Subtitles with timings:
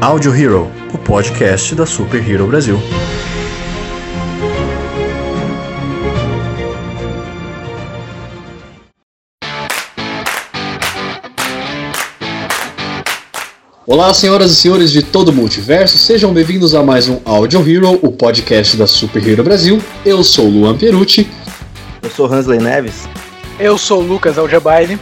[0.00, 2.78] Audio Hero, o podcast da Super Hero Brasil.
[13.84, 17.98] Olá, senhoras e senhores de todo o multiverso, sejam bem-vindos a mais um Audio Hero,
[18.00, 19.82] o podcast da Super Hero Brasil.
[20.06, 21.28] Eu sou o Luan Pierucci.
[22.00, 23.08] Eu sou Hansley Neves.
[23.58, 24.96] Eu sou o Lucas Aljabaile.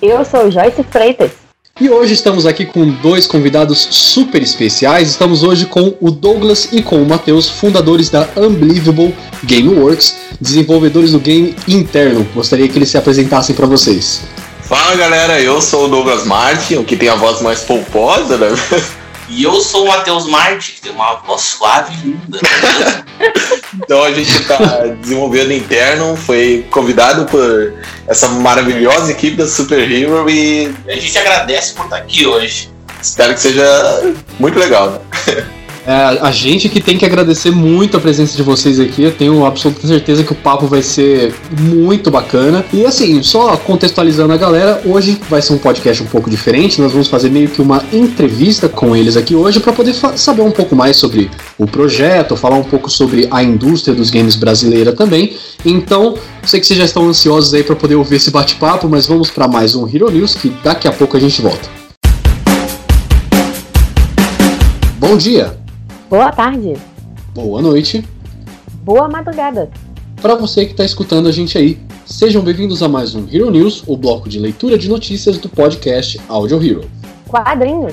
[0.00, 1.47] Eu sou Joyce Freitas.
[1.80, 5.10] E hoje estamos aqui com dois convidados super especiais.
[5.10, 9.14] Estamos hoje com o Douglas e com o Matheus, fundadores da Unbelievable
[9.44, 12.26] Gameworks, desenvolvedores do game interno.
[12.34, 14.22] Gostaria que eles se apresentassem para vocês.
[14.62, 18.48] Fala galera, eu sou o Douglas Martin, o que tem a voz mais pomposa, né?
[19.30, 22.40] E eu sou o Matheus Martin, que tem uma voz suave e linda.
[23.74, 24.56] então a gente está
[25.00, 27.74] desenvolvendo interno, foi convidado por
[28.06, 30.74] essa maravilhosa equipe da Super Hero e.
[30.86, 32.70] A gente agradece por estar aqui hoje.
[33.00, 34.90] Espero que seja muito legal.
[35.26, 35.46] Né?
[35.88, 39.04] É, a gente que tem que agradecer muito a presença de vocês aqui.
[39.04, 42.62] Eu tenho absoluta certeza que o papo vai ser muito bacana.
[42.74, 46.78] E assim, só contextualizando a galera, hoje vai ser um podcast um pouco diferente.
[46.78, 50.50] Nós vamos fazer meio que uma entrevista com eles aqui hoje para poder saber um
[50.50, 55.38] pouco mais sobre o projeto, falar um pouco sobre a indústria dos games brasileira também.
[55.64, 59.30] Então, sei que vocês já estão ansiosos aí para poder ouvir esse bate-papo, mas vamos
[59.30, 61.66] para mais um Hero News que daqui a pouco a gente volta.
[64.98, 65.67] Bom dia!
[66.08, 66.74] Boa tarde.
[67.34, 68.02] Boa noite.
[68.82, 69.70] Boa madrugada.
[70.22, 73.84] Para você que está escutando a gente aí, sejam bem-vindos a mais um Hero News,
[73.86, 76.90] o bloco de leitura de notícias do podcast Audio Hero.
[77.26, 77.92] Quadrinhos.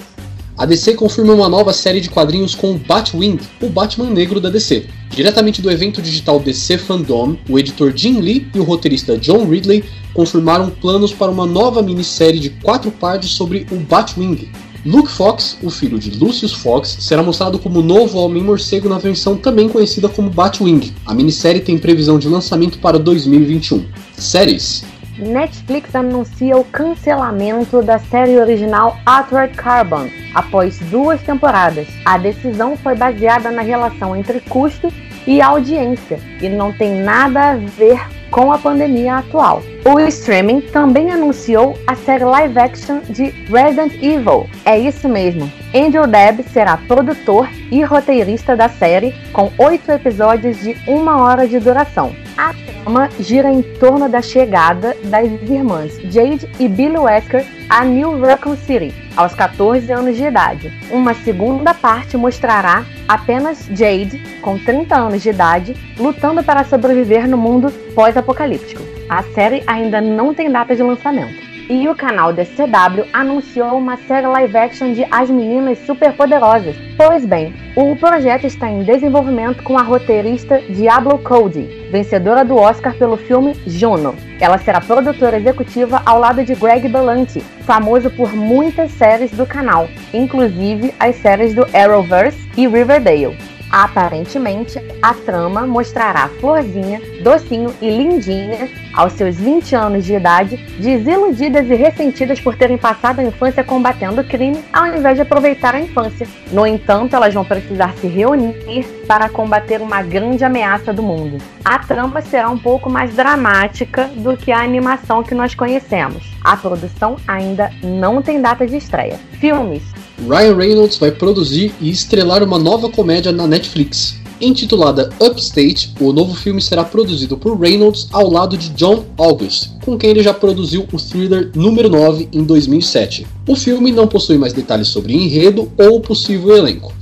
[0.57, 4.87] A DC confirma uma nova série de quadrinhos com Batwing, o Batman negro da DC.
[5.09, 9.83] Diretamente do evento digital DC Fandom, o editor Jim Lee e o roteirista John Ridley
[10.13, 14.49] confirmaram planos para uma nova minissérie de quatro partes sobre o Batwing,
[14.85, 19.67] Luke Fox, o filho de Lucius Fox, será mostrado como novo Homem-Morcego na versão também
[19.67, 20.93] conhecida como Batwing.
[21.07, 23.83] A minissérie tem previsão de lançamento para 2021.
[24.15, 24.85] Séries
[25.17, 31.87] Netflix anuncia o cancelamento da série original Altered Carbon após duas temporadas.
[32.05, 34.93] A decisão foi baseada na relação entre custo
[35.25, 39.63] e audiência e não tem nada a ver com a pandemia atual.
[39.87, 44.49] O streaming também anunciou a série live action de Resident Evil.
[44.65, 45.51] É isso mesmo.
[45.75, 51.59] Andrew Deb será produtor e roteirista da série, com oito episódios de uma hora de
[51.59, 52.15] duração.
[52.35, 52.51] A
[52.83, 58.55] trama gira em torno da chegada das irmãs Jade e Billy Wesker a New Raccoon
[58.55, 60.73] City, aos 14 anos de idade.
[60.89, 67.37] Uma segunda parte mostrará apenas Jade, com 30 anos de idade, lutando para sobreviver no
[67.37, 68.84] mundo pós-apocalíptico.
[69.07, 71.45] A série ainda não tem data de lançamento.
[71.69, 76.75] E o canal DCW anunciou uma série live action de As Meninas Superpoderosas.
[76.97, 82.95] Pois bem, o projeto está em desenvolvimento com a roteirista Diablo Cody, vencedora do Oscar
[82.95, 84.15] pelo filme Juno.
[84.39, 89.87] Ela será produtora executiva ao lado de Greg Berlanti, famoso por muitas séries do canal,
[90.13, 93.54] inclusive as séries do Arrowverse e Riverdale.
[93.71, 101.69] Aparentemente, a trama mostrará Florzinha, docinho e lindinha, aos seus 20 anos de idade, desiludidas
[101.69, 105.81] e ressentidas por terem passado a infância combatendo o crime, ao invés de aproveitar a
[105.81, 106.27] infância.
[106.51, 111.37] No entanto, elas vão precisar se reunir para combater uma grande ameaça do mundo.
[111.63, 116.23] A trama será um pouco mais dramática do que a animação que nós conhecemos.
[116.43, 119.19] A produção ainda não tem data de estreia.
[119.39, 119.83] Filmes
[120.19, 124.15] Ryan Reynolds vai produzir e estrelar uma nova comédia na Netflix.
[124.39, 129.97] Intitulada Upstate, o novo filme será produzido por Reynolds ao lado de John August, com
[129.97, 133.25] quem ele já produziu o thriller número 9 em 2007.
[133.47, 136.93] O filme não possui mais detalhes sobre enredo ou possível elenco.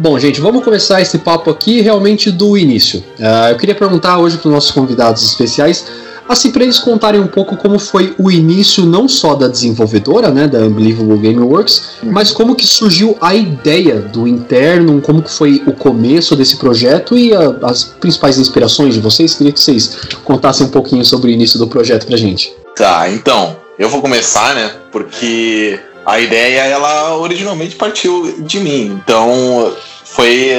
[0.09, 3.03] Bom, gente, vamos começar esse papo aqui realmente do início.
[3.19, 5.85] Uh, eu queria perguntar hoje para os nossos convidados especiais
[6.27, 10.47] assim para eles contarem um pouco como foi o início não só da desenvolvedora, né,
[10.47, 12.11] da Unbelievable Gameworks, uhum.
[12.11, 17.15] mas como que surgiu a ideia do interno, como que foi o começo desse projeto
[17.15, 19.35] e a, as principais inspirações de vocês.
[19.35, 22.51] Queria que vocês contassem um pouquinho sobre o início do projeto pra gente.
[22.75, 28.99] Tá, então, eu vou começar, né, porque a ideia ela originalmente partiu de mim.
[29.03, 29.71] Então,
[30.19, 30.51] foi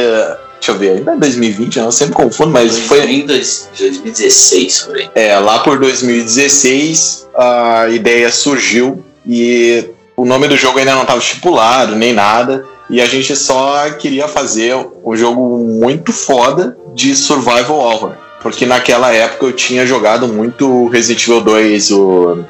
[0.61, 3.01] Deixa eu ver, ainda é 2020, eu sempre confundo, mas foi.
[3.11, 5.11] Em 2016, por aí.
[5.15, 11.19] É, lá por 2016 a ideia surgiu e o nome do jogo ainda não estava
[11.19, 12.67] estipulado, nem nada.
[12.91, 18.13] E a gente só queria fazer um jogo muito foda de survival horror.
[18.43, 22.45] Porque naquela época eu tinha jogado muito Resident Evil 2, o,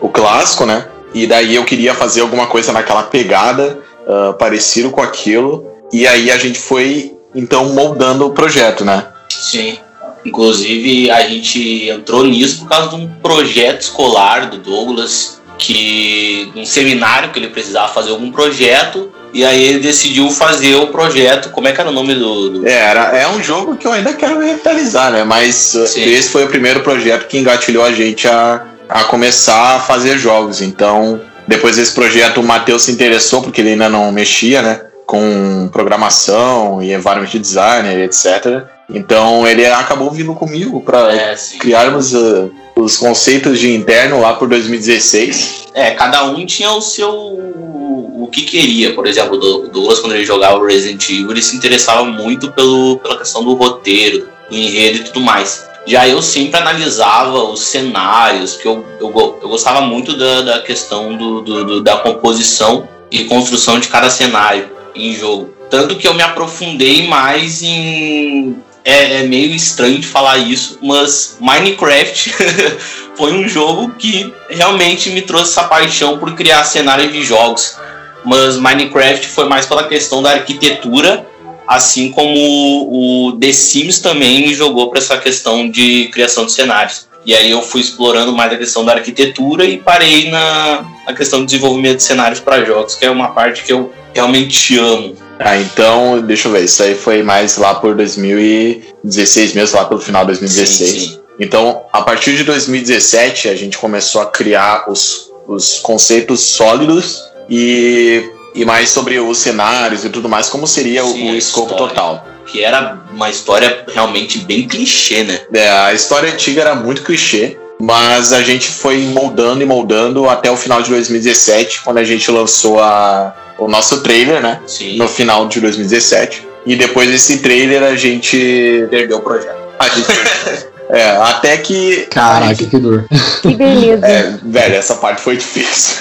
[0.00, 0.88] o clássico, né?
[1.14, 5.75] E daí eu queria fazer alguma coisa naquela pegada, uh, parecido com aquilo.
[5.92, 9.06] E aí a gente foi então moldando o projeto, né?
[9.28, 9.78] Sim.
[10.24, 16.64] Inclusive, a gente entrou nisso por causa de um projeto escolar do Douglas, que um
[16.64, 21.50] seminário que ele precisava fazer algum projeto, e aí ele decidiu fazer o projeto.
[21.50, 22.50] Como é que era o nome do.
[22.50, 22.66] do...
[22.66, 25.22] É, era, é um jogo que eu ainda quero revitalizar, né?
[25.22, 26.02] Mas uh, Sim.
[26.02, 30.60] esse foi o primeiro projeto que engatilhou a gente a, a começar a fazer jogos.
[30.60, 34.80] Então, depois desse projeto, o Matheus se interessou, porque ele ainda não mexia, né?
[35.06, 38.64] Com programação e environment designer, etc.
[38.90, 44.48] Então ele acabou vindo comigo para é, criarmos uh, os conceitos de interno lá por
[44.48, 45.68] 2016.
[45.74, 48.94] É, cada um tinha o seu o que queria.
[48.94, 53.16] Por exemplo, o Douglas quando ele jogava Resident Evil, ele se interessava muito pelo, pela
[53.16, 55.66] questão do roteiro, do enredo e tudo mais.
[55.86, 61.16] Já eu sempre analisava os cenários, que eu, eu, eu gostava muito da, da questão
[61.16, 65.54] do, do, do da composição e construção de cada cenário em jogo.
[65.70, 68.56] Tanto que eu me aprofundei mais em.
[68.84, 72.32] É, é meio estranho de falar isso, mas Minecraft
[73.16, 77.76] foi um jogo que realmente me trouxe essa paixão por criar cenários de jogos.
[78.24, 81.26] Mas Minecraft foi mais pela questão da arquitetura,
[81.66, 87.08] assim como o The Sims também me jogou para essa questão de criação de cenários.
[87.24, 91.40] E aí eu fui explorando mais a questão da arquitetura e parei na, na questão
[91.40, 95.14] de desenvolvimento de cenários para jogos, que é uma parte que eu realmente amo.
[95.38, 100.00] Ah, então, deixa eu ver, isso aí foi mais lá por 2016 mesmo, lá pelo
[100.00, 100.90] final de 2016.
[100.90, 101.20] Sim, sim.
[101.38, 108.30] Então, a partir de 2017, a gente começou a criar os, os conceitos sólidos e,
[108.54, 112.26] e mais sobre os cenários e tudo mais, como seria sim, o, o escopo total.
[112.46, 115.40] Que era uma história realmente bem clichê, né?
[115.52, 120.50] É, a história antiga era muito clichê, mas a gente foi moldando e moldando até
[120.50, 124.60] o final de 2017, quando a gente lançou a, o nosso trailer, né?
[124.66, 124.96] Sim.
[124.96, 126.46] No final de 2017.
[126.64, 129.56] E depois desse trailer a gente perdeu o projeto.
[129.78, 130.06] A gente
[130.88, 132.06] É, até que.
[132.10, 132.66] Caraca, gente...
[132.66, 133.06] que dor.
[133.42, 133.96] Que beleza.
[134.06, 135.96] É, velho, essa parte foi difícil.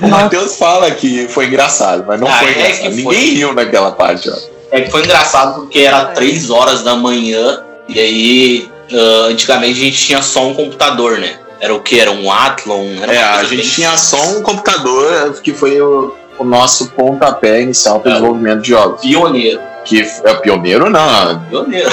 [0.00, 2.94] o Matheus fala que foi engraçado, mas não ah, foi é engraçado.
[2.94, 3.34] Ninguém foi.
[3.34, 4.36] riu naquela parte, ó.
[4.70, 9.84] É que foi engraçado porque era 3 horas da manhã e aí uh, antigamente a
[9.84, 11.38] gente tinha só um computador, né?
[11.60, 12.00] Era o que?
[12.00, 12.86] Era um Athlon?
[13.02, 18.00] Era é, a gente tinha só um computador que foi o, o nosso pontapé inicial
[18.00, 19.00] para o é, desenvolvimento de jogos.
[19.00, 19.60] Pioneiro.
[19.84, 21.40] Que é pioneiro não.
[21.48, 21.90] Pioneiro.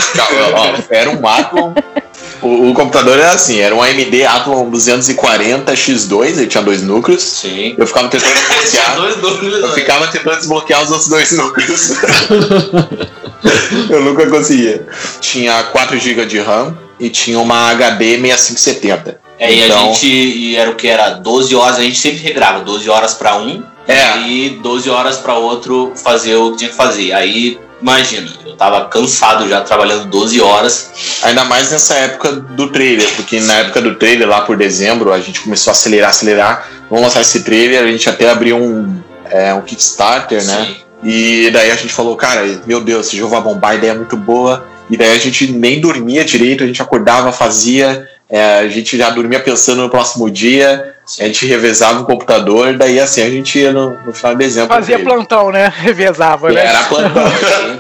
[0.90, 1.74] Era um Athlon.
[2.42, 7.22] O, o, computador era assim, era um AMD Athlon 240 X2, ele tinha dois núcleos.
[7.22, 7.76] Sim.
[7.78, 8.96] Eu ficava tentando desbloquear.
[8.96, 9.74] dois núcleos, eu né?
[9.74, 11.92] ficava tentando desbloquear os outros dois núcleos.
[13.90, 14.88] eu nunca conseguia.
[15.20, 19.20] Tinha 4 GB de RAM e tinha uma HD 6570.
[19.40, 19.80] É, e então...
[19.80, 23.14] a gente e era o que era 12 horas, a gente sempre regrava 12 horas
[23.14, 24.20] para um é.
[24.28, 27.12] e 12 horas para outro fazer o que tinha que fazer.
[27.14, 31.20] Aí, imagina, eu tava cansado já trabalhando 12 horas.
[31.24, 35.20] Ainda mais nessa época do trailer, porque na época do trailer, lá por dezembro, a
[35.20, 36.70] gente começou a acelerar, acelerar.
[36.90, 40.66] Vamos lançar esse trailer, a gente até abriu um, é, um Kickstarter, né?
[40.66, 40.90] Sim.
[41.04, 43.96] E daí a gente falou, cara, meu Deus, esse jogo vai bombar, a ideia é
[43.96, 44.68] muito boa.
[44.90, 49.10] E daí a gente nem dormia direito, a gente acordava, fazia, é, a gente já
[49.10, 53.72] dormia pensando no próximo dia, a gente revezava o computador, daí assim a gente ia
[53.72, 54.76] no, no final de dezembro.
[54.76, 55.10] Fazia dele.
[55.10, 55.74] plantão, né?
[55.76, 56.66] Revezava, né?
[56.66, 57.24] Era plantão.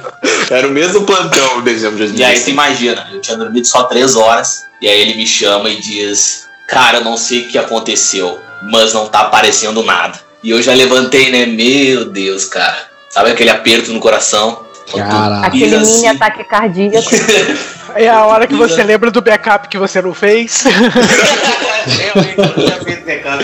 [0.49, 2.19] era o mesmo plantão de dezembro de 2016.
[2.19, 5.69] E aí você imagina, eu tinha dormido só três horas, e aí ele me chama
[5.69, 10.19] e diz: Cara, eu não sei o que aconteceu, mas não tá aparecendo nada.
[10.41, 11.45] E eu já levantei, né?
[11.45, 12.87] Meu Deus, cara.
[13.09, 14.65] Sabe aquele aperto no coração?
[14.95, 15.45] Caralho.
[15.45, 16.07] Aquele mini assim.
[16.07, 17.09] ataque cardíaco.
[17.95, 20.63] É a hora que você lembra do backup que você não fez.
[21.87, 23.43] Realmente, eu não tinha feito pecado.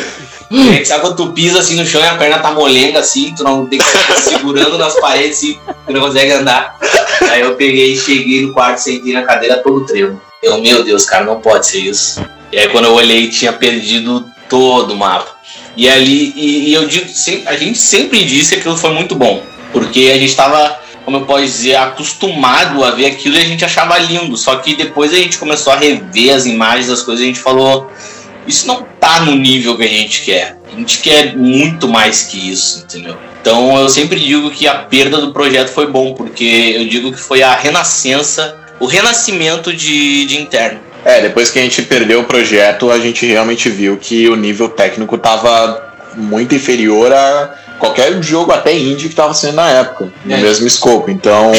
[0.52, 3.44] É, sabe quando tu pisa assim no chão e a perna tá molenga assim, tu
[3.44, 6.78] não tem que ficar segurando nas paredes assim, tu não consegue andar.
[7.32, 10.22] Aí eu peguei, cheguei no quarto, sentei na cadeira todo trevo.
[10.44, 12.24] Eu, meu Deus, cara, não pode ser isso.
[12.52, 15.36] E aí quando eu olhei, tinha perdido todo o mapa.
[15.76, 17.06] E ali, e, e eu digo,
[17.48, 19.44] a gente sempre disse que aquilo foi muito bom.
[19.74, 23.64] Porque a gente tava, como eu posso dizer, acostumado a ver aquilo e a gente
[23.64, 24.36] achava lindo.
[24.36, 27.40] Só que depois a gente começou a rever as imagens, as coisas, e a gente
[27.40, 27.92] falou,
[28.48, 30.58] isso não tá no nível que a gente quer.
[30.68, 33.16] A gente quer muito mais que isso, entendeu?
[33.40, 37.20] Então eu sempre digo que a perda do projeto foi bom, porque eu digo que
[37.20, 40.80] foi a renascença, o renascimento de, de interno.
[41.06, 44.70] É, depois que a gente perdeu o projeto, a gente realmente viu que o nível
[44.70, 50.34] técnico tava muito inferior a qualquer jogo, até indie, que tava sendo na época, no
[50.34, 50.38] É.
[50.38, 51.10] mesmo escopo.
[51.12, 51.52] Então,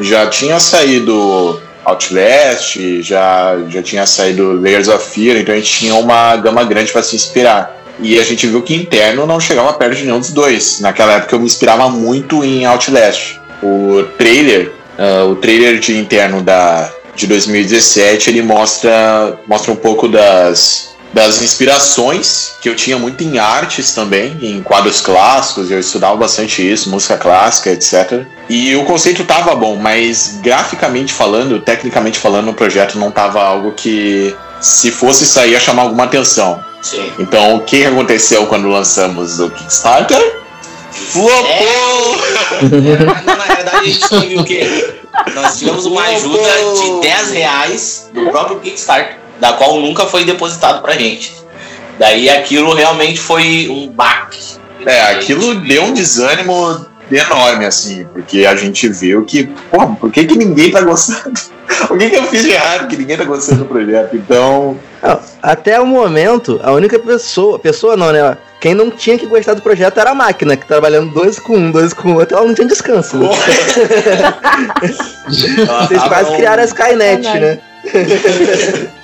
[0.00, 5.94] já tinha saído Outlast, já, já tinha saído Layers of Fear, então a gente tinha
[5.94, 7.74] uma gama grande para se inspirar.
[8.00, 10.80] E a gente viu que interno não chegava perto de nenhum dos dois.
[10.80, 13.40] Naquela época eu me inspirava muito em Outlast.
[13.62, 20.08] O trailer, ah, o trailer de interno da, de 2017, ele mostra, mostra um pouco
[20.08, 26.14] das, das inspirações que eu tinha muito em artes também, em quadros clássicos, eu estudava
[26.14, 28.26] bastante isso, música clássica, etc.
[28.50, 33.72] E o conceito tava bom, mas graficamente falando, tecnicamente falando, o projeto não tava algo
[33.72, 36.62] que, se fosse sair, ia chamar alguma atenção.
[36.82, 37.10] Sim.
[37.18, 40.20] Então, o que aconteceu quando lançamos o Kickstarter?
[40.90, 42.16] Flopou!
[42.60, 45.00] É, na verdade a gente teve o quê?
[45.34, 50.82] Nós tivemos uma ajuda de 10 reais do próprio Kickstarter, da qual nunca foi depositado
[50.82, 51.34] pra gente.
[51.98, 54.56] Daí aquilo realmente foi um baque.
[54.84, 60.24] É, aquilo deu um desânimo enorme, assim, porque a gente viu que, pô, por que,
[60.24, 61.32] que ninguém tá gostando?
[61.90, 64.14] O que, que eu fiz de errado que ninguém tá gostando do projeto?
[64.14, 68.36] Então, Não, até o momento, a única pessoa, pessoa não, né?
[68.60, 71.72] Quem não tinha que gostar do projeto era a máquina, que trabalhando dois com um,
[71.72, 73.18] dois com o outro, ela não tinha descanso.
[73.18, 73.28] Né?
[75.28, 77.58] Vocês quase criaram a Skynet, né?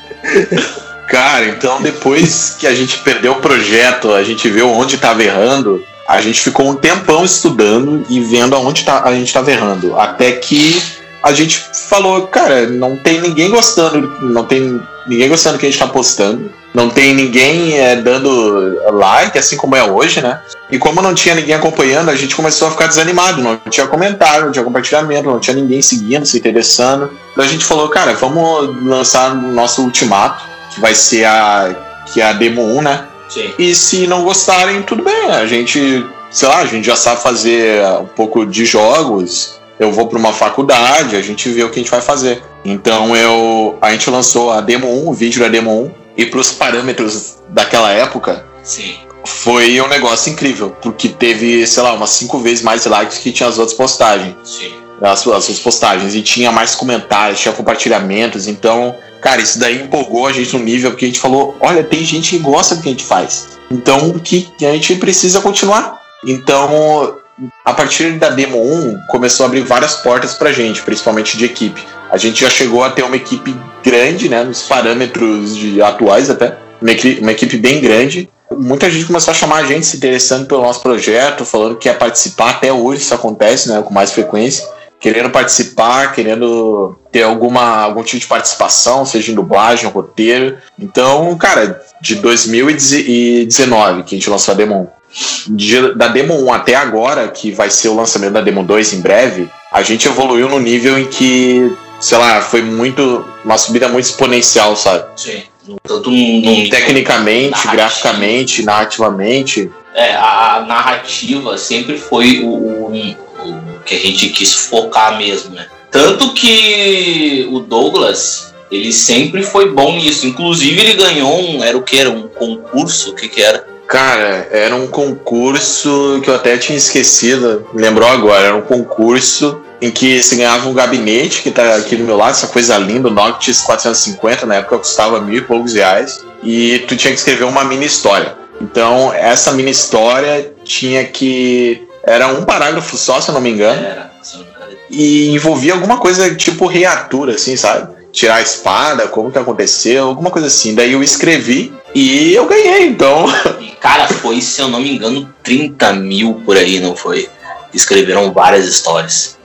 [1.09, 5.85] Cara, então depois que a gente perdeu o projeto, a gente viu onde tava errando,
[6.09, 9.99] a gente ficou um tempão estudando e vendo aonde tá, a gente tava errando.
[9.99, 10.83] Até que
[11.23, 15.71] a gente falou, cara, não tem ninguém gostando, não tem ninguém gostando do que a
[15.71, 20.41] gente tá postando, não tem ninguém é, dando like, assim como é hoje, né?
[20.71, 24.47] E como não tinha ninguém acompanhando, a gente começou a ficar desanimado, não tinha comentário,
[24.47, 27.11] não tinha compartilhamento, não tinha ninguém seguindo, se interessando.
[27.33, 31.75] Então a gente falou, cara, vamos lançar o nosso ultimato que vai ser a
[32.13, 33.07] que é a demo 1, né?
[33.29, 33.53] Sim.
[33.59, 35.31] E se não gostarem, tudo bem.
[35.31, 39.61] A gente, sei lá, a gente já sabe fazer um pouco de jogos.
[39.83, 42.41] Eu vou para uma faculdade, a gente vê o que a gente vai fazer.
[42.65, 46.39] Então eu, a gente lançou a demo 1, o vídeo da demo 1, e para
[46.39, 48.95] os parâmetros daquela época, Sim.
[49.27, 53.49] foi um negócio incrível, porque teve, sei lá, umas cinco vezes mais likes que tinha
[53.49, 54.73] as outras postagens Sim.
[55.01, 59.83] as suas, as suas postagens e tinha mais comentários, tinha compartilhamentos, então, cara, isso daí
[59.83, 62.83] empolgou a gente no nível porque a gente falou, olha, tem gente que gosta do
[62.83, 66.01] que a gente faz, então que a gente precisa continuar.
[66.25, 67.17] Então,
[67.65, 71.83] a partir da demo 1, começou a abrir várias portas pra gente, principalmente de equipe.
[72.11, 76.57] A gente já chegou a ter uma equipe grande, né, nos parâmetros de, atuais até,
[76.81, 78.29] uma equipe, uma equipe bem grande.
[78.51, 81.95] Muita gente começou a chamar a gente se interessando pelo nosso projeto, falando que ia
[81.95, 82.51] participar.
[82.51, 84.69] Até hoje isso acontece, né, com mais frequência.
[85.01, 90.59] Querendo participar, querendo ter alguma, algum tipo de participação, seja em dublagem, roteiro.
[90.79, 95.02] Então, cara, de 2019 que a gente lançou a Demo 1,
[95.49, 99.01] de- da Demo 1 até agora, que vai ser o lançamento da Demo 2 em
[99.01, 103.25] breve, a gente evoluiu no nível em que, sei lá, foi muito.
[103.45, 105.05] uma subida muito exponencial, sabe?
[105.17, 105.43] Sim.
[105.85, 107.73] Tanto num, num Tecnicamente, Narrativa.
[107.77, 109.71] graficamente, narrativamente.
[109.95, 115.55] É, a, a narrativa sempre foi o, o- o que a gente quis focar mesmo,
[115.55, 115.67] né?
[115.91, 120.27] Tanto que o Douglas, ele sempre foi bom nisso.
[120.27, 121.99] Inclusive, ele ganhou um, era o que?
[121.99, 123.11] Era um concurso?
[123.11, 123.67] O que que era?
[123.93, 129.91] Cara, era um concurso que eu até tinha esquecido, lembrou agora, era um concurso em
[129.91, 133.11] que se ganhava um gabinete que tá aqui do meu lado, essa coisa linda, o
[133.11, 137.65] Noctis 450, na época custava mil e poucos reais, e tu tinha que escrever uma
[137.65, 138.35] mini história.
[138.63, 141.87] Então, essa mini história tinha que.
[142.03, 144.11] Era um parágrafo só, se eu não me engano Era.
[144.23, 144.77] se eu não me engano.
[144.89, 147.93] e envolvia alguma coisa tipo reatura, assim, sabe?
[148.13, 150.75] Tirar a espada, como que aconteceu, alguma coisa assim.
[150.75, 153.27] Daí eu escrevi e eu ganhei, então.
[153.59, 157.29] E, cara, foi, se eu não me engano, 30 mil por aí, não foi?
[157.73, 159.39] Escreveram várias histórias.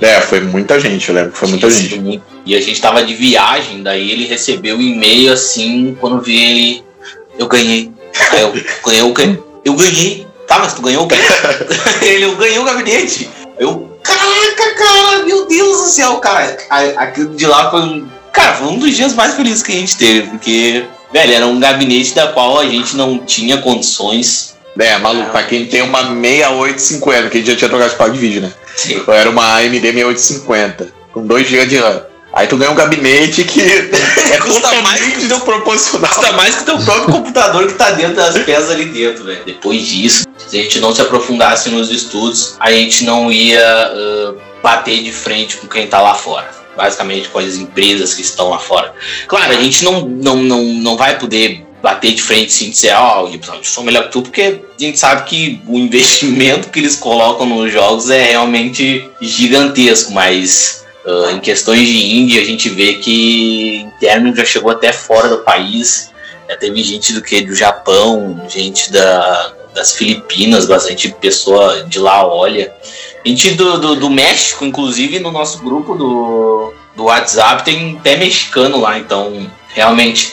[0.00, 2.22] É, foi muita gente, eu lembro foi muita gente.
[2.46, 6.84] E a gente tava de viagem, daí ele recebeu o e-mail assim, quando vi ele,
[7.38, 7.92] eu ganhei.
[8.40, 8.52] Eu
[8.84, 9.38] ganhei o quê?
[9.64, 10.26] Eu ganhei.
[10.46, 11.16] Tá, mas tu ganhou o quê?
[12.02, 13.28] ele, eu ganhei o gabinete.
[13.58, 16.56] Eu, caraca, cara, meu Deus do céu, cara.
[16.96, 18.08] Aquilo de lá foi um.
[18.32, 21.58] Cara, foi um dos dias mais felizes que a gente teve, porque, velho, era um
[21.58, 24.56] gabinete da qual a gente não tinha condições.
[24.78, 28.12] É, maluco, pra quem tem uma 6850, que a gente já tinha trocado de placa
[28.12, 28.52] de vídeo, né?
[28.76, 29.02] Sim.
[29.08, 32.02] Era uma AMD 6850, com 2 GB de RAM.
[32.32, 36.10] Aí tu ganha um gabinete que é Custa mais totalmente desproporcional.
[36.10, 39.42] Custa mais que teu próprio computador que tá dentro das peças ali dentro, velho.
[39.44, 44.34] Depois disso, se a gente não se aprofundasse nos estudos, a gente não ia ah,
[44.62, 46.50] bater de frente com quem tá lá fora.
[46.76, 48.94] Basicamente com as empresas que estão lá fora.
[49.26, 53.24] Claro, a gente não, não, não, não vai poder bater de frente sim dizer, ó,
[53.24, 56.96] oh, eu sou melhor que tu, porque a gente sabe que o investimento que eles
[56.96, 62.94] colocam nos jogos é realmente gigantesco, mas ah, em questões de indie a gente vê
[62.94, 66.10] que interno já chegou até fora do país.
[66.48, 72.26] Já teve gente do que do Japão, gente da, das Filipinas, bastante pessoa de lá
[72.26, 72.72] olha.
[73.24, 78.80] Gente do, do, do México, inclusive no nosso grupo do, do WhatsApp tem até mexicano
[78.80, 80.32] lá, então realmente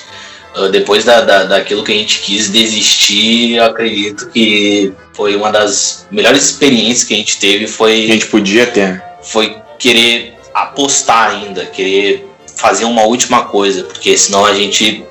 [0.55, 5.51] ah, depois da, da, daquilo que a gente quis desistir, eu acredito que foi uma
[5.51, 9.03] das melhores experiências que a gente teve A foi, gente podia ter.
[9.21, 12.25] foi querer apostar ainda, querer
[12.55, 15.03] fazer uma última coisa, porque senão a gente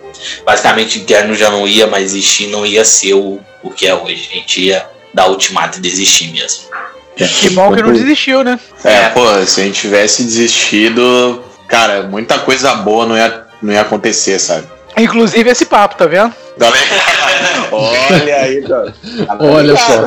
[0.44, 4.28] basicamente interno já não ia mais existir, não ia ser o, o que é hoje.
[4.30, 6.64] A gente ia dar ultimato e desistir mesmo.
[7.16, 8.58] Que bom que não desistiu, né?
[8.82, 13.82] É, pô, se a gente tivesse desistido, cara, muita coisa boa não ia, não ia
[13.82, 14.66] acontecer, sabe?
[14.96, 16.34] Inclusive esse papo, tá vendo?
[17.72, 18.94] Olha aí, cara.
[19.40, 20.04] Olha só.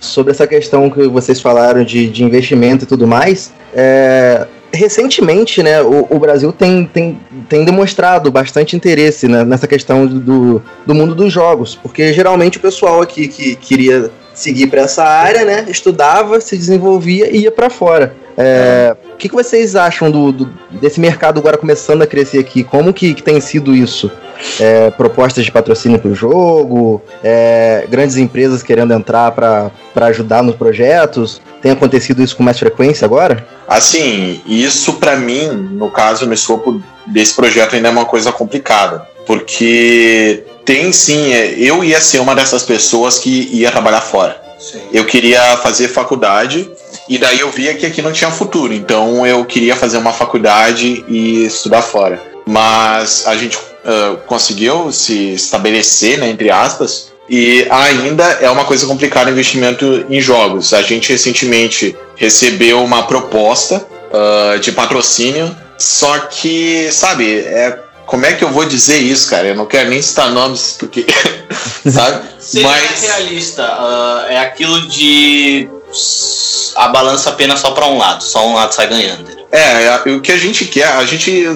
[0.00, 4.45] sobre essa questão que vocês falaram de, de investimento e tudo mais, é,
[4.76, 7.18] recentemente, né, o, o Brasil tem, tem,
[7.48, 12.60] tem demonstrado bastante interesse né, nessa questão do, do mundo dos jogos, porque geralmente o
[12.60, 17.70] pessoal aqui que queria seguir para essa área, né, estudava, se desenvolvia e ia para
[17.70, 18.14] fora.
[18.38, 22.62] É, O que, que vocês acham do, do- desse mercado agora começando a crescer aqui?
[22.62, 24.10] Como que, que tem sido isso?
[24.60, 29.70] É, propostas de patrocínio para o jogo, é, grandes empresas querendo entrar para
[30.02, 31.40] ajudar nos projetos.
[31.62, 33.46] Tem acontecido isso com mais frequência agora?
[33.68, 39.06] Assim, isso pra mim, no caso, no escopo desse projeto ainda é uma coisa complicada,
[39.26, 44.40] porque tem sim, é, eu ia ser uma dessas pessoas que ia trabalhar fora.
[44.92, 46.70] Eu queria fazer faculdade
[47.08, 51.04] e daí eu via que aqui não tinha futuro, então eu queria fazer uma faculdade
[51.08, 52.20] e estudar fora.
[52.46, 58.86] Mas a gente ah, conseguiu se estabelecer, né, entre aspas, e ainda é uma coisa
[58.86, 60.72] complicada investimento em jogos.
[60.72, 68.32] A gente recentemente recebeu uma proposta ah, de patrocínio, só que, sabe, é, como é
[68.32, 69.48] que eu vou dizer isso, cara?
[69.48, 71.04] Eu não quero nem citar nomes, porque,
[71.90, 72.24] sabe?
[72.38, 75.68] Seja mais realista, ah, é aquilo de
[76.76, 79.24] a balança apenas só para um lado, só um lado sai ganhando.
[79.50, 81.46] É, é, o que a gente quer, a gente.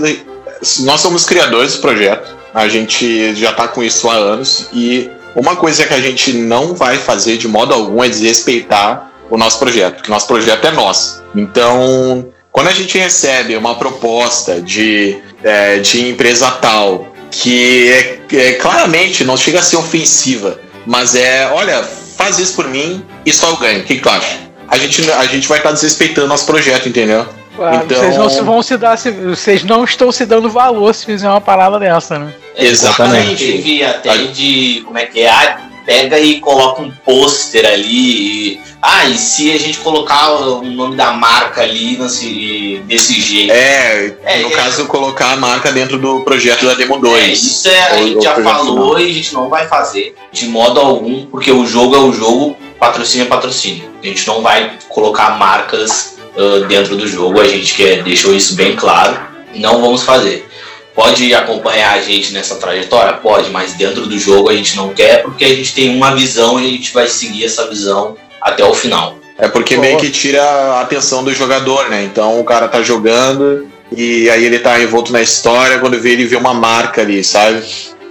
[0.81, 5.57] Nós somos criadores do projeto, a gente já tá com isso há anos, e uma
[5.57, 9.97] coisa que a gente não vai fazer de modo algum é desrespeitar o nosso projeto,
[9.97, 11.23] porque o nosso projeto é nosso.
[11.35, 18.53] Então, quando a gente recebe uma proposta de, é, de empresa tal, que é, é,
[18.55, 21.83] claramente não chega a ser ofensiva, mas é, olha,
[22.17, 23.81] faz isso por mim e só eu ganho.
[23.81, 24.37] O que, que tu acha?
[24.69, 27.27] A gente, a gente vai estar desrespeitando nosso projeto, entendeu?
[27.57, 31.05] Claro, Então- Vocês não se vão se dar, vocês não estão se dando valor se
[31.05, 32.33] fizer uma parada dessa, né?
[32.67, 33.45] Exatamente.
[33.45, 34.83] Teve até de.
[34.85, 35.29] Como é que é?
[35.31, 38.55] Ah, pega e coloca um pôster ali.
[38.55, 43.53] E, ah, e se a gente colocar o nome da marca ali nesse, desse jeito?
[43.53, 44.51] É, É, no é.
[44.51, 47.23] caso, colocar a marca dentro do projeto da Demo 2.
[47.23, 50.15] É, isso é, a Ou- gente ou já falou e a gente não vai fazer
[50.33, 53.91] de modo algum, porque o jogo é o jogo, patrocínio é patrocínio.
[54.03, 58.55] A gente não vai colocar marcas ah, dentro do jogo, a gente quer, deixou isso
[58.55, 59.19] bem claro,
[59.55, 60.49] não vamos fazer.
[60.95, 63.15] Pode acompanhar a gente nessa trajetória?
[63.15, 66.61] Pode, mas dentro do jogo a gente não quer, porque a gente tem uma visão
[66.61, 69.17] e a gente vai seguir essa visão até o final.
[69.39, 72.03] É porque meio que tira a atenção do jogador, né?
[72.05, 76.27] Então o cara tá jogando e aí ele tá envolto na história, quando vê ele
[76.27, 77.63] vê uma marca ali, sabe?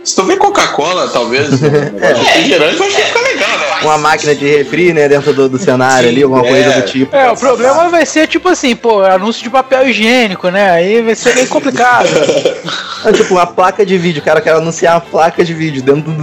[0.10, 3.66] Se tu vê Coca-Cola, talvez, de refrigerante, acho que fica legal, né?
[3.84, 6.50] Uma máquina de refri, né, dentro do, do cenário ali, alguma é.
[6.50, 7.16] coisa do tipo.
[7.16, 10.72] É, o problema vai ser tipo assim, pô, anúncio de papel higiênico, né?
[10.72, 12.08] Aí vai ser meio complicado.
[13.06, 16.12] É, tipo, uma placa de vídeo, o cara quer anunciar uma placa de vídeo dentro
[16.12, 16.22] do,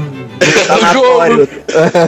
[0.83, 1.07] na jogo.
[1.07, 1.49] Tório.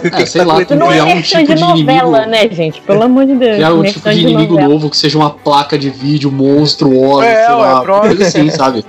[0.04, 2.18] O que É, que sei tá lá, tu Não criar é um tipo de novela,
[2.18, 2.30] inimigo.
[2.30, 2.80] né, gente?
[2.82, 3.54] Pelo amor de Deus.
[3.54, 4.68] Criar um tipo de inimigo novela.
[4.74, 8.84] novo que seja uma placa de vídeo monstruosa, É, sei ué, lá, coisa assim, sabe?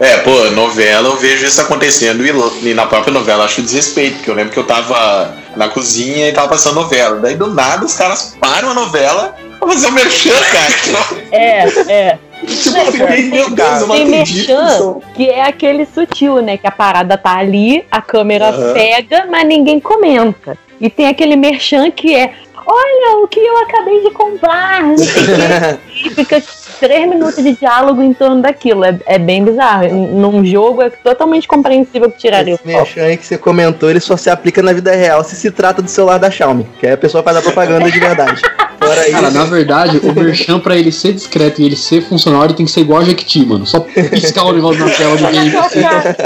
[0.00, 4.30] É, pô, novela eu vejo isso acontecendo e, e na própria novela acho desrespeito, porque
[4.30, 7.20] eu lembro que eu tava na cozinha e tava passando novela.
[7.20, 11.20] Daí do nada os caras param a novela pra fazer o merchan, cara.
[11.32, 12.18] É, é.
[12.46, 16.56] tipo, É, eu fiquei, meu Deus, eu não Tem merchan que é aquele sutil, né?
[16.56, 18.72] Que a parada tá ali, a câmera Aham.
[18.74, 20.56] pega, mas ninguém comenta.
[20.80, 22.32] E tem aquele merchan que é.
[22.66, 24.82] Olha o que eu acabei de comprar!
[26.04, 26.42] E fica
[26.78, 28.84] três minutos de diálogo em torno daquilo.
[28.84, 29.88] É, é bem bizarro.
[29.88, 32.76] Num jogo é totalmente compreensível que tiraria o Esse foco.
[32.76, 35.80] merchan aí que você comentou, ele só se aplica na vida real se se trata
[35.82, 38.42] do celular da Xiaomi, que aí a pessoa faz a propaganda de verdade.
[38.84, 42.44] Fora Cara, isso, na verdade, o merchan pra ele ser discreto e ele ser funcional,
[42.44, 43.66] ele tem que ser igual a Jequiti, mano.
[43.66, 45.52] Só piscar o negócio na tela do game.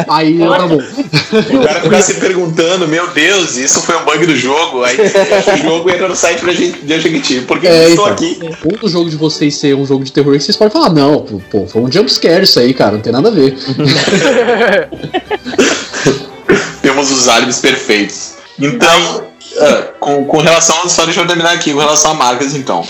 [0.08, 0.78] Aí tá bom.
[0.78, 4.84] O cara ficar se perguntando, meu Deus, isso foi um bug do jogo.
[4.84, 7.40] Aí o jogo entra no site pra gente de Jequiti.
[7.42, 8.14] Por que É, eu estou então.
[8.14, 8.38] aqui?
[8.64, 11.20] Ou do jogo de vocês ser um jogo de terror que vocês podem falar, não,
[11.50, 13.56] pô, foi um jumpscare isso aí, cara, não tem nada a ver.
[16.82, 18.34] Temos os álibis perfeitos.
[18.58, 19.24] Então,
[19.60, 20.88] ah, com, com relação.
[20.88, 22.86] Só deixa eu terminar aqui, com relação a marcas, então.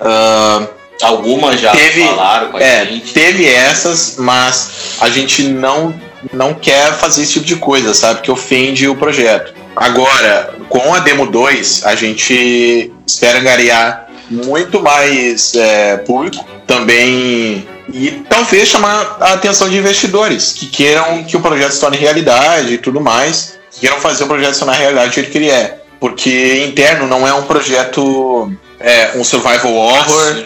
[0.00, 0.66] Ah,
[1.00, 3.12] Algumas já Teve- falaram com a É, gente.
[3.12, 5.94] teve essas, mas a gente não,
[6.32, 8.20] não quer fazer esse tipo de coisa, sabe?
[8.20, 9.54] Que ofende o projeto.
[9.76, 18.10] Agora, com a Demo 2, a gente espera angariar muito mais é, público também e
[18.28, 22.78] talvez chamar a atenção de investidores que queiram que o projeto se torne realidade e
[22.78, 25.77] tudo mais, que queiram fazer o projeto se tornar realidade que ele é.
[26.00, 30.44] Porque interno não é um projeto, é um survival horror,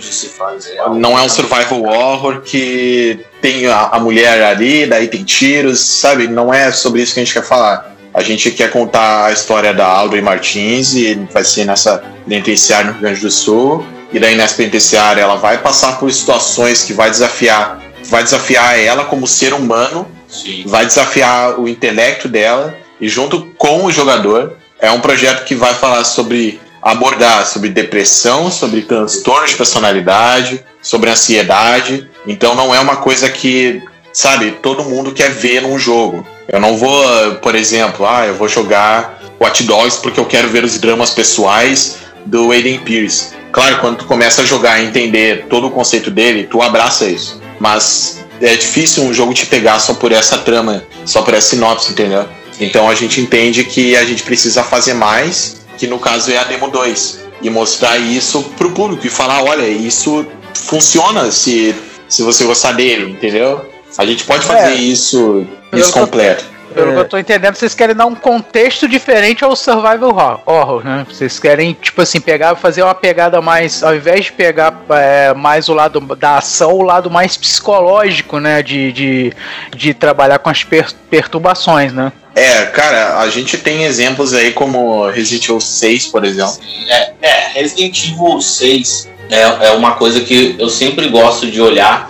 [0.97, 6.27] não é um survival horror que tem a, a mulher ali, daí tem tiros, sabe?
[6.27, 7.93] Não é sobre isso que a gente quer falar.
[8.15, 12.93] A gente quer contar a história da Audrey Martins e vai ser nessa penitenciária no
[12.93, 13.85] Rio Grande do Sul.
[14.13, 19.07] E daí nessa penitenciária ela vai passar por situações que vai desafiar, vai desafiar ela
[19.07, 20.65] como ser humano, Sim.
[20.67, 25.73] vai desafiar o intelecto dela e junto com o jogador é um projeto que vai
[25.73, 32.09] falar sobre abordar sobre depressão, sobre transtorno de personalidade, sobre ansiedade.
[32.27, 33.81] Então não é uma coisa que,
[34.13, 36.27] sabe, todo mundo quer ver num jogo.
[36.49, 37.05] Eu não vou,
[37.37, 41.99] por exemplo, ah, eu vou jogar Watch Dogs porque eu quero ver os dramas pessoais
[42.27, 43.33] do Aiden Pierce.
[43.53, 47.41] Claro, quando tu começa a jogar e entender todo o conceito dele, tu abraça isso.
[47.61, 51.93] Mas é difícil um jogo te pegar só por essa trama, só por essa sinopse,
[51.93, 52.27] entendeu?
[52.61, 56.45] Então a gente entende que a gente precisa fazer mais, que no caso é a
[56.45, 61.75] Demo 2, e mostrar isso pro público e falar, olha, isso funciona se,
[62.09, 63.65] se você gostar dele, entendeu?
[63.99, 64.77] A gente pode fazer É.
[64.77, 66.45] isso, isso completo.
[66.75, 70.85] Pelo que eu tô entendendo, vocês querem dar um contexto diferente ao survival horror, horror,
[70.85, 71.07] né?
[71.09, 75.69] Vocês querem, tipo assim, pegar, fazer uma pegada mais, ao invés de pegar é, mais
[75.69, 78.63] o lado da ação, o lado mais psicológico, né?
[78.63, 79.33] De, de,
[79.77, 82.13] de trabalhar com as per- perturbações, né?
[82.35, 86.57] É, cara, a gente tem exemplos aí como Resident Evil 6, por exemplo.
[86.89, 92.09] É, é, Resident Evil 6 é, é uma coisa que eu sempre gosto de olhar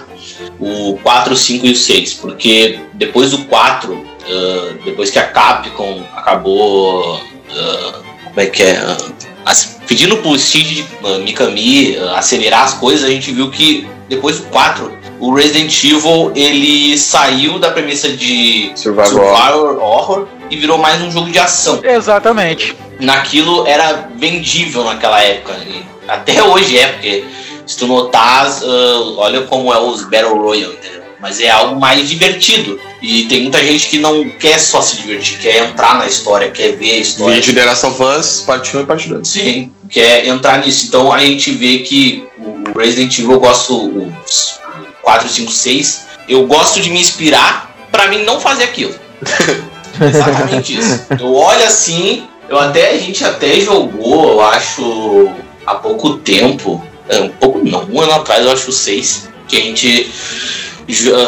[0.60, 5.26] o 4, o 5 e o 6, porque depois do 4, ah, depois que a
[5.28, 7.20] Capcom acabou.
[7.50, 7.92] ah,
[8.24, 8.76] como é que é?
[8.76, 8.96] ah,
[9.44, 14.38] as- pedindo pro Steve uh, Mikami ah, acelerar as coisas, a gente viu que depois
[14.38, 20.78] do 4, o Resident Evil ele saiu da premissa de Survival survival horror e virou
[20.78, 22.76] mais um jogo de ação Exatamente.
[23.00, 25.56] naquilo era vendível naquela época.
[25.66, 27.24] E até hoje é, porque
[27.66, 31.01] se tu notar, ah, olha como é os Battle Royale, entendeu?
[31.22, 32.80] Mas é algo mais divertido.
[33.00, 36.72] E tem muita gente que não quer só se divertir, quer entrar na história, quer
[36.72, 37.40] ver a história.
[37.40, 39.28] Vídeo of Us, parte 1 e parte 2.
[39.28, 40.86] Sim, quer entrar nisso.
[40.86, 44.58] Então a gente vê que o Resident Evil eu gosto os
[45.02, 46.00] 4, 5, 6.
[46.28, 48.94] Eu gosto de me inspirar pra mim não fazer aquilo.
[50.00, 51.06] Exatamente isso.
[51.20, 55.30] Eu olho assim, eu até a gente até jogou, eu acho,
[55.64, 56.84] há pouco tempo.
[57.08, 60.10] é, Um pouco não, um ano atrás, eu acho seis, que a gente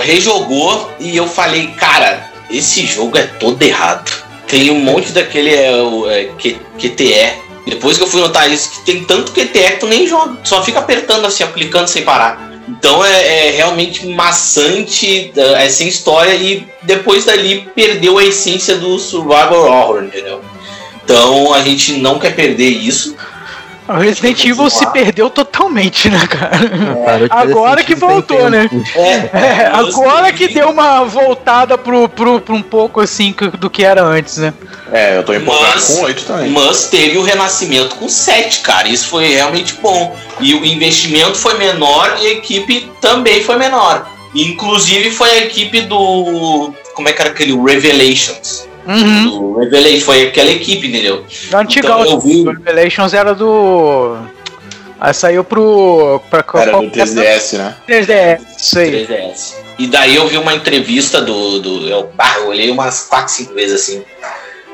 [0.03, 4.11] rejogou e eu falei, cara, esse jogo é todo errado.
[4.47, 5.71] Tem um monte daquele é,
[6.09, 7.45] é, Q- QTE.
[7.67, 10.63] Depois que eu fui notar isso, que tem tanto QTE que tu nem joga, só
[10.63, 12.53] fica apertando assim, aplicando sem parar.
[12.69, 18.99] Então é, é realmente maçante, é sem história e depois dali perdeu a essência do
[18.99, 20.43] survival horror, entendeu?
[21.05, 23.17] Então a gente não quer perder isso.
[23.87, 26.57] O Resident Evil se perdeu totalmente, né, cara?
[26.69, 28.67] De fazer Agora que voltou, né?
[28.69, 28.83] tempo.
[29.37, 34.03] É, agora que deu uma voltada pro, pro, pro um pouco assim do que era
[34.03, 34.55] antes, né?
[34.91, 36.51] É, eu tô empolgado Mas- com oito também.
[36.51, 38.89] Mas teve o renascimento com 7, cara.
[38.89, 40.17] Isso foi realmente bom.
[40.41, 44.09] E o investimento foi menor e a equipe também foi menor.
[44.35, 46.73] Inclusive foi a equipe do.
[46.95, 47.53] Como é que era aquele?
[47.57, 48.67] Revelations.
[48.87, 49.31] Uhum.
[49.55, 51.25] Do Revelations, foi aquela equipe, entendeu?
[51.53, 54.17] O antigão, Então, eu vi- o Revelations era do.
[55.01, 56.21] Aí saiu pro.
[56.31, 57.75] Pra, Era qual- do 3DS, né?
[57.87, 58.91] 3DS, isso aí.
[59.07, 59.55] 3DS.
[59.79, 61.59] E daí eu vi uma entrevista do.
[61.61, 64.03] do eu, ah, eu olhei umas 4, 5 vezes assim.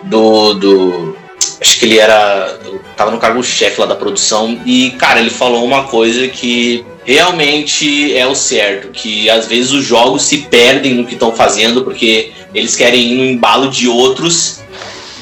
[0.04, 0.54] Do.
[0.54, 1.16] do
[1.60, 2.58] acho que ele era.
[2.96, 4.60] Tava no cargo-chefe lá da produção.
[4.64, 8.88] E, cara, ele falou uma coisa que realmente é o certo.
[8.88, 13.14] Que às vezes os jogos se perdem no que estão fazendo, porque eles querem ir
[13.16, 14.60] no embalo de outros.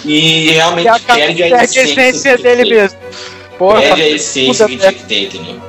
[0.05, 2.38] E realmente E perde a a essência.
[2.38, 2.98] dele que- mesmo.
[3.59, 5.61] Porra, perde a essência que tinha que ter, entendeu?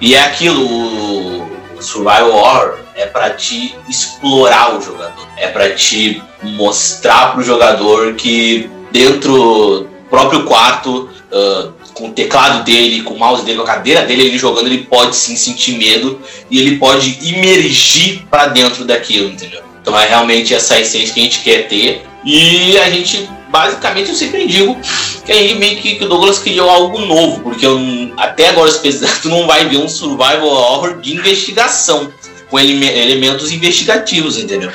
[0.00, 6.22] E é aquilo, o Survival Horror é pra te explorar o jogador, é pra te
[6.42, 13.44] mostrar pro jogador que dentro próprio quarto, ah, com o teclado dele, com o mouse
[13.44, 16.20] dele, com a cadeira dele, ele jogando, ele pode sim sentir medo
[16.50, 19.62] e ele pode imergir pra dentro daquilo, entendeu?
[19.80, 22.02] Então é realmente essa essência que a gente quer ter.
[22.24, 24.76] E a gente, basicamente, eu sempre digo
[25.24, 27.78] que aí meio que, que o Douglas criou algo novo, porque eu
[28.16, 28.70] até agora,
[29.22, 32.12] tu não vai ver um survival horror de investigação,
[32.50, 34.70] com eleme- elementos investigativos, entendeu?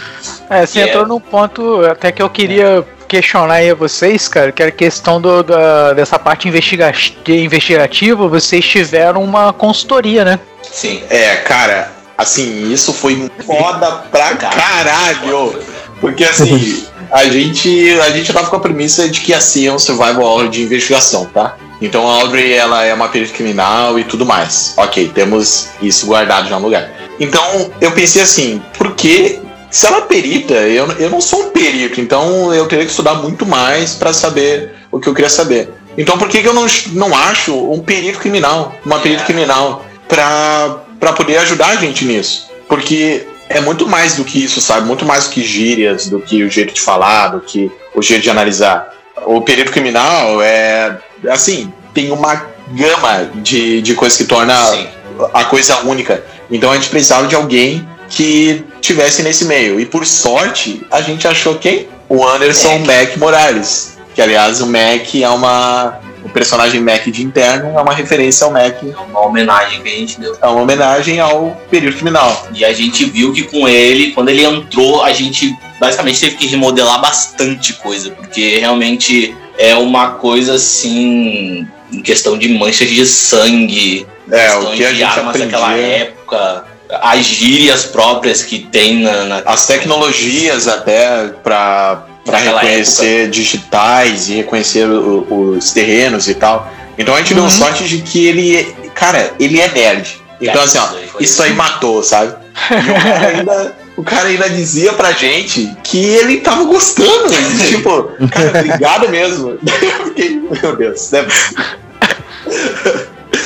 [0.49, 2.83] É, você Que entrou é- num ponto até que eu queria
[3.15, 6.91] questionar aí a vocês, cara, que era questão do, da, dessa parte investiga
[7.27, 10.39] investigativa, vocês tiveram uma consultoria, né?
[10.61, 11.01] Sim.
[11.09, 15.57] É, cara, assim, isso foi foda pra caralho.
[16.01, 19.79] Porque assim, a gente, a gente tava com a premissa de que ia ser um
[19.79, 21.55] survival horror de investigação, tá?
[21.81, 24.73] Então a Audrey, ela é uma perita criminal e tudo mais.
[24.75, 26.91] Ok, temos isso guardado já no lugar.
[27.17, 31.49] Então eu pensei assim, por que se ela é perita, eu, eu não sou um
[31.49, 35.69] perito, então eu teria que estudar muito mais pra saber o que eu queria saber.
[35.97, 39.25] Então por que, que eu não, não acho um perito criminal, uma perita É.
[39.25, 42.49] criminal, pra, pra poder ajudar a gente nisso?
[42.67, 44.87] Porque é muito mais do que isso, sabe?
[44.87, 48.23] Muito mais do que gírias, do que o jeito de falar, do que o jeito
[48.23, 48.93] de analisar.
[49.25, 50.97] O perito criminal é,
[51.29, 54.87] assim, tem uma gama de, de coisas que torna Sim.
[55.33, 56.23] a coisa única.
[56.51, 59.79] Então a gente precisava de alguém que tivesse nesse meio.
[59.79, 61.87] E por sorte, a gente achou quem?
[62.07, 63.97] O Anderson Mac Morales.
[64.13, 65.99] Que aliás o Mac é uma.
[66.23, 69.91] O personagem Mac de interno é uma referência ao Mac, É uma homenagem que a
[69.91, 70.35] gente deu.
[70.41, 72.47] é uma homenagem ao período criminal.
[72.53, 76.47] E a gente viu que com ele, quando ele entrou, a gente basicamente teve que
[76.47, 84.07] remodelar bastante coisa, porque realmente é uma coisa assim, em questão de manchas de sangue,
[84.31, 85.95] É, o que a gente armas daquela aprendia.
[85.97, 86.65] época,
[87.01, 94.37] as gírias próprias que tem na, na- As tecnologias até para para reconhecer digitais e
[94.37, 96.71] reconhecer o- os terrenos e tal.
[96.97, 97.49] Então a gente deu Uhum.
[97.51, 98.63] sorte de que ele,
[98.95, 100.19] cara, ele é nerd.
[100.41, 102.33] Então assim, ó, Isso aí foi- isso aí matou, sabe?
[102.71, 107.31] E o cara ainda, o cara ainda dizia pra gente que ele tava gostando.
[107.31, 109.59] E, tipo, cara, obrigado mesmo.
[109.99, 111.25] Eu fiquei, meu Deus, né?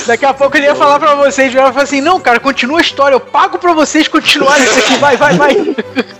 [0.05, 2.81] Daqui a pouco ele ia falar pra vocês, ia falar assim, não, cara, continua a
[2.81, 5.55] história, eu pago pra vocês continuarem isso aqui, vai, vai, vai.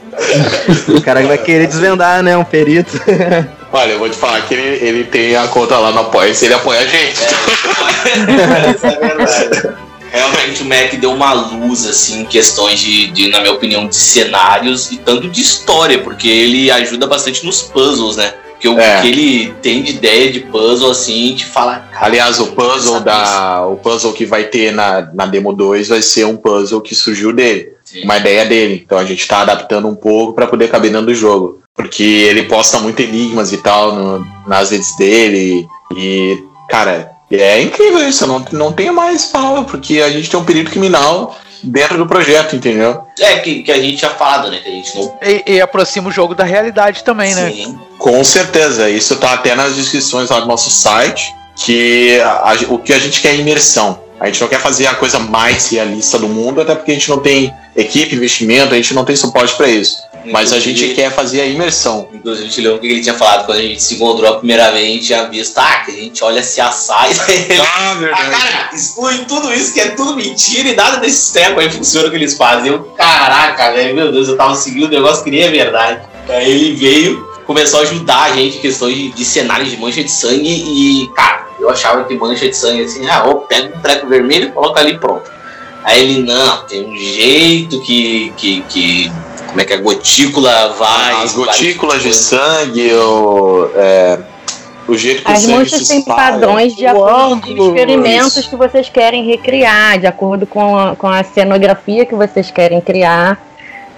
[0.90, 2.36] O cara vai querer desvendar, né?
[2.36, 2.92] Um perito.
[3.72, 6.46] Olha, eu vou te falar que ele, ele tem a conta lá no apoia se
[6.46, 7.22] ele apoia a gente.
[8.76, 9.78] Isso é verdade.
[10.12, 13.96] Realmente o Mac deu uma luz, assim, em questões de, de, na minha opinião, de
[13.96, 18.34] cenários e tanto de história, porque ele ajuda bastante nos puzzles, né?
[18.60, 19.00] Porque o É.
[19.02, 21.78] que ele tem de ideia de puzzle, assim, te fala.
[21.94, 23.66] "Cara, Aliás, o puzzle da.
[23.66, 27.32] O puzzle que vai ter na, na Demo 2 vai ser um puzzle que surgiu
[27.32, 27.70] dele.
[27.86, 28.04] Sim.
[28.04, 28.82] Uma ideia dele.
[28.86, 31.60] Então a gente tá adaptando um pouco pra poder caber dentro do jogo.
[31.74, 35.66] Porque ele posta muito enigmas e tal no- nas redes dele.
[35.96, 38.26] E, cara, é incrível isso.
[38.26, 42.06] Eu não, não tenho mais palavra, porque a gente tem um período criminal dentro do
[42.08, 43.02] projeto, entendeu?
[43.20, 44.60] É, que, que a gente tinha falado, né?
[44.64, 45.18] Que a gente não.
[45.22, 47.52] E, e aproxima o jogo da realidade também, né?
[47.52, 47.80] Sim.
[47.98, 52.78] Com certeza, isso tá até nas descrições lá do nosso site, que a- a- o
[52.80, 54.00] que a gente quer é imersão.
[54.20, 57.10] A gente não quer fazer a coisa mais realista do mundo, até porque a gente
[57.10, 59.98] não tem equipe, investimento, a gente não tem suporte para isso.
[60.32, 62.10] Mas a gente quer fazer a imersão.
[62.14, 64.38] Inclusive, a gente lembra o que ele tinha falado quando a gente se encontrou a
[64.38, 67.98] primeira vez, a visto, ah, que a gente olha se assar e daí ele Ah,
[68.14, 72.08] Ah, cara, exclui tudo isso que é tudo mentira e nada desses tempos aí funciona
[72.08, 72.72] o que eles fazem.
[72.72, 76.02] Eu, caraca, velho, meu Deus, eu tava seguindo o negócio que nem é verdade.
[76.28, 80.04] Aí ele veio, começou a ajudar a gente em questões de, de cenários de mancha
[80.04, 83.82] de sangue e, cara, Eu achava que mancha de sangue assim, ah, ó, pega um
[83.82, 85.30] treco vermelho e coloca ali pronto.
[85.84, 89.12] Aí ele, não, tem um jeito que, que, que
[89.50, 91.24] como é que a gotícula vai.
[91.24, 94.20] As gotículas de sangue, ou, é,
[94.88, 96.32] o jeito que As se têm espalha.
[96.32, 101.08] padrões de acordo com os experimentos que vocês querem recriar, de acordo com a, com
[101.08, 103.40] a cenografia que vocês querem criar.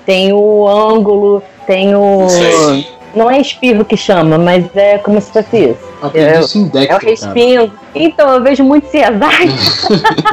[0.06, 2.28] Tem o ângulo, tem o.
[2.28, 3.01] Isso aí.
[3.14, 5.92] Não é espirro que chama, mas é como se fosse isso.
[6.14, 7.06] É, É o Dector, cara.
[7.10, 7.74] respingo.
[7.94, 9.02] Então, eu vejo muito CSI.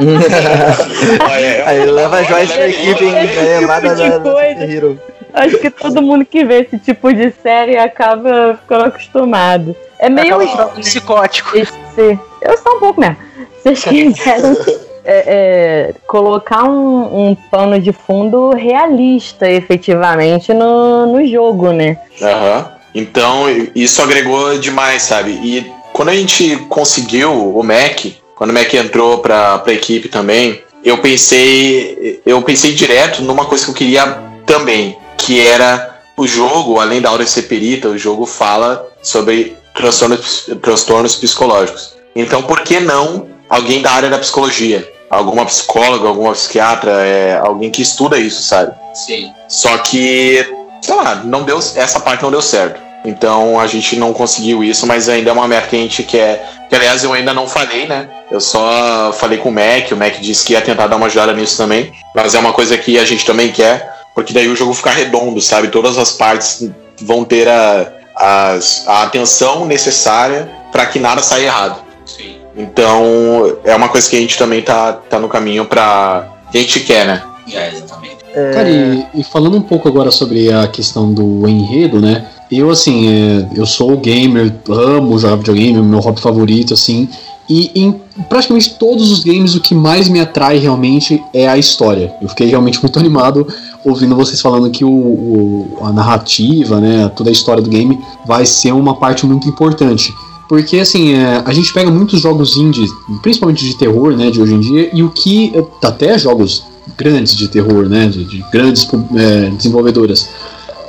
[1.65, 3.27] Aí leva a Joyce pra equipe, hein?
[3.27, 4.55] tipo amada de da coisa.
[4.55, 4.99] da Hero.
[5.33, 9.75] Acho que todo mundo que vê esse tipo de série acaba ficando acostumado.
[9.99, 11.55] É meio Acaba psicótico.
[11.57, 13.17] Esse- eu sou um pouco mesmo.
[13.61, 14.57] Vocês quiseram
[15.11, 21.97] é, é, colocar um, um pano de fundo realista, efetivamente, no, no jogo, né?
[22.21, 22.71] Aham.
[22.93, 23.45] Então,
[23.75, 25.31] isso agregou demais, sabe?
[25.31, 30.61] E quando a gente conseguiu o Mac, quando o Mac entrou pra, pra equipe também,
[30.83, 32.21] eu pensei.
[32.25, 34.05] Eu pensei direto numa coisa que eu queria
[34.45, 40.49] também, que era o jogo, além da de ser perita, o jogo fala sobre transtornos,
[40.61, 41.95] transtornos psicológicos.
[42.15, 44.87] Então, por que não alguém da área da psicologia?
[45.09, 48.73] Alguma psicóloga, alguma psiquiatra, é, alguém que estuda isso, sabe?
[48.93, 49.33] Sim.
[49.47, 50.45] Só que,
[50.81, 52.79] sei lá, não deu, essa parte não deu certo.
[53.05, 56.47] Então a gente não conseguiu isso, mas ainda é uma meta que a gente quer.
[56.69, 58.07] Que aliás eu ainda não falei, né?
[58.29, 61.33] Eu só falei com o Mac, o Mac disse que ia tentar dar uma ajudada
[61.33, 61.91] nisso também.
[62.13, 65.39] Mas é uma coisa que a gente também quer, porque daí o jogo ficar redondo,
[65.41, 65.69] sabe?
[65.69, 66.69] Todas as partes
[67.01, 71.81] vão ter a, as- a atenção necessária para que nada saia errado.
[72.05, 72.38] Sim.
[72.55, 76.27] Então é uma coisa que a gente também tá, tá no caminho pra.
[76.51, 77.23] que a gente quer, né?
[77.51, 78.17] É, exatamente.
[78.53, 82.25] Cara, e, e falando um pouco agora sobre a questão do enredo, né?
[82.51, 87.07] Eu, assim, é, eu sou gamer, amo jogar videogame, meu hobby favorito, assim.
[87.49, 92.13] E em praticamente todos os games, o que mais me atrai realmente é a história.
[92.21, 93.47] Eu fiquei realmente muito animado
[93.83, 98.45] ouvindo vocês falando que o, o- a narrativa, né, toda a história do game vai
[98.45, 100.13] ser uma parte muito importante.
[100.49, 102.89] Porque, assim, é, a gente pega muitos jogos indies,
[103.21, 106.63] principalmente de terror, né, de hoje em dia, e o que, até jogos
[106.97, 110.27] grandes de terror, né, de, de grandes é, desenvolvedoras,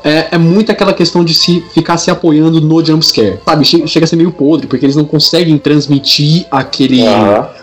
[0.02, 3.38] é, é muito aquela questão de se ficar se apoiando no jumpscare.
[3.44, 7.02] Sabe, che- chega a ser meio podre, porque eles não conseguem transmitir aquele,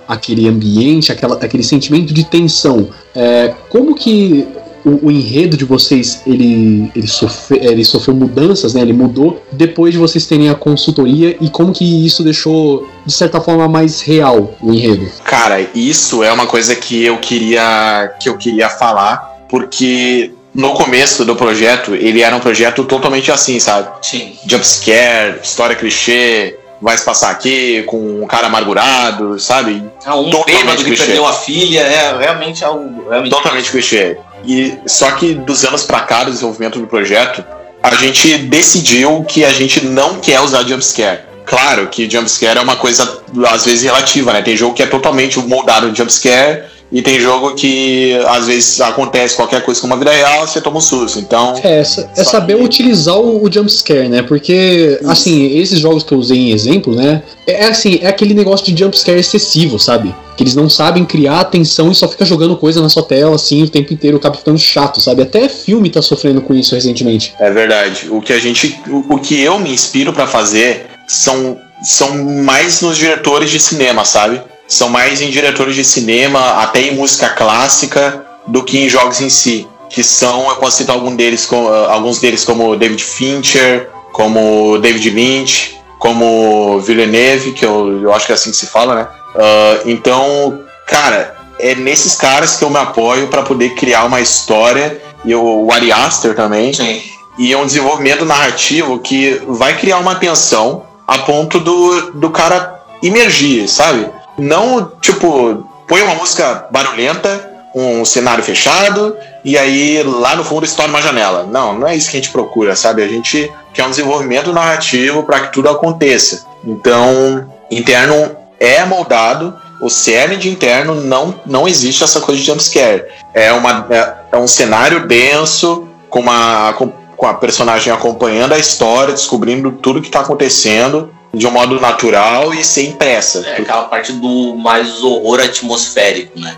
[0.08, 2.90] aquele ambiente, aquela, aquele sentimento de tensão.
[3.16, 4.48] É, como que
[4.88, 8.82] o, o enredo de vocês ele, ele, sofre, ele sofreu mudanças, né?
[8.82, 13.42] Ele mudou depois de vocês terem a consultoria e como que isso deixou, de certa
[13.42, 15.10] forma, mais real o enredo?
[15.24, 21.26] Cara, isso é uma coisa que eu queria que eu queria falar, porque no começo
[21.26, 23.90] do projeto, ele era um projeto totalmente assim, sabe?
[24.02, 24.36] Sim.
[24.48, 29.84] Jumpscare, história clichê, vai se passar aqui com um cara amargurado, sabe?
[30.06, 31.06] Ah, um bêbado que clichê.
[31.06, 33.10] perdeu a filha é realmente algo.
[33.10, 34.18] Realmente Totalmente clichê.
[34.48, 37.44] E só que dos anos pra cá do desenvolvimento do projeto,
[37.84, 41.20] a gente decidiu que a gente não quer usar jumpscare.
[41.46, 44.42] Claro que jumpscare é uma coisa às vezes relativa, né?
[44.42, 49.36] Tem jogo que é totalmente moldado de jumpscare e tem jogo que às vezes acontece
[49.36, 51.20] qualquer coisa com uma vida real, você toma um susto.
[51.20, 54.22] Então, É, é Só saber que- utilizar o, o jumpscare, né?
[54.22, 57.22] Porque, assim, esses jogos que eu usei em exemplo, né?
[57.46, 60.16] É, é assim, é aquele negócio de jumpscare excessivo, sabe?
[60.38, 63.64] Que eles não sabem criar atenção e só fica jogando coisa na sua tela, assim,
[63.64, 65.24] o tempo inteiro, acaba ficando chato, sabe?
[65.24, 67.34] Até filme tá sofrendo com isso recentemente.
[67.40, 68.08] É verdade.
[68.10, 72.82] O que a gente, o, o que eu me inspiro pra fazer são são mais
[72.82, 74.42] nos diretores de cinema, sabe?
[74.68, 79.30] São mais em diretores de cinema, até em música clássica, do que em jogos em
[79.30, 79.68] si.
[79.90, 84.78] Que são, eu posso citar algum deles, com- ah, alguns deles como David Fincher, como
[84.80, 89.08] David Lynch, como Villeneuve, que eu, eu acho que é assim que se fala, né?
[89.36, 95.02] Ah, então, cara, é nesses caras que eu me apoio pra poder criar uma história.
[95.26, 97.02] E o, o Ari Aster também Sim.
[97.40, 102.80] e é um desenvolvimento narrativo que vai criar uma tensão a ponto do, do cara
[103.02, 104.08] imergir, sabe?
[104.38, 110.90] Não, tipo, põe uma música barulhenta, um cenário fechado, e aí lá no fundo estoura
[110.90, 111.44] uma janela.
[111.44, 113.04] Não, não é isso que a gente procura, sabe?
[113.04, 116.46] A gente quer um desenvolvimento narrativo para que tudo aconteça.
[116.64, 123.06] Então, interno é moldado, o cerne de interno não, não existe essa coisa de jumpscare.
[123.34, 128.60] É, uma, é, é um cenário denso, com uma com, com a personagem acompanhando a
[128.60, 133.46] história, descobrindo tudo que está acontecendo de um modo natural e sem pressa.
[133.48, 136.58] É aquela parte do mais horror atmosférico, né?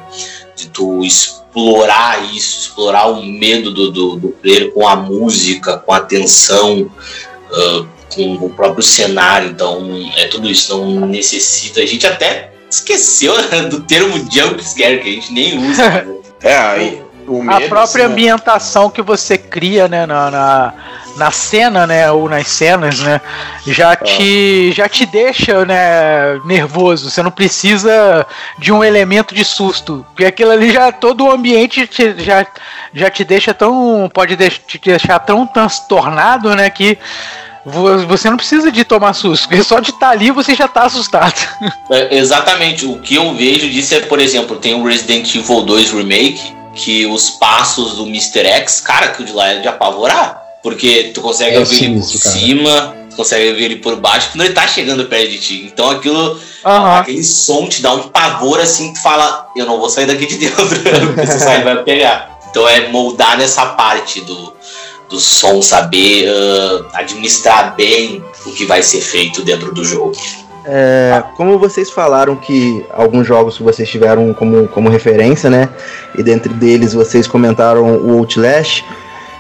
[0.56, 5.94] De tu explorar isso, explorar o medo do, do, do player com a música, com
[5.94, 6.90] a tensão.
[7.52, 11.80] ah, com o próprio cenário, então é tudo isso não necessita.
[11.80, 13.34] A gente até esqueceu
[13.70, 16.08] do termo jump scare que a gente nem usa.
[16.42, 17.02] é, aí,
[17.48, 18.14] a própria né?
[18.14, 20.74] ambientação que você cria, né, na, na,
[21.18, 23.22] na, cena, né, ou nas cenas, né,
[23.68, 23.96] já é.
[23.96, 27.10] te já te deixa, né, nervoso.
[27.10, 28.26] Você não precisa
[28.58, 32.46] de um elemento de susto, porque aquilo ali já todo o ambiente te, já
[32.94, 36.98] já te deixa tão pode te deixar tão transtornado, né, que
[37.66, 40.84] você não precisa de tomar susto, porque só de estar tá ali você já está
[40.84, 41.36] assustado.
[41.92, 42.86] É, exatamente.
[42.86, 47.06] O que eu vejo disso é, por exemplo, tem o Resident Evil 2 Remake, que
[47.06, 48.46] os passos do Mr.
[48.46, 50.42] X, cara, que o de lá é de apavorar.
[50.64, 54.46] Porque tu consegue é ver ele por cima, tu consegue ver ele por baixo, quando
[54.46, 55.70] ele tá chegando perto de ti.
[55.72, 56.96] Então aquilo, uhum.
[56.96, 60.38] aquele som te dá um pavor assim, que fala, eu não vou sair daqui de
[60.38, 60.66] dentro,
[61.14, 62.40] porque se sair vai pegar.
[62.50, 64.54] Então é moldar nessa parte do,
[65.10, 70.16] do som, saber uh, administrar bem o que vai ser feito dentro do jogo.
[70.72, 75.68] É, como vocês falaram que alguns jogos vocês tiveram como, como referência, né?
[76.16, 78.84] E dentre deles vocês comentaram o Outlast.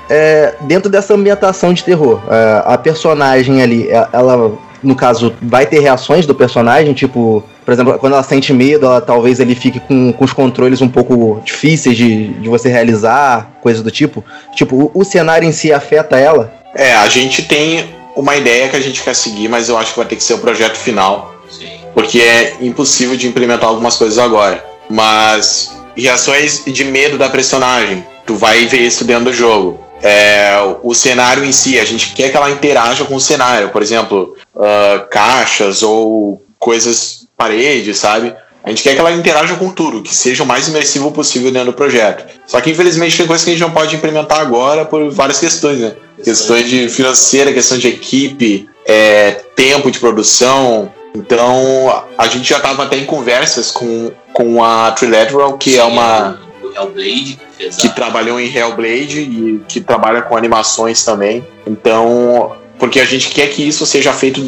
[0.10, 5.68] É, dentro dessa ambientação de terror, é, a personagem ali, é, ela, no caso, vai
[5.68, 9.80] ter reações do personagem, tipo, por exemplo, quando ela sente medo, ela talvez ele fique
[9.80, 14.26] com, com os controles um pouco difíceis de, de você realizar, coisa do tipo.
[14.56, 16.52] Tipo, o, o cenário em si afeta ela?
[16.74, 20.00] É, a gente tem uma ideia que a gente quer seguir, mas eu acho que
[20.00, 21.36] vai ter que ser o projeto final.
[21.50, 21.70] Sim.
[21.94, 24.64] Porque é impossível de implementar algumas coisas agora.
[24.90, 29.80] Mas reações de medo da personagem, tu vai ver isso dentro do jogo.
[30.02, 33.82] É, o cenário em si, a gente quer que ela interaja com o cenário, por
[33.82, 38.34] exemplo, uh, caixas ou coisas, paredes, sabe?
[38.64, 41.72] A gente quer que ela interaja com tudo, que seja o mais imersivo possível dentro
[41.72, 42.26] do projeto.
[42.46, 45.80] Só que infelizmente tem coisas que a gente não pode implementar agora por várias questões,
[45.80, 45.94] né?
[46.24, 50.92] Questões de financeira, questão de equipe, é, tempo de produção.
[51.16, 56.40] Então a gente já estava até em conversas com, com a Trilateral, que é uma.
[56.76, 57.40] Hellblade,
[57.80, 61.46] que trabalhou em Hellblade e que trabalha com animações também.
[61.66, 64.42] Então, porque a gente quer que isso seja feito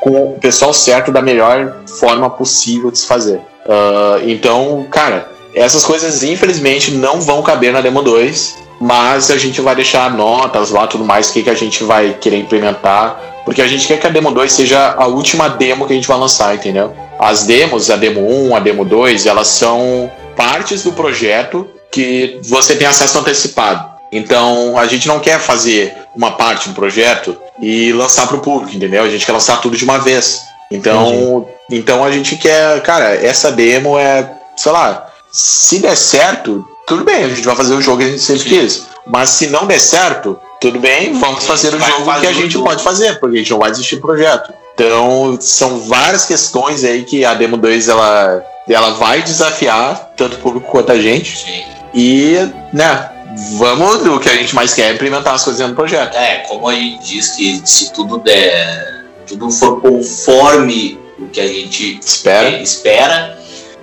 [0.00, 3.38] com o pessoal certo da melhor forma possível de se fazer.
[3.66, 9.60] Uh, então, cara, essas coisas infelizmente não vão caber na Demo 2, mas a gente
[9.60, 13.60] vai deixar notas lá, tudo mais, o que, que a gente vai querer implementar, porque
[13.60, 16.18] a gente quer que a Demo 2 seja a última demo que a gente vai
[16.18, 16.94] lançar, entendeu?
[17.18, 22.74] As demos, a Demo 1, a Demo 2, elas são partes do projeto que você
[22.74, 23.90] tem acesso antecipado.
[24.12, 28.74] Então, a gente não quer fazer uma parte do projeto e lançar para o público,
[28.74, 29.02] entendeu?
[29.02, 30.42] A gente quer lançar tudo de uma vez.
[30.70, 37.04] Então, então a gente quer, cara, essa demo é, sei lá, se der certo, tudo
[37.04, 38.86] bem, a gente vai fazer o jogo que a gente sempre quis.
[39.06, 42.82] Mas se não der certo, tudo bem, vamos fazer o jogo que a gente pode
[42.82, 44.52] fazer, porque a gente não vai desistir do projeto.
[44.74, 50.38] Então, são várias questões aí que a Demo 2 ela, ela vai desafiar tanto o
[50.38, 51.38] público quanto a gente.
[51.38, 51.64] Sim.
[51.94, 52.36] E,
[52.72, 53.10] né,
[53.58, 56.16] vamos, o que a gente mais quer é implementar as coisas no projeto.
[56.16, 61.46] É, como a gente diz que se tudo der, tudo for conforme o que a
[61.46, 63.39] gente espera, é, espera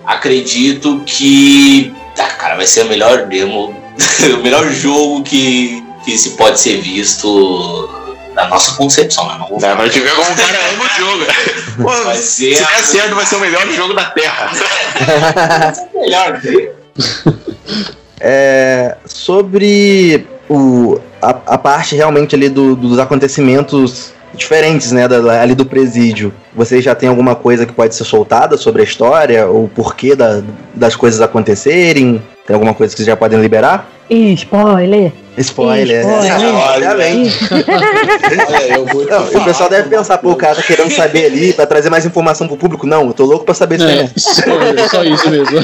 [0.08, 3.76] acredito que, ah, cara, vai ser o melhor demo,
[4.39, 7.89] o melhor jogo que, que se pode ser visto
[8.34, 9.38] da nossa concepção, né?
[9.39, 11.26] Não vou vai te ver como o cara ama o jogo.
[11.84, 14.51] Pô, vai ser se der certo, vai ser o melhor jogo da Terra.
[15.60, 16.41] vai ser o melhor.
[18.20, 25.56] É, sobre o, a, a, parte realmente ali do, dos acontecimentos diferentes, né, da, ali
[25.56, 26.34] do presídio.
[26.56, 30.16] Vocês já tem alguma coisa que pode ser soltada sobre a história ou o porquê
[30.16, 30.42] da,
[30.74, 32.22] das coisas acontecerem?
[32.46, 33.90] Tem alguma coisa que vocês já podem liberar?
[34.10, 35.12] Spoiler!
[35.38, 36.06] Spoiler.
[36.06, 37.38] Obviamente.
[39.36, 42.48] o pessoal deve pensar, pô, o cara tá querendo saber ali pra trazer mais informação
[42.48, 42.88] pro público.
[42.88, 45.60] Não, eu tô louco pra saber isso é, só, só isso mesmo.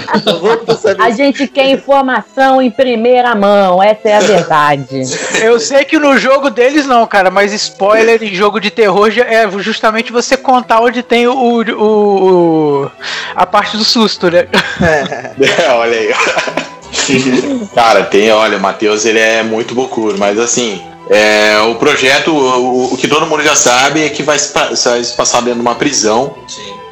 [0.99, 5.01] a gente quer informação em primeira mão, essa é a verdade.
[5.41, 9.49] Eu sei que no jogo deles não, cara, mas spoiler em jogo de terror é
[9.59, 12.91] justamente você contar onde tem o, o, o
[13.35, 14.47] a parte do susto, né?
[14.81, 16.13] É, olha aí.
[17.73, 22.93] Cara, tem, olha, o Matheus ele é muito bocuro, mas assim, é, o projeto, o,
[22.93, 25.61] o, que todo mundo já sabe é que vai se, vai se passar dentro de
[25.61, 26.35] uma prisão.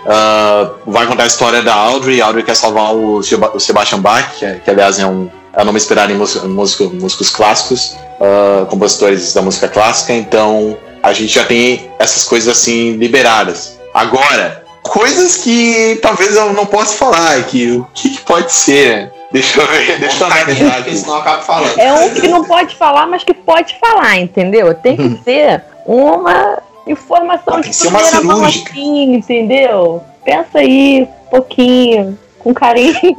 [0.04, 2.22] Uh, vai contar a história da Audrey.
[2.22, 5.78] A Audrey quer salvar o, o Sebastian Bach, que, que, aliás é um é nome
[5.78, 10.14] inspirado em música, músicos clássicos, uh, compositores da música clássica.
[10.14, 13.80] Então a gente já tem essas coisas assim liberadas.
[13.94, 17.72] Agora, coisas que talvez eu não possa falar aqui.
[17.72, 19.12] O que, que pode ser?
[19.32, 21.80] Deixa eu ver, deixa eu analisar aqui, senão eu acabo falando.
[21.80, 24.74] É um que não pode falar, mas que pode falar, entendeu?
[24.74, 30.02] Tem que ser uma Informação Ah, de tem que ser uma primeira mão assim, entendeu?
[30.26, 32.96] Pensa aí, um pouquinho, com carinho.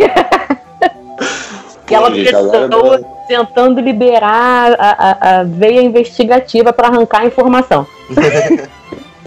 [1.87, 7.27] Aquela Pô, gente, agora- pessoa tentando liberar a, a- a veia investigativa para arrancar a
[7.27, 7.87] informação.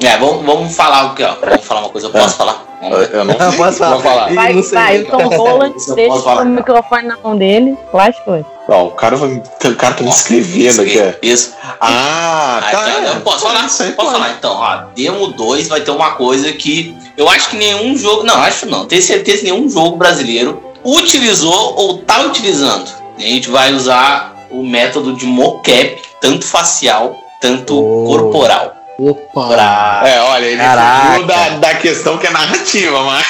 [0.01, 1.35] É, vamos, vamos falar o que, ó.
[1.41, 2.65] Vamos falar uma coisa, eu posso falar?
[2.81, 3.09] Vamos ver.
[3.13, 3.99] Eu não Não, posso falar.
[4.01, 4.33] Falar.
[4.33, 4.77] Vai, não sei.
[4.77, 6.41] vai, o Tom Holland deixa falar.
[6.41, 8.45] o microfone na mão dele, lascou.
[8.67, 9.29] Ó, o cara vai.
[9.63, 10.99] O cara tá me escrevendo aqui.
[10.99, 11.13] ó.
[11.21, 11.53] Isso.
[11.79, 12.89] Ah, Ah, tá.
[12.89, 13.15] então, é.
[13.15, 13.65] eu posso falar?
[13.65, 14.21] Isso aí Posso pode.
[14.21, 14.75] falar então, ó.
[14.95, 18.23] Demo 2 vai ter uma coisa que eu acho que nenhum jogo.
[18.23, 18.85] Não, acho não.
[18.85, 22.89] Tenho certeza que nenhum jogo brasileiro utilizou ou tá utilizando.
[23.17, 28.05] A gente vai usar o método de mocap, tanto facial, tanto Oh.
[28.07, 28.73] corporal.
[28.97, 29.47] Opa!
[29.47, 30.03] Pra...
[30.05, 31.11] É, olha, ele Caraca.
[31.11, 33.27] fugiu da, da questão que é narrativa, mas.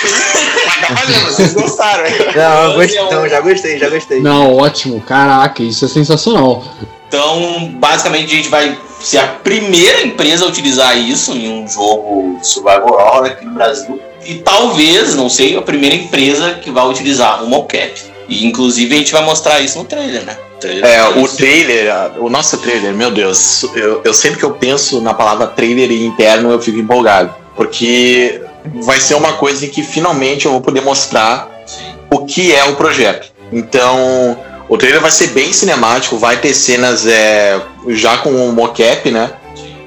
[0.66, 2.14] mas tá valendo, vocês gostaram, hein?
[2.36, 4.22] Não, gostei, não, já gostei, já gostei.
[4.22, 5.02] Não, ótimo.
[5.02, 6.64] Caraca, isso é sensacional.
[7.08, 12.40] Então, basicamente, a gente vai ser a primeira empresa a utilizar isso em um jogo
[12.44, 14.00] Survival Horror aqui no Brasil.
[14.26, 17.94] E talvez, não sei, a primeira empresa que vai utilizar o mocap.
[18.28, 20.36] E inclusive a gente vai mostrar isso no trailer, né?
[20.56, 24.46] O trailer É, vai o trailer, o nosso trailer, meu Deus, eu, eu sempre que
[24.46, 27.34] eu penso na palavra trailer e interno eu fico empolgado.
[27.56, 28.42] Porque
[28.84, 31.96] vai ser uma coisa em que finalmente eu vou poder mostrar Sim.
[32.10, 33.32] o que é o projeto.
[33.52, 34.38] Então,
[34.68, 39.32] o trailer vai ser bem cinemático, vai ter cenas é, já com o mocap, né?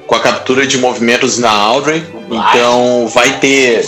[0.07, 2.03] Com a captura de movimentos na Audrey.
[2.31, 3.87] Então vai ter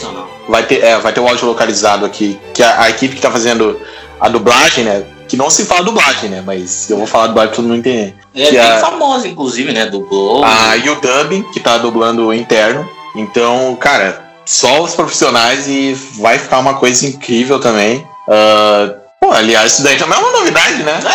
[0.49, 3.31] vai ter, é, vai ter o áudio localizado aqui, que a, a equipe que tá
[3.31, 3.81] fazendo
[4.21, 5.05] a dublagem, né?
[5.29, 6.43] Que não se fala dublagem, né?
[6.45, 8.15] Mas eu vou falar dublagem pra todo mundo entender.
[8.35, 9.87] É Que bem a- famosa, inclusive, né?
[9.87, 10.45] Dublou.
[10.45, 12.89] A UW, que tá dublando o interno.
[13.17, 18.05] Então, cara, só os profissionais e vai ficar uma coisa incrível também.
[18.29, 20.99] Ah, pô, aliás, isso daí também é uma novidade, né?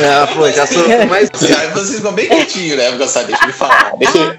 [0.00, 1.28] Ah, pô, já sou mais.
[1.58, 2.90] Aí vocês ficam bem quietinhos, né?
[2.92, 3.92] Porque deixa eu falar.
[3.98, 4.36] Deixa eu-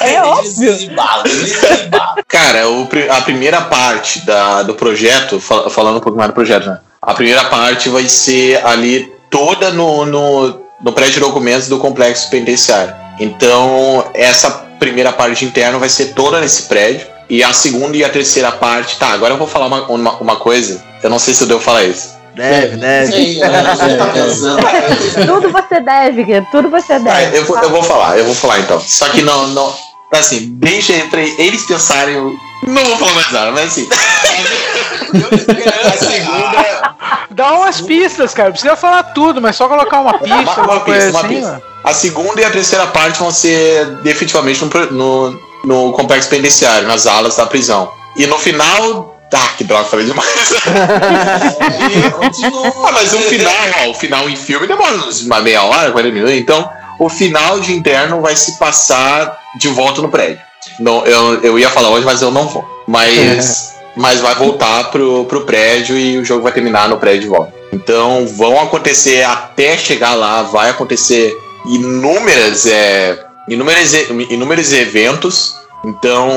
[0.00, 0.72] É óbvio.
[0.72, 2.14] Desembala, desembala.
[2.26, 6.66] Cara, o a primeira parte da, do projeto, fal- falando um pouco mais do projeto,
[6.68, 6.78] né?
[7.08, 12.28] A primeira parte vai ser ali toda no, no, no prédio de documentos do complexo
[12.28, 12.94] penitenciário.
[13.18, 17.06] Então, essa primeira parte interna vai ser toda nesse prédio.
[17.30, 18.98] E a segunda e a terceira parte.
[18.98, 20.84] Tá, agora eu vou falar uma, uma, uma coisa.
[21.02, 22.10] Eu não sei se eu devo falar isso.
[22.34, 23.10] Deve, deve.
[23.10, 24.58] Sei o que tá pensando.
[25.26, 27.38] Tudo você deve, tudo você Tá, deve.
[27.38, 28.78] eu, vou, eu vou falar, eu vou falar então.
[28.80, 29.74] Só que não, não.
[30.12, 32.14] Assim, deixa pra eles pensarem.
[32.14, 32.34] eu
[32.66, 33.88] Não vou falar mais nada, mas assim.
[35.84, 36.94] a segunda.
[37.30, 38.48] Dá umas pistas, cara.
[38.48, 41.28] Não precisa falar tudo, mas só colocar uma pista, Uma- uma pista, uma assim.
[41.28, 41.62] pista.
[41.84, 41.88] ó.
[41.90, 47.06] A segunda e a terceira parte vão ser definitivamente no, no, no complexo penitenciário, nas
[47.06, 47.90] alas da prisão.
[48.16, 49.14] E no final.
[49.32, 50.26] Ah, que droga, falei demais.
[52.86, 53.52] Ah, mas o final,
[53.84, 56.34] ó, o final em filme demora uns uma meia hora, 40 minutos.
[56.36, 60.40] Então, o final de interno vai se passar de volta no prédio.
[60.78, 62.64] Não, eu, eu ia falar hoje, mas eu não vou.
[62.86, 67.28] Mas, mas vai voltar pro, pro prédio e o jogo vai terminar no prédio de
[67.28, 67.52] volta.
[67.72, 71.36] Então vão acontecer até chegar lá, vai acontecer
[71.66, 73.18] inúmeras, é,
[73.48, 75.54] inúmeras, e- inúmeros eventos.
[75.84, 76.28] Então,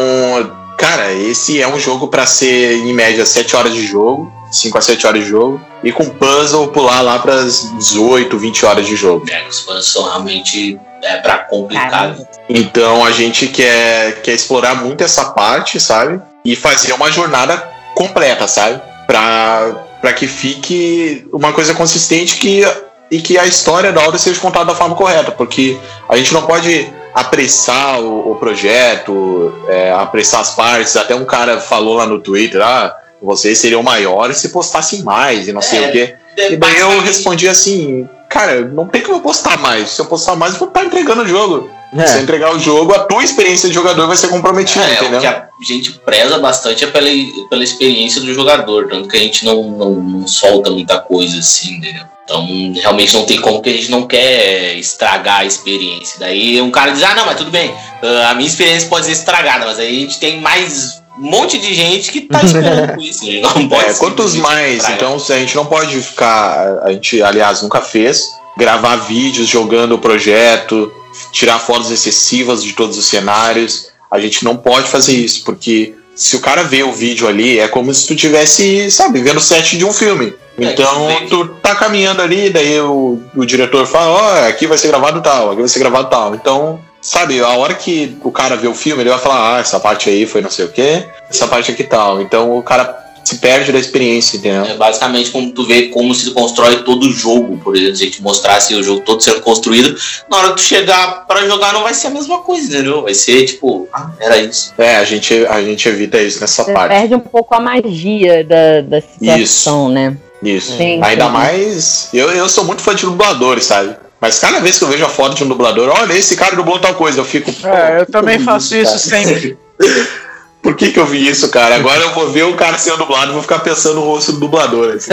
[0.78, 4.82] cara, esse é um jogo para ser em média 7 horas de jogo, 5 a
[4.82, 9.26] 7 horas de jogo, e com puzzle pular lá para 18, 20 horas de jogo.
[9.30, 12.16] É, as coisas são realmente é pra complicar.
[12.47, 16.22] Então a gente quer, quer explorar muito essa parte, sabe?
[16.45, 17.58] E fazer uma jornada
[17.95, 18.82] completa, sabe?
[19.08, 22.64] Pra, pra que fique uma coisa consistente que,
[23.10, 25.78] e que a história da obra seja contada da forma correta, porque
[26.08, 30.95] a gente não pode apressar o, o projeto, é, apressar as partes.
[30.95, 35.53] Até um cara falou lá no Twitter, ah, vocês seriam maiores se postassem mais e
[35.53, 36.15] não sei É, o quê.
[36.38, 39.89] E daí eu respondi assim, cara, não tem como eu postar mais.
[39.89, 41.69] Se eu postar mais, eu vou estar entregando o jogo.
[41.93, 42.22] Se eu É.
[42.22, 45.17] entregar o jogo, a tua experiência de jogador vai ser comprometida, É, entendeu?
[45.17, 47.09] o que a gente preza bastante é pela,
[47.49, 51.74] pela experiência do jogador, tanto que a gente não, não, não solta muita coisa assim,
[51.76, 52.05] entendeu?
[52.24, 52.47] Então,
[52.82, 56.17] realmente não tem como que a gente não quer estragar a experiência.
[56.17, 59.11] Daí um cara diz, ah, não, mas tudo bem, ah, a minha experiência pode ser
[59.11, 63.26] estragada, mas aí a gente tem mais um monte de gente que tá esperando isso.
[63.26, 63.41] né?
[63.41, 64.88] Não pode É, quantos mais?
[64.89, 66.80] Então a gente não pode ficar.
[66.84, 68.32] A gente, aliás, nunca fez.
[68.57, 70.91] Gravar vídeos jogando o projeto,
[71.32, 73.89] tirar fotos excessivas de todos os cenários.
[74.09, 77.68] A gente não pode fazer isso, porque se o cara vê o vídeo ali, é
[77.68, 80.34] como se tu tivesse, sabe, vendo o set de um filme.
[80.59, 84.89] É, Então tu tá caminhando ali, daí o, o diretor fala, ó, aqui vai ser
[84.89, 86.36] gravado tal, aqui vai ser gravado tal.
[86.36, 89.80] Então, sabe, a hora que o cara vê o filme, ele vai falar, ah, essa
[89.80, 92.22] parte aí foi não sei o quê, essa parte aqui tal.
[92.22, 94.66] Então o cara se perde da experiência, entendeu?
[94.66, 98.06] É basicamente como tu vê como se constrói todo o jogo, por exemplo, se a
[98.06, 99.95] gente mostrasse o jogo todo sendo construído,
[100.30, 103.04] na hora que tu chegar pra jogar não vai ser a mesma coisa, entendeu?
[103.04, 104.74] Vai ser tipo, ah, era isso.
[104.78, 106.91] É, a gente, a gente evita isso nessa Você parte.
[106.91, 110.18] perde um pouco a magia da, da situação, né?
[110.43, 110.76] Isso.
[110.76, 111.32] Sim, Ainda sim.
[111.32, 112.10] mais.
[112.14, 113.95] Eu, eu sou muito fã de dubladores, sabe?
[114.22, 116.78] Mas cada vez que eu vejo a foto de um dublador, olha, esse cara dublou
[116.78, 117.51] tal coisa, eu fico.
[117.67, 119.26] É, eu também faço isso cara?
[119.26, 119.57] sempre.
[120.61, 121.74] Por que, que eu vi isso, cara?
[121.74, 124.41] Agora eu vou ver o cara sendo dublado e vou ficar pensando no rosto do
[124.41, 124.93] dublador.
[124.93, 125.09] assim.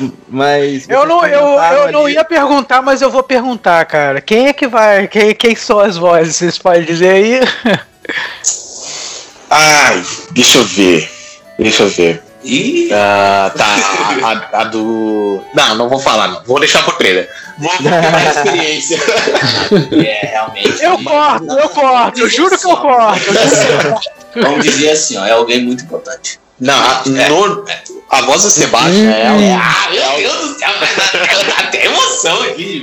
[0.26, 0.88] Mas.
[0.88, 4.20] Eu não, eu, eu não ia perguntar, mas eu vou perguntar, cara.
[4.20, 5.08] Quem é que vai.
[5.08, 6.36] Quem, quem são as vozes?
[6.36, 7.40] Vocês podem dizer aí?
[9.50, 11.10] Ai, deixa eu ver.
[11.58, 12.22] Deixa eu ver.
[12.50, 13.66] E Ah, tá,
[14.22, 15.42] a, a- a do.
[15.54, 16.42] Não, não vou falar, não.
[16.44, 17.28] Vou deixar pro trailer.
[17.58, 18.98] Vou ter mais experiência.
[19.92, 20.82] é realmente.
[20.82, 23.20] Eu corto, eu corto, eu juro que eu corto.
[24.34, 26.40] Vamos dizer assim, ó, é alguém muito importante.
[26.58, 27.64] Não, a, no-
[28.10, 29.20] a voz do Sebastian é.
[29.22, 30.70] É, ah, meu Deus do céu,
[31.58, 32.82] até emoção aqui.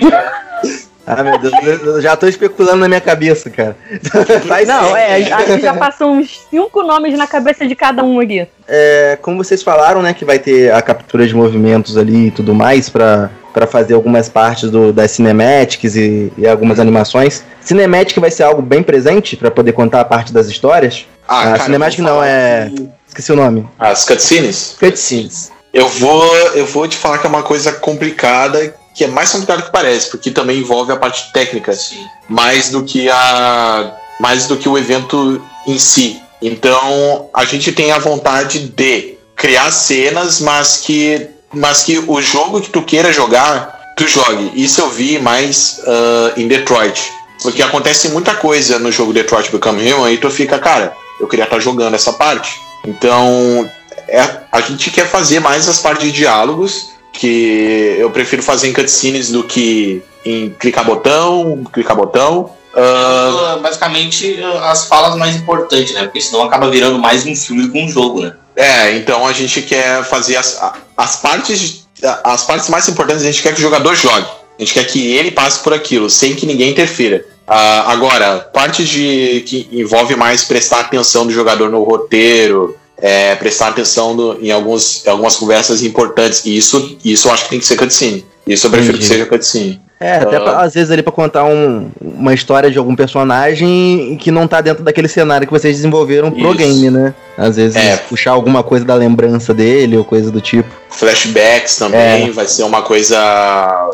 [1.07, 1.53] Ah, meu Deus,
[1.83, 3.75] eu já tô especulando na minha cabeça, cara.
[4.47, 8.19] Faz Não, é, acho que já passou uns cinco nomes na cabeça de cada um
[8.19, 8.47] aqui.
[8.67, 12.55] É, como vocês falaram, né, que vai ter a captura de movimentos ali e tudo
[12.55, 17.43] mais pra, pra fazer algumas partes do, das cinematics e, e algumas animações.
[17.61, 21.05] Cinematic vai ser algo bem presente pra poder contar a parte das histórias.
[21.27, 23.65] Ah, Ah, cara, Cinematic não, é- que Esqueci o nome.
[23.79, 24.75] As cutscenes?
[24.77, 25.51] Cutscenes.
[25.73, 26.25] Eu vou,
[26.55, 30.09] eu vou te falar que é uma coisa complicada, que é mais complicado que parece,
[30.09, 32.03] porque também envolve a parte técnica, Sim.
[32.29, 36.21] mais do que a mais do que o evento em si.
[36.41, 42.61] Então, a gente tem a vontade de criar cenas, mas que mas que o jogo
[42.61, 44.51] que tu queira jogar, tu jogue.
[44.55, 47.11] Isso eu vi mais ah, em Detroit.
[47.41, 51.45] Porque acontece muita coisa no jogo Detroit Become Human e tu fica, cara, eu queria
[51.45, 52.59] estar jogando essa parte.
[52.85, 53.69] Então,
[54.07, 58.73] é, a gente quer fazer mais as partes de diálogos, que eu prefiro fazer em
[58.73, 62.51] cutscenes do que em clicar botão, clicar botão.
[62.73, 66.03] Uh, Basicamente, uh, as falas mais importantes, né?
[66.03, 68.33] Porque senão acaba virando mais um filme do que um jogo, né?
[68.55, 70.61] é, então a gente quer fazer as,
[70.95, 71.85] as partes
[72.23, 74.27] as partes mais importantes a gente quer que o jogador jogue.
[74.57, 77.25] A gente quer que ele passe por aquilo, sem que ninguém interfira.
[77.47, 83.67] Ah, agora, parte de que envolve mais prestar atenção do jogador no roteiro, é, prestar
[83.69, 86.45] atenção no- em alguns, algumas conversas importantes.
[86.45, 88.25] E isso, isso eu acho que tem que ser cutscene.
[88.47, 89.19] Isso eu prefiro que Entendi.
[89.19, 89.81] seja cutscene.
[89.99, 94.29] É, até pra- às vezes ali pra contar um- uma história de algum personagem que
[94.29, 96.57] não tá dentro daquele cenário que vocês desenvolveram pro Isso.
[96.57, 97.13] game, né?
[97.37, 97.95] Às vezes É.
[97.97, 100.69] puxar alguma coisa da lembrança dele ou coisa do tipo.
[100.89, 103.17] Flashbacks também vai ser uma coisa.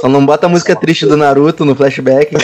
[0.02, 2.36] Só não bota a música triste do Naruto no flashback.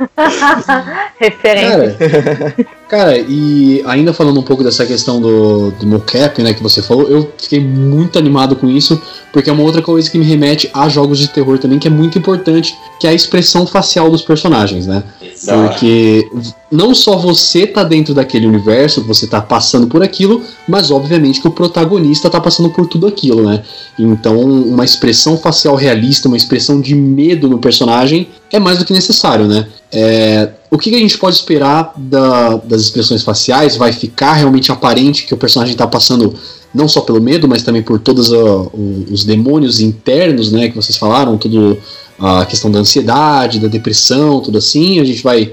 [1.20, 1.96] Referência.
[1.98, 2.54] Cara,
[2.88, 7.08] cara, e ainda falando um pouco dessa questão do, do mocap, né, que você falou,
[7.08, 9.00] eu fiquei muito animado com isso,
[9.32, 11.90] porque é uma outra coisa que me remete a jogos de terror também, que é
[11.90, 15.02] muito importante, que é a expressão facial dos personagens, né?
[15.48, 15.68] Hora.
[15.68, 16.28] Porque
[16.70, 21.48] não só você tá dentro daquele universo, você tá passando por aquilo, mas obviamente que
[21.48, 23.62] o protagonista tá passando por tudo aquilo, né?
[23.98, 28.92] Então, uma expressão facial realista, uma expressão de medo no personagem é mais do que
[28.92, 29.66] necessário, né?
[29.92, 33.76] É, o que, que a gente pode esperar da- das expressões faciais?
[33.76, 36.34] Vai ficar realmente aparente que o personagem tá passando
[36.74, 38.70] não só pelo medo, mas também por todos o-
[39.10, 41.78] os demônios internos, né, que vocês falaram, tudo
[42.18, 45.00] a questão da ansiedade, da depressão, tudo assim.
[45.00, 45.50] A gente vai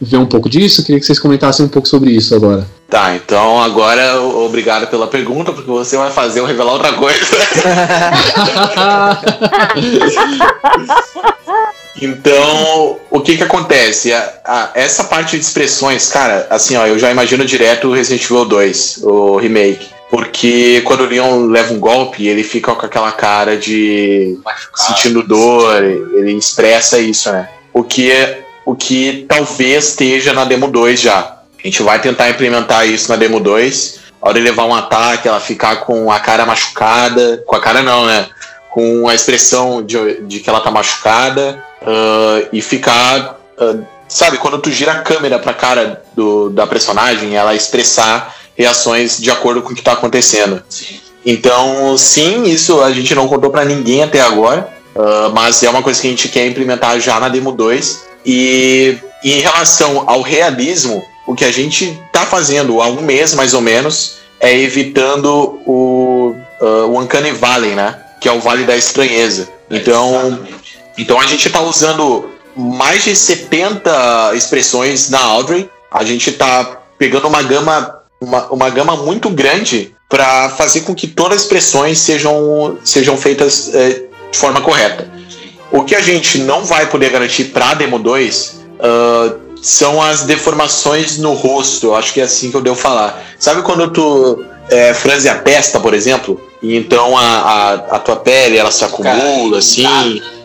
[0.00, 0.82] ver um pouco disso.
[0.84, 2.66] Queria que vocês comentassem um pouco sobre isso agora.
[2.88, 7.20] Tá, então agora obrigado pela pergunta, porque você vai fazer eu revelar outra coisa.
[12.00, 14.12] Então, o que que acontece?
[14.12, 18.24] A- a- essa parte de expressões, cara, assim, ó, eu já imagino direto o Resident
[18.24, 19.88] Evil 2, o remake.
[20.10, 24.82] Porque quando o Leon leva um golpe, ele fica com aquela cara de Machucado.
[24.88, 27.48] sentindo dor, ele expressa isso, né?
[27.72, 31.36] O que, é- o que talvez esteja na demo 2 já.
[31.62, 34.00] A gente vai tentar implementar isso na demo 2.
[34.20, 37.42] A hora de levar um ataque, ela ficar com a cara machucada.
[37.46, 38.26] Com a cara não, né?
[38.70, 41.62] Com a expressão de, de que ela tá machucada.
[41.86, 43.38] ah, e ficar.
[43.58, 43.76] ah,
[44.08, 49.30] sabe, quando tu gira a câmera pra cara do, da personagem, ela expressar reações de
[49.30, 50.62] acordo com o que tá acontecendo.
[51.24, 55.82] Então, sim, isso a gente não contou pra ninguém até agora, ah, mas é uma
[55.82, 58.10] coisa que a gente quer implementar já na demo 2.
[58.24, 63.54] E em relação ao realismo, o que a gente tá fazendo há um mês mais
[63.54, 67.98] ou menos é evitando o, ah, o Uncanny Valley, né?
[68.20, 69.48] Que é o Vale da Estranheza.
[69.70, 70.78] Então, Exatamente.
[70.98, 75.70] então a gente está usando mais de 70 expressões na Audrey.
[75.90, 81.06] A gente está pegando uma gama uma, uma gama muito grande para fazer com que
[81.06, 83.88] todas as expressões sejam, sejam feitas é,
[84.30, 85.08] de forma correta.
[85.70, 90.22] O que a gente não vai poder garantir para a Demo 2 uh, são as
[90.22, 91.94] deformações no rosto.
[91.94, 93.22] Acho que é assim que eu devo falar.
[93.38, 96.40] Sabe quando tu é, franze a testa, por exemplo?
[96.60, 99.86] E então a, a, a tua pele ela se acumula, assim.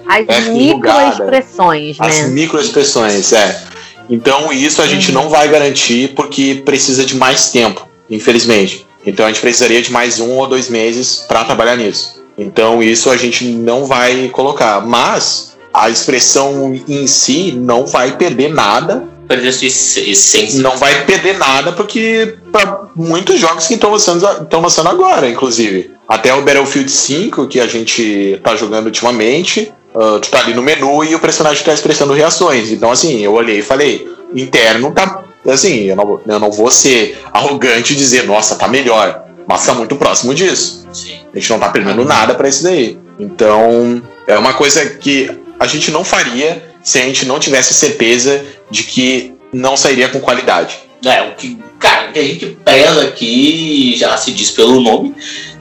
[0.07, 2.07] As é microexpressões, né?
[2.07, 3.63] As microexpressões, é.
[4.09, 5.13] Então isso a gente Uhum.
[5.23, 8.85] não vai garantir porque precisa de mais tempo, infelizmente.
[9.05, 12.23] Então a gente precisaria de mais um ou dois meses para trabalhar nisso.
[12.37, 14.81] Então isso a gente não vai colocar.
[14.85, 19.03] Mas a expressão em si não vai perder nada.
[19.27, 20.61] Perder sua ess- essência.
[20.61, 25.91] Não vai perder nada porque para muitos jogos que estão lançando, estão lançando agora, inclusive.
[26.07, 30.61] Até o Battlefield 5, que a gente tá jogando ultimamente, ah, tu tá ali no
[30.61, 32.71] menu e o personagem tá expressando reações.
[32.71, 35.23] Então, assim, eu olhei e falei, interno tá.
[35.47, 39.23] Assim, eu não, eu não vou ser arrogante e dizer, nossa, tá melhor.
[39.47, 40.87] Mas tá muito próximo disso.
[40.91, 41.19] Sim.
[41.33, 42.97] A gente não tá perdendo nada pra isso daí.
[43.19, 45.29] Então, é uma coisa que
[45.59, 50.19] a gente não faria se a gente não tivesse certeza de que não sairia com
[50.19, 50.79] qualidade.
[51.05, 55.15] É, o que, cara, o que a gente preza aqui, já se diz pelo nome,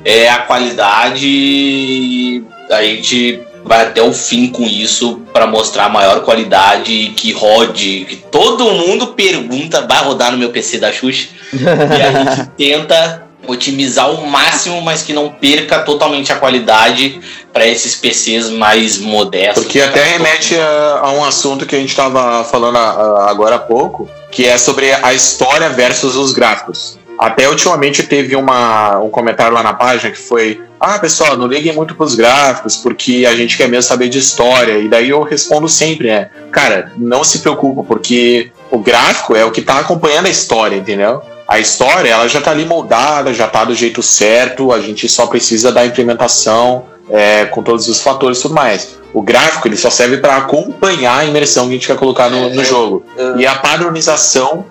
[0.04, 2.42] é a qualidade.
[2.70, 7.32] A gente vai até o fim com isso para mostrar a maior qualidade e que
[7.32, 11.28] rode, que todo mundo pergunta, vai rodar no meu PC da Xuxa?
[11.52, 17.20] e a gente tenta otimizar o máximo, mas que não perca totalmente a qualidade
[17.52, 19.64] para esses PCs mais modestos.
[19.64, 22.80] Porque até remete a, a um assunto que a gente estava falando a-
[23.26, 26.98] a- agora há pouco, que é sobre a história versus os gráficos.
[27.18, 31.72] Até ultimamente teve uma, um comentário lá na página que foi: Ah, pessoal, não liguem
[31.72, 34.78] muito pros gráficos, porque a gente quer mesmo saber de história.
[34.78, 36.30] E daí eu respondo sempre, né?
[36.50, 41.22] Cara, não se preocupa, porque o gráfico é o que tá acompanhando a história, entendeu?
[41.46, 45.26] A história, ela já tá ali moldada, já tá do jeito certo, a gente só
[45.26, 48.98] precisa da implementação é, com todos os fatores e tudo mais.
[49.12, 52.50] O gráfico, ele só serve para acompanhar a imersão que a gente quer colocar no,
[52.50, 53.04] no jogo.
[53.36, 54.64] E a padronização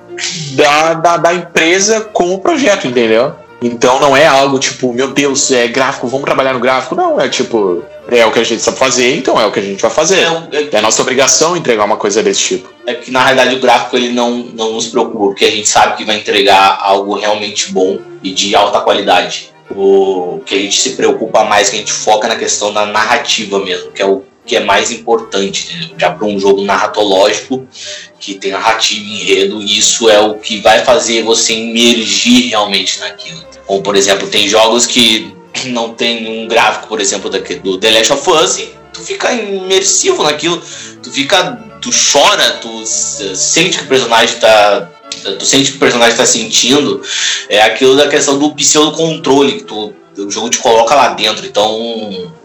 [0.55, 3.33] da, da, da empresa com o projeto, entendeu?
[3.61, 6.95] Então não é algo tipo, meu Deus, é gráfico, vamos trabalhar no gráfico.
[6.95, 9.63] Não, é tipo, é o que a gente sabe fazer, então é o que a
[9.63, 10.19] gente vai fazer.
[10.19, 12.69] É, É nossa obrigação entregar uma coisa desse tipo.
[12.85, 15.95] é que na realidade o gráfico ele não, não nos preocupa, porque a gente sabe
[15.95, 19.49] que vai entregar algo realmente bom e de alta qualidade.
[19.71, 23.59] O que a gente se preocupa mais, que a gente foca na questão da narrativa
[23.59, 25.95] mesmo, que é o que é mais importante, entendeu?
[25.97, 27.67] já para um jogo narratológico
[28.19, 33.43] que tem narrativa e enredo, isso é o que vai fazer você imergir realmente naquilo.
[33.65, 35.33] Como por exemplo, tem jogos que
[35.67, 40.23] não tem um gráfico, por exemplo, do The Last of Us, e tu fica imersivo
[40.23, 40.61] naquilo,
[41.01, 44.89] tu fica, tu chora, tu sente que o personagem tá
[45.37, 47.01] tu sente que o personagem tá sentindo,
[47.47, 51.45] é aquilo da questão do pseudo controle que tu o jogo te coloca lá dentro.
[51.45, 51.79] Então,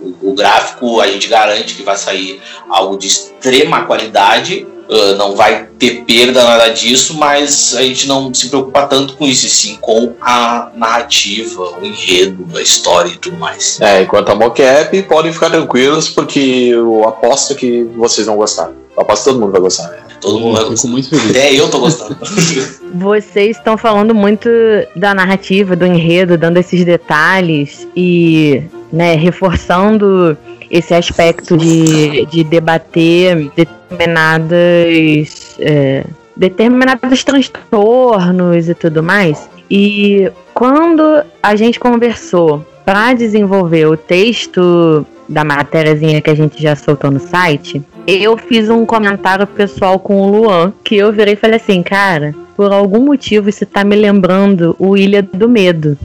[0.01, 4.67] o, o gráfico a gente garante que vai sair algo de extrema qualidade.
[4.91, 9.27] ah, não vai ter perda nada disso, mas a gente não se preocupa tanto com
[9.27, 13.79] isso, sim com a narrativa, o enredo, a história e tudo mais.
[13.81, 18.71] É, enquanto a mocap, podem ficar tranquilos, porque eu aposto que vocês vão gostar.
[18.97, 20.08] Eu aposto que todo mundo vai gostar, né?
[20.21, 20.89] Todo mundo vai Fico gostar.
[20.89, 21.31] muito feliz.
[21.31, 22.17] Até eu tô gostando.
[22.95, 24.49] Vocês estão falando muito
[24.97, 28.63] da narrativa, do enredo, dando esses detalhes e
[28.93, 30.37] né, reforçando
[30.71, 36.05] esse aspecto de, de debater determinadas é,
[36.37, 39.49] determinados transtornos e tudo mais.
[39.71, 41.03] E quando
[41.43, 47.21] a gente conversou para desenvolver o texto da matériazinha que a gente já soltou no
[47.21, 47.83] site,
[48.17, 52.35] eu fiz um comentário pessoal com o Luan, que eu virei e falei assim, cara,
[52.57, 55.99] por algum motivo isso tá me lembrando o Ilha do Medo.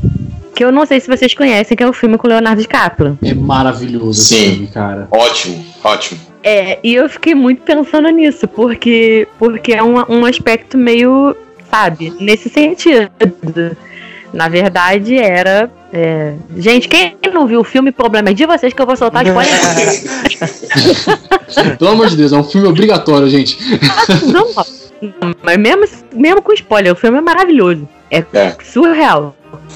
[0.54, 3.18] Que eu não sei se vocês conhecem, que é o filme com o Leonardo DiCaprio.
[3.24, 4.52] É maravilhoso esse Sim.
[4.52, 5.08] filme, cara.
[5.10, 6.20] Ótimo, ótimo.
[6.44, 11.36] É, e eu fiquei muito pensando nisso, porque, porque é um, um aspecto meio,
[11.72, 13.10] sabe, nesse sentido.
[14.34, 15.72] Na verdade, era.
[15.96, 19.24] É, Gente, quem não viu o filme, problema é de vocês que eu vou soltar
[19.28, 19.54] spoiler.
[21.78, 23.60] Pelo amor de Deus, é um filme obrigatório, gente.
[24.26, 24.48] não,
[25.22, 27.88] não, mas mesmo, mesmo com spoiler, o filme é maravilhoso.
[28.10, 28.56] É, É.
[28.64, 29.36] surreal.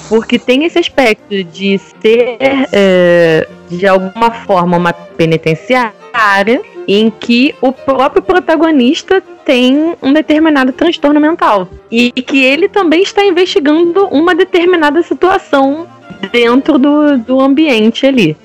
[0.09, 7.71] Porque tem esse aspecto de ser, é, de alguma forma, uma penitenciária em que o
[7.71, 11.69] próprio protagonista tem um determinado transtorno mental.
[11.91, 15.87] E que ele também está investigando uma determinada situação
[16.31, 18.35] dentro do, do ambiente ali.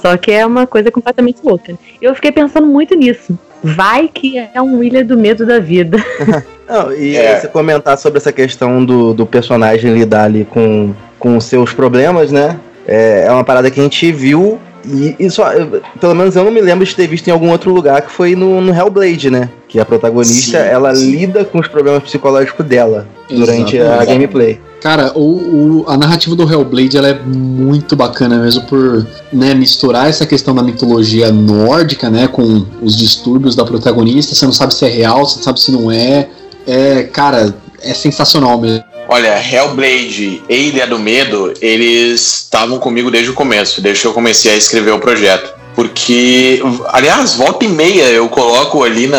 [0.00, 1.74] Só que é uma coisa completamente louca.
[2.00, 3.38] Eu fiquei pensando muito nisso.
[3.62, 5.98] Vai que é um Ilha do Medo da vida.
[6.68, 7.38] Não, e É.
[7.38, 12.32] você comentar sobre essa questão do, do personagem lidar ali com, com os seus problemas,
[12.32, 12.58] né?
[12.86, 16.60] É, é uma parada que a gente viu e, eu- pelo menos eu não me
[16.60, 19.48] lembro de ter visto em algum outro lugar que foi no, no Hellblade, né?
[19.68, 21.10] Que a protagonista, Sim, ela sim.
[21.10, 24.60] lida com os problemas psicológicos dela durante a gameplay.
[24.80, 30.08] Cara, o, o- a narrativa do Hellblade ela é muito bacana mesmo por né, misturar
[30.08, 34.34] essa questão da mitologia nórdica, né, com os distúrbios da protagonista.
[34.34, 36.28] Você não sabe se é real, você não sabe se não é.
[36.66, 38.84] É, cara, é sensacional mesmo.
[39.12, 44.12] Olha, Hellblade e Ilha do Medo, eles estavam comigo desde o começo, desde que eu
[44.14, 45.52] comecei a escrever o projeto.
[45.74, 49.18] Porque, aliás, volta e meia eu coloco ali na.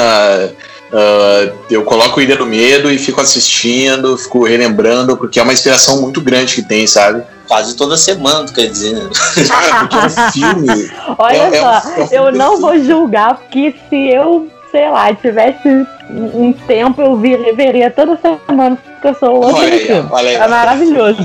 [0.92, 6.02] ah, eu coloco Ilha do Medo e fico assistindo, fico relembrando, porque é uma inspiração
[6.02, 7.24] muito grande que tem, sabe?
[7.48, 9.10] Quase toda semana, tu quer dizer, né?
[9.48, 10.92] Cara, porque é um filme.
[11.20, 12.62] Olha É- é um- só, é um filme eu não perfeito.
[12.62, 18.76] vou julgar, porque se eu, sei lá, tivesse um tempo, eu vir, veria toda semana,
[18.76, 20.10] porque eu sou louca Olha aí, filme.
[20.12, 20.36] olha aí.
[20.36, 21.18] É maravilhoso.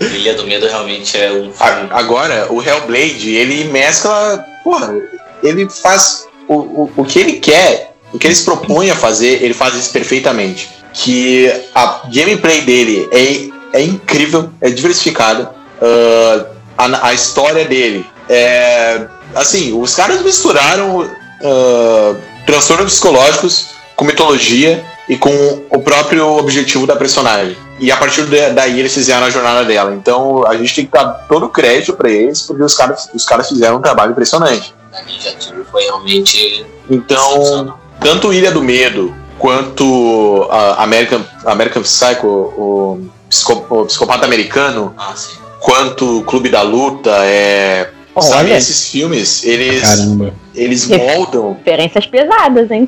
[0.00, 1.52] Ilha do Medo realmente é um.
[1.90, 4.44] Agora, o Hellblade, ele mescla.
[4.64, 4.94] Porra,
[5.42, 9.42] ele faz o, o, o que ele quer, o que ele se propõe a fazer,
[9.42, 10.68] ele faz isso perfeitamente.
[10.92, 15.50] Que a gameplay dele é, é incrível, é diversificada.
[15.80, 16.46] ah,
[16.78, 19.06] a, a história dele é.
[19.34, 21.08] Assim, os caras misturaram
[21.44, 22.14] ah,
[22.46, 23.71] transtornos psicológicos
[24.02, 25.30] com mitologia e com
[25.70, 27.56] o próprio objetivo da personagem.
[27.78, 29.94] E a partir da- daí eles fizeram a jornada dela.
[29.94, 33.24] Então a gente tem que dar todo o crédito pra eles, porque os caras, os
[33.24, 34.74] caras fizeram um trabalho impressionante.
[34.92, 42.26] A Ninja Theory foi realmente Então, tanto Ilha do Medo quanto a American, American Psycho,
[42.26, 43.00] o,
[43.30, 45.14] psico- o Psicopata Americano, Ah,
[45.60, 47.88] quanto o Clube da Luta, é.
[48.20, 48.58] Sabe, Olha.
[48.58, 50.34] esses filmes, eles, Caramba.
[50.54, 52.86] eles moldam Referências pesadas, hein?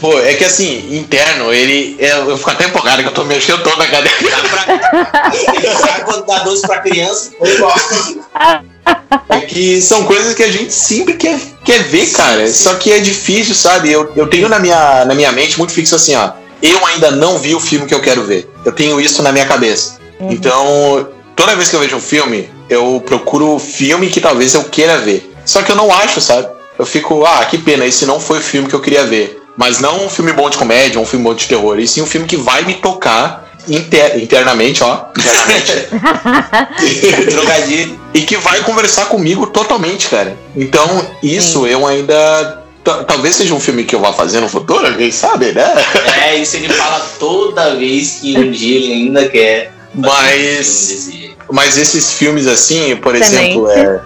[0.00, 1.96] Pô, é que assim, interno, ele.
[1.98, 4.16] Eu, eu fico até empolgado que eu tô mexendo todo na cadeira.
[5.80, 7.32] Sabe quando dá doce pra criança?
[7.38, 7.74] Foi igual.
[9.28, 12.48] É que são coisas que a gente sempre quer, quer ver, cara.
[12.52, 13.90] Só que é difícil, sabe?
[13.90, 16.30] Eu, eu tenho na minha, na minha mente muito fixo assim, ó.
[16.62, 18.48] Eu ainda não vi o filme que eu quero ver.
[18.64, 19.98] Eu tenho isso na minha cabeça.
[20.20, 24.64] Então, toda vez que eu vejo um filme, eu procuro o filme que talvez eu
[24.64, 25.32] queira ver.
[25.44, 26.48] Só que eu não acho, sabe?
[26.78, 29.40] Eu fico, ah, que pena, esse não foi o filme que eu queria ver.
[29.58, 31.78] Mas não um filme bom de comédia, um filme bom de terror.
[31.80, 35.06] E sim um filme que vai me tocar inter- internamente, ó.
[35.18, 35.88] Internamente.
[37.30, 37.98] Trocadilho.
[38.14, 40.36] e que vai conversar comigo totalmente, cara.
[40.56, 42.62] Então, isso eu ainda.
[42.84, 45.74] ta- Talvez seja um filme que eu vá fazer no futuro, quem sabe, né?
[46.24, 49.72] É, isso ele fala toda vez que um dia ele ainda quer.
[49.94, 51.10] Mas.
[51.50, 54.00] Mas esses filmes assim, por exemplo, é.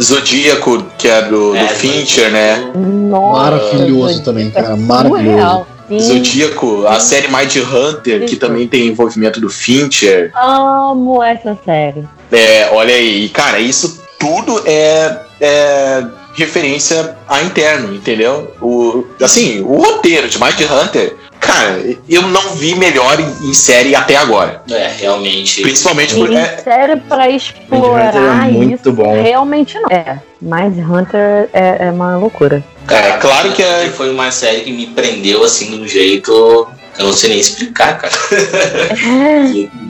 [0.00, 2.70] Zodíaco, que é do, do É, Fincher, né?
[2.74, 4.68] Nossa, Maravilhoso também, cara.
[4.68, 5.26] é Maravilhoso.
[5.28, 5.66] surreal.
[5.88, 8.36] Sim, Zodíaco, a série Mind Hunter, que Isso.
[8.36, 10.30] também tem envolvimento do Fincher.
[10.36, 12.06] amo essa série.
[12.30, 18.52] É, olha aí, e, cara, isso tudo é, é referência a interno, entendeu?
[18.60, 23.94] O, assim, o roteiro de Mind Hunter, cara, eu não vi melhor em, em série
[23.94, 24.62] até agora.
[24.70, 25.62] É, realmente.
[25.62, 26.30] Principalmente por.
[26.30, 29.20] E É, série pra explorar é muito isso, bom.
[29.22, 29.88] realmente não.
[29.90, 32.62] É, mas Hunter é, é uma loucura.
[32.88, 33.88] é claro que é.
[33.88, 36.68] Foi uma série que me prendeu assim de um jeito.
[36.94, 38.12] que Eu não sei nem explicar, cara.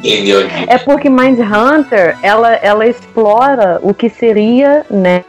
[0.03, 0.49] Entendeu?
[0.67, 5.25] É porque Mind Hunter, ela, ela explora o que seria, né?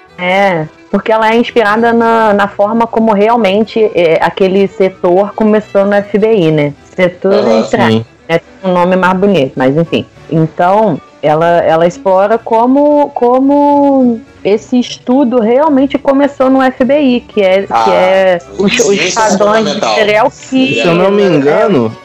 [0.89, 5.95] É, porque ela é inspirada na, na forma como realmente é, aquele setor começou no
[6.03, 6.73] FBI, né?
[6.95, 8.05] Setor Aham, entre Sim.
[8.27, 10.05] né, tem um nome mais bonito, mas enfim.
[10.31, 17.67] Então, ela, ela explora como, como esse estudo realmente começou no FBI, que é, que
[17.73, 20.85] Ah, é os, os ciência padrões de serial Se killer.
[20.87, 21.95] eu não me engano,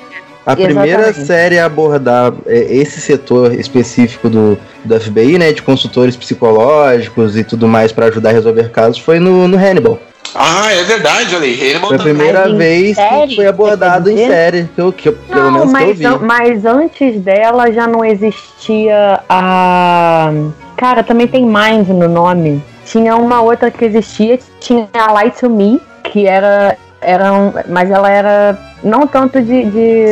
[0.47, 1.27] a primeira Exatamente.
[1.27, 7.45] série a abordar é, esse setor específico do, do FBI, né, de consultores psicológicos e
[7.45, 9.99] tudo mais pra ajudar a resolver casos, foi no, no Hannibal.
[10.37, 11.71] Ah, é verdade, olha aí.
[11.71, 15.09] Hannibal Foi a primeira Mas vez série, que foi abordado em série, que eu, que
[15.09, 16.25] eu- pelo Não, menos que eu mas, vi.
[16.27, 20.33] mas antes dela já não existia a.
[20.77, 22.61] Cara, também tem Mind no nome.
[22.85, 26.77] Tinha uma outra que existia, tinha a Light to Me, que era.
[27.01, 29.65] era um, mas ela era não tanto de.
[29.65, 30.07] de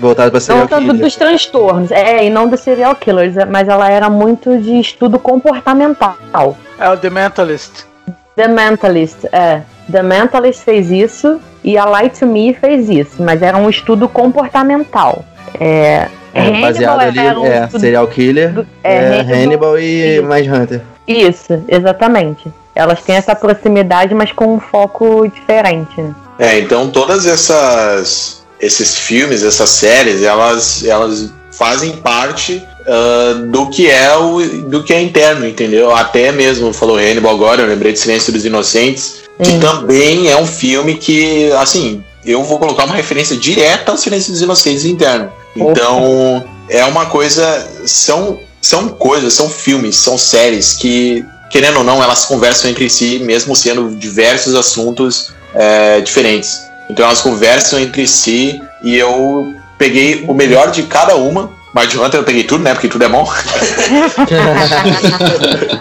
[0.00, 0.96] Voltado pra não serial tanto killer.
[1.02, 6.56] dos transtornos, é, e não dos serial killers, mas ela era muito de estudo comportamental.
[6.78, 7.84] É o The Mentalist.
[8.34, 9.60] The Mentalist, é.
[9.90, 14.08] The Mentalist fez isso e a Light to Me fez isso, mas era um estudo
[14.08, 15.24] comportamental.
[15.60, 20.16] É, É, Hannibal baseado ali, um é, estudo- serial killer, do- é, é, Hannibal, e
[20.16, 20.26] isso.
[20.26, 20.80] Mindhunter.
[21.06, 22.50] Isso, exatamente.
[22.74, 26.00] Elas têm essa proximidade, mas com um foco diferente.
[26.00, 26.12] Né?
[26.38, 33.90] É, então todas essas esses filmes, essas séries, elas, elas fazem parte uh, do que
[33.90, 35.94] é o do que é interno, entendeu?
[35.94, 39.60] Até mesmo falou Hannibal agora, eu lembrei de Silêncio dos Inocentes, que Sim.
[39.60, 44.40] também é um filme que, assim, eu vou colocar uma referência direta ao Silêncio dos
[44.40, 45.30] Inocentes interno.
[45.54, 52.02] Então, é uma coisa, são são coisas, são filmes, são séries que, querendo ou não,
[52.02, 56.70] elas conversam entre si, mesmo sendo diversos assuntos é, diferentes.
[56.90, 61.50] Então elas conversam entre si e eu peguei o melhor de cada uma.
[61.72, 62.72] Mas de Hunter eu peguei tudo, né?
[62.72, 63.26] Porque tudo é bom.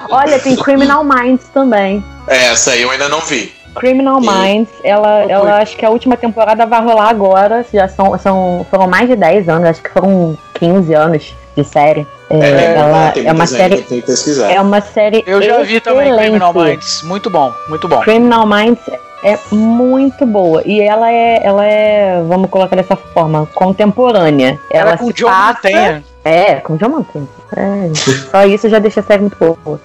[0.09, 2.03] Olha, tem Criminal Minds também.
[2.27, 3.53] É, essa aí eu ainda não vi.
[3.75, 7.65] Criminal E- Minds, ela, ela acho que a última temporada vai rolar agora.
[7.73, 12.05] Já são, são, foram mais de 10 anos, acho que foram 15 anos de série.
[12.29, 13.77] É, ela tem é uma série.
[13.81, 14.51] Tem que pesquisar.
[14.51, 15.23] É uma série.
[15.27, 16.23] Eu já vi também excelente.
[16.25, 17.01] Criminal Minds.
[17.03, 17.99] Muito bom, muito bom.
[18.01, 18.79] Criminal Minds
[19.23, 20.61] é muito boa.
[20.65, 24.59] E ela é, ela é, vamos colocar dessa forma, contemporânea.
[24.69, 26.03] Ela, Ela é com o John passa- Mantenha.
[26.25, 27.27] É, com o John Mantenha.
[27.55, 27.91] É,
[28.31, 29.79] só isso já deixa a série muito boa.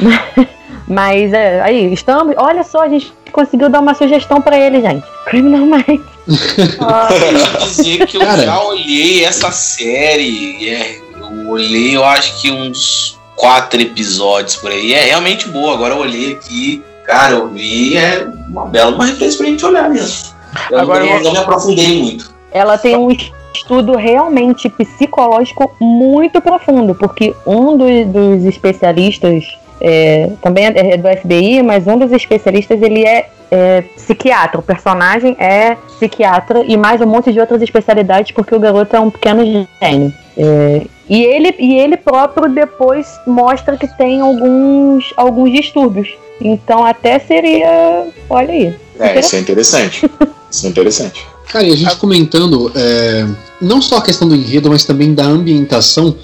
[0.88, 2.34] Mas é, aí, estamos.
[2.38, 5.04] Olha só, a gente conseguiu dar uma sugestão pra ele, gente.
[5.24, 6.76] Criminal Minds.
[6.80, 7.08] Ah,
[7.60, 8.42] eu dizer que eu Cara.
[8.44, 10.68] já olhei essa série.
[10.70, 14.94] é, eu olhei, eu acho que uns quatro episódios por aí.
[14.94, 15.74] É realmente boa.
[15.74, 19.88] Agora eu olhei aqui, cara, eu vi, é uma bela uma referência pra gente olhar
[19.90, 20.34] mesmo.
[20.70, 22.34] Eu Agora não, eu- não me aprofundei muito.
[22.52, 23.08] Ela tem um
[23.54, 29.44] estudo realmente psicológico muito profundo, porque um do- dos especialistas,
[29.80, 34.60] é, também é do FBI, mas um dos especialistas ele é, é psiquiatra.
[34.60, 39.00] O personagem é psiquiatra e mais um monte de outras especialidades, porque o garoto é
[39.00, 39.44] um pequeno
[39.80, 40.12] gênio.
[40.36, 46.08] É, e, ele, e ele próprio depois mostra que tem alguns, alguns distúrbios.
[46.40, 48.08] Então até seria.
[48.28, 48.74] Olha aí.
[48.98, 50.10] É, isso é interessante.
[50.50, 51.26] Isso é interessante.
[51.48, 53.26] Cara, e a gente comentando é,
[53.60, 56.14] não só a questão do enredo, mas também da ambientação.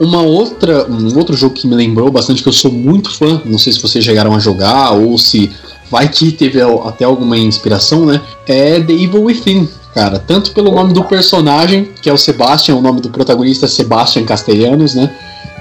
[0.00, 3.58] Uma outra, um outro jogo que me lembrou bastante, que eu sou muito fã, não
[3.58, 5.52] sei se vocês chegaram a jogar ou se
[5.92, 8.18] vai que teve até alguma inspiração, né?
[8.46, 10.18] É The Evil Within, cara.
[10.18, 14.24] Tanto pelo nome do personagem, que é o Sebastian, o nome do protagonista é Sebastian
[14.24, 15.14] Castellanos, né?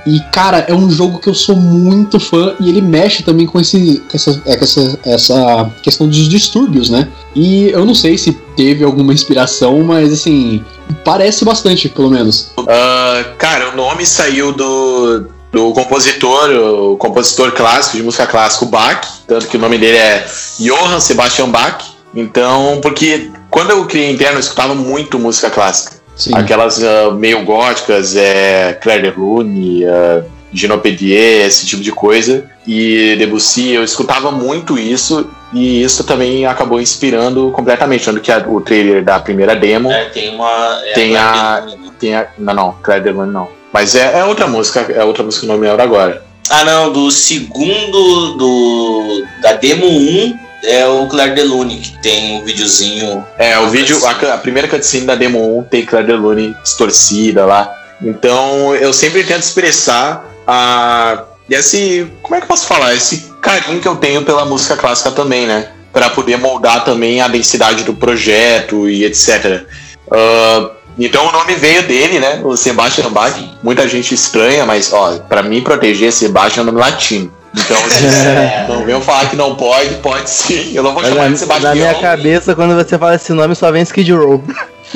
[0.07, 3.59] E, cara, é um jogo que eu sou muito fã e ele mexe também com,
[3.59, 7.07] esse, essa, é, essa, essa questão dos distúrbios, né?
[7.35, 10.63] E eu não sei se teve alguma inspiração, mas assim,
[11.03, 12.51] parece bastante, pelo menos.
[12.67, 18.67] Ah, cara, o nome saiu do, do compositor, o compositor clássico, de música clássica, o
[18.69, 19.01] Bach.
[19.27, 20.25] Tanto que o nome dele é
[20.59, 21.83] Johann Sebastian Bach.
[22.15, 25.99] Então, porque quando eu criei interno, eu escutava muito música clássica.
[26.15, 26.35] Sim.
[26.35, 30.23] Aquelas ah, meio góticas, é, Claire de Lune, uh,
[30.53, 32.45] Ginopédier, esse tipo de coisa.
[32.67, 35.29] E Debussy, eu escutava muito isso.
[35.53, 38.05] E isso também acabou inspirando completamente.
[38.05, 40.79] Tanto que a- o trailer da primeira demo É, tem uma.
[40.85, 41.77] é, Tem a- né?
[41.99, 42.27] tem a.
[42.37, 43.47] Não, não, Claire de Lune não.
[43.73, 46.23] Mas é, é outra música, é outra música que eu não me lembro agora.
[46.49, 52.43] Ah, não, do segundo do da demo 1 é o Claire Delune, que tem um
[52.43, 53.25] videozinho.
[53.37, 57.45] É, o vídeo, a, a primeira cutscene da demo 1 tem Claire de Lune distorcida
[57.45, 57.73] lá.
[58.01, 61.23] Então eu sempre tento expressar a.
[61.49, 62.07] Esse.
[62.21, 62.93] Como é que eu posso falar?
[62.93, 65.69] Esse carinho que eu tenho pela música clássica também, né?
[65.91, 69.65] Pra poder moldar também a densidade do projeto e etc.
[70.11, 72.41] Ah, então o nome veio dele, né?
[72.43, 73.33] O Sebastian Bach.
[73.63, 77.31] Muita gente estranha, mas ó, pra mim proteger Sebastian é um nome latino.
[77.53, 80.71] Então, se não venham falar que não pode, pode sim.
[80.73, 81.69] Eu não vou Mas chamar na, de Sebastião.
[81.69, 84.43] na minha cabeça, quando você fala esse nome, só vem Skid Row.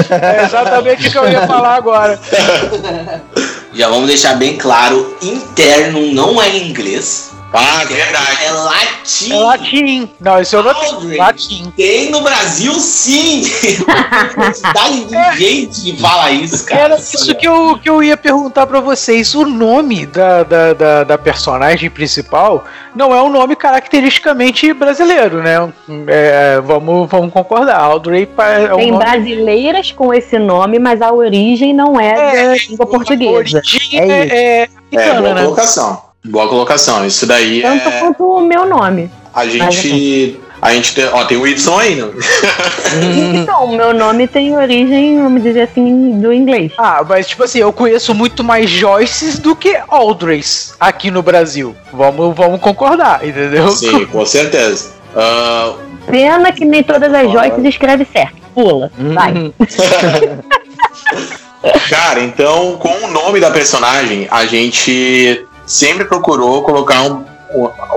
[0.09, 2.19] É exatamente o que eu ia falar agora.
[3.73, 7.31] Já vamos deixar bem claro: interno não é inglês.
[7.57, 8.43] Ah, verdade.
[8.43, 9.31] É latim.
[9.31, 10.09] É latim.
[10.19, 10.69] Não, isso eu.
[10.69, 11.17] Aldrin.
[11.17, 11.73] Latim.
[11.75, 13.43] Tem no Brasil, sim!
[14.35, 16.81] Quantidade de gente que fala isso, cara.
[16.81, 19.33] Era isso que eu, que eu ia perguntar pra vocês.
[19.35, 25.71] O nome da, da, da, da personagem principal não é um nome caracteristicamente brasileiro, né?
[26.07, 27.79] É, vamos, vamos concordar.
[27.79, 28.27] Audrey
[28.67, 32.55] é um Tem nome brasileiras com esse nome, mas a origem não é, É, da
[32.69, 33.57] língua portuguesa.
[33.57, 37.05] origem É é, é É, africana, boa colocação.
[37.05, 37.99] Isso daí Tanto é.
[37.99, 39.09] quanto o meu nome.
[39.33, 40.39] A gente.
[40.61, 41.05] A gente tem.
[41.05, 42.09] Ó, tem o Y aí, né?
[43.35, 46.71] Então, o meu nome tem origem, vamos dizer assim, do inglês.
[46.77, 51.75] Ah, mas tipo assim, eu conheço muito mais Joyces do que Aldreys aqui no Brasil.
[51.91, 53.67] Vamos, vamos concordar, entendeu?
[53.69, 54.91] Sim, com certeza.
[55.15, 55.73] Ah,
[56.07, 58.35] Pena que nem todas as Joyces escreve certo.
[58.53, 59.53] Pula, vai.
[61.89, 67.23] cara, então, com o nome da personagem, a gente sempre procurou colocar um-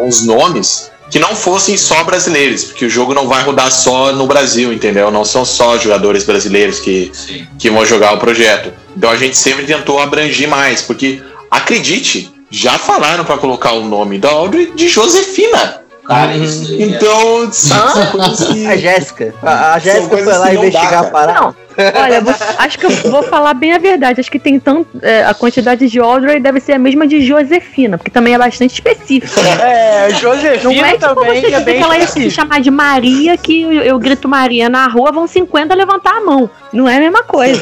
[0.02, 4.26] uns nomes que não fossem só brasileiros, porque o jogo não vai rodar só no
[4.26, 5.10] Brasil, entendeu?
[5.10, 7.46] Não são só jogadores brasileiros que, Sim.
[7.58, 8.72] que vão jogar o projeto.
[8.96, 14.18] Então a gente sempre tentou abranger mais, porque acredite, já falaram para colocar o nome
[14.18, 15.82] da Audrey de Josefina.
[16.06, 19.34] Cara, isso daí é- Então, são coisas que- A Jéssica.
[19.42, 21.06] A, a Jéssica foi lá dá, investigar cara.
[21.06, 21.40] a parada.
[21.40, 21.54] Não,
[22.00, 24.20] olha, vou- acho que eu vou falar bem a verdade.
[24.20, 24.88] Acho que tem tanto.
[25.02, 28.74] é, a quantidade de Audrey deve ser a mesma de Josefina, porque também é bastante
[28.74, 29.40] específica.
[29.62, 32.70] É, Não Josefina é tipo também você é bem que ela ia se chamar de
[32.70, 36.50] Maria, que eu, eu grito Maria na rua, vão 50 levantar a mão.
[36.72, 37.60] Não é a mesma coisa.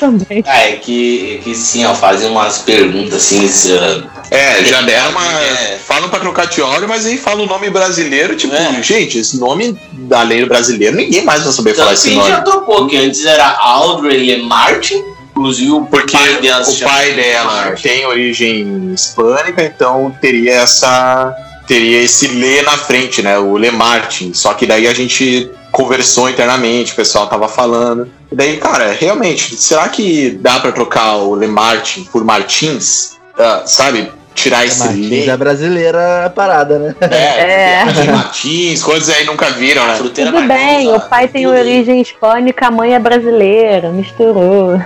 [0.00, 0.42] Também.
[0.46, 3.46] Ah, é que, é que sim, ó, fazem umas perguntas assim.
[3.48, 3.72] se,
[4.30, 5.40] É, já deram uma.
[5.42, 5.78] É.
[5.86, 8.82] Falam pra trocar de óleo, mas aí fala o nome brasileiro, tipo, É.
[8.82, 12.12] gente, esse nome da lei brasileiro, ninguém mais vai saber falar Tanto que esse a
[12.12, 12.30] gente nome.
[12.36, 17.12] já trocou, que antes era Audrey e Martin, inclusive o Porque pai dela o pai
[17.12, 21.34] dela tem origem hispânica, então teria essa.
[21.66, 23.38] Teria esse Lê na frente, né?
[23.38, 24.32] O Le Martin.
[24.32, 28.08] Só que daí a gente conversou internamente, o pessoal tava falando.
[28.32, 33.16] E daí, cara, realmente, será que dá pra trocar o Le Martin por Martins?
[33.38, 34.10] Ah, sabe?
[34.34, 35.26] Tirar esse Martins Lê.
[35.28, 36.94] é brasileira a parada, né?
[37.08, 37.84] É, É.
[37.92, 39.94] de Martins, coisas aí nunca viram, né?
[39.94, 44.82] Fruteira Tudo Martins, bem, o pai tem origem hispânica, a mãe é brasileira, misturou.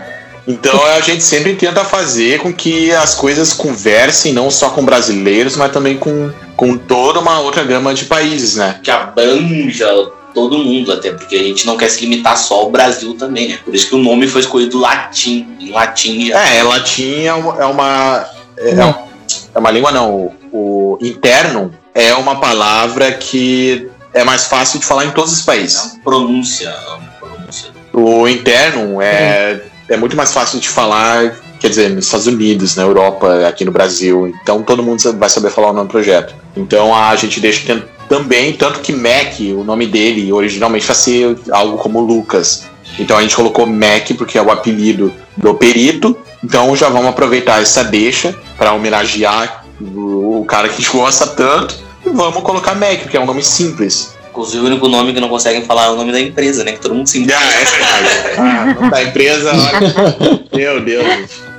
[0.46, 5.56] Então a gente sempre tenta fazer com que as coisas conversem não só com brasileiros,
[5.56, 8.78] mas também com, com toda uma outra gama de países, né?
[8.82, 9.86] que abranja
[10.34, 13.58] todo mundo, até porque a gente não quer se limitar só ao Brasil também, né?
[13.64, 15.46] Por isso que o nome foi escolhido latim.
[15.60, 16.40] Em latim já.
[16.48, 17.56] É, latim é uma.
[17.62, 18.26] É uma,
[18.56, 19.08] é, Não.
[19.54, 20.32] é uma língua, não.
[20.52, 25.42] O, o interno é uma palavra que é mais fácil de falar em todos os
[25.42, 25.92] É países.
[25.94, 26.68] uma pronúncia.
[26.68, 27.70] é uma pronúncia.
[27.92, 32.82] O interno é, é muito mais fácil de falar, quer dizer, nos Estados Unidos, na
[32.82, 34.28] Europa, aqui no Brasil.
[34.42, 36.34] Então todo mundo vai saber falar o nome do projeto.
[36.56, 41.78] Então a gente deixa também, tanto que Mac, o nome dele, originalmente vai ser algo
[41.78, 42.64] como Lucas.
[42.98, 46.14] Então a gente colocou Mac porque é o apelido do perito.
[46.44, 51.74] Então já vamos aproveitar essa deixa para homenagear o, cara que a gente gosta tanto.
[52.04, 54.14] E vamos colocar Mac, porque é um nome simples.
[54.28, 56.72] Inclusive o único nome que não conseguem falar é o nome da empresa, né?
[56.72, 58.76] Que todo mundo se Ah, é verdade.
[58.84, 60.46] Ah, da empresa, olha.
[60.52, 61.51] Meu Deus.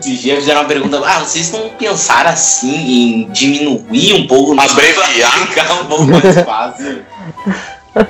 [0.00, 4.60] Esses dias fizeram uma pergunta, ah, vocês não pensaram assim em diminuir um pouco o
[4.60, 5.32] Abreviar?
[5.48, 7.02] ficar um pouco mais fácil.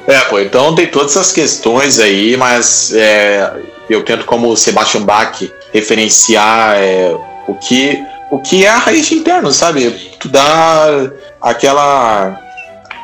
[0.07, 3.51] É, pô, então tem todas essas questões aí, mas é,
[3.89, 5.41] eu tento, como Sebastian Bach,
[5.73, 7.17] referenciar é,
[7.47, 9.91] o, que, o que é a raiz de interno, sabe?
[10.19, 11.11] Tu dá
[11.41, 12.39] aquela.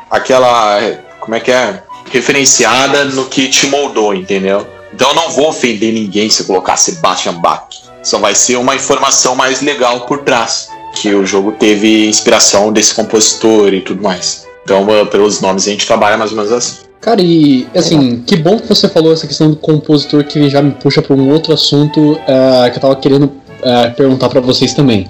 [0.09, 0.79] aquela.
[1.19, 1.81] como é que é?
[2.11, 4.65] Referenciada no que te moldou, entendeu?
[4.93, 7.86] Então eu não vou ofender ninguém se eu colocar Sebastian Bach.
[8.07, 10.69] Só vai ser uma informação mais legal por trás.
[10.95, 14.47] Que o jogo teve inspiração desse compositor e tudo mais.
[14.63, 16.77] Então, eh, pelos nomes, a gente trabalha mais ou menos assim.
[17.01, 20.71] Cara, e assim, que bom que você falou essa questão do compositor que já me
[20.71, 23.29] puxa para um outro assunto eh, que eu tava querendo
[23.61, 25.09] eh, perguntar para vocês também.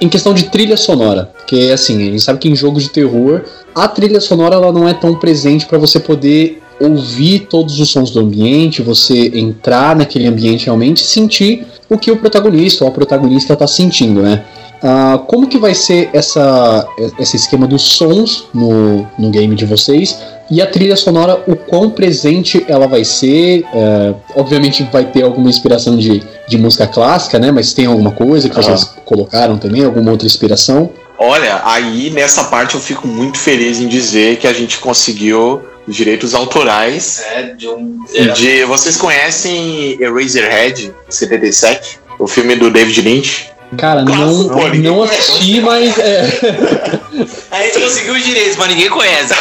[0.00, 3.42] Em questão de trilha sonora, porque assim, a gente sabe que em jogos de terror
[3.74, 8.10] a trilha sonora ela não é tão presente para você poder ouvir todos os sons
[8.10, 12.92] do ambiente, você entrar naquele ambiente realmente e sentir o que o protagonista ou a
[12.92, 14.44] protagonista está sentindo, né?
[14.82, 16.86] Ah, como que vai ser essa,
[17.18, 20.18] esse esquema dos sons no, no game de vocês?
[20.50, 23.64] E a trilha sonora, o quão presente ela vai ser?
[23.72, 27.50] É, obviamente vai ter alguma inspiração de, de música clássica, né?
[27.50, 29.84] Mas tem alguma coisa que vocês colocaram também?
[29.84, 30.90] Alguma outra inspiração?
[31.18, 36.34] Olha, aí nessa parte eu fico muito feliz em dizer que a gente conseguiu direitos
[36.34, 38.00] autorais É, de um.
[38.34, 38.64] de.
[38.64, 42.00] Vocês conhecem Eraserhead 77?
[42.18, 43.50] O filme do David Lynch?
[43.78, 46.22] Cara, não, pô, não assisti, mas é,
[47.50, 49.34] A gente conseguiu os direitos, mas ninguém conhece.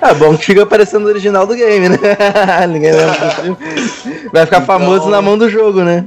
[0.00, 1.98] É bom que fica aparecendo o original do game, né?
[2.68, 2.92] Ninguém.
[4.32, 6.04] Vai ficar Então- famoso na mão do jogo, né?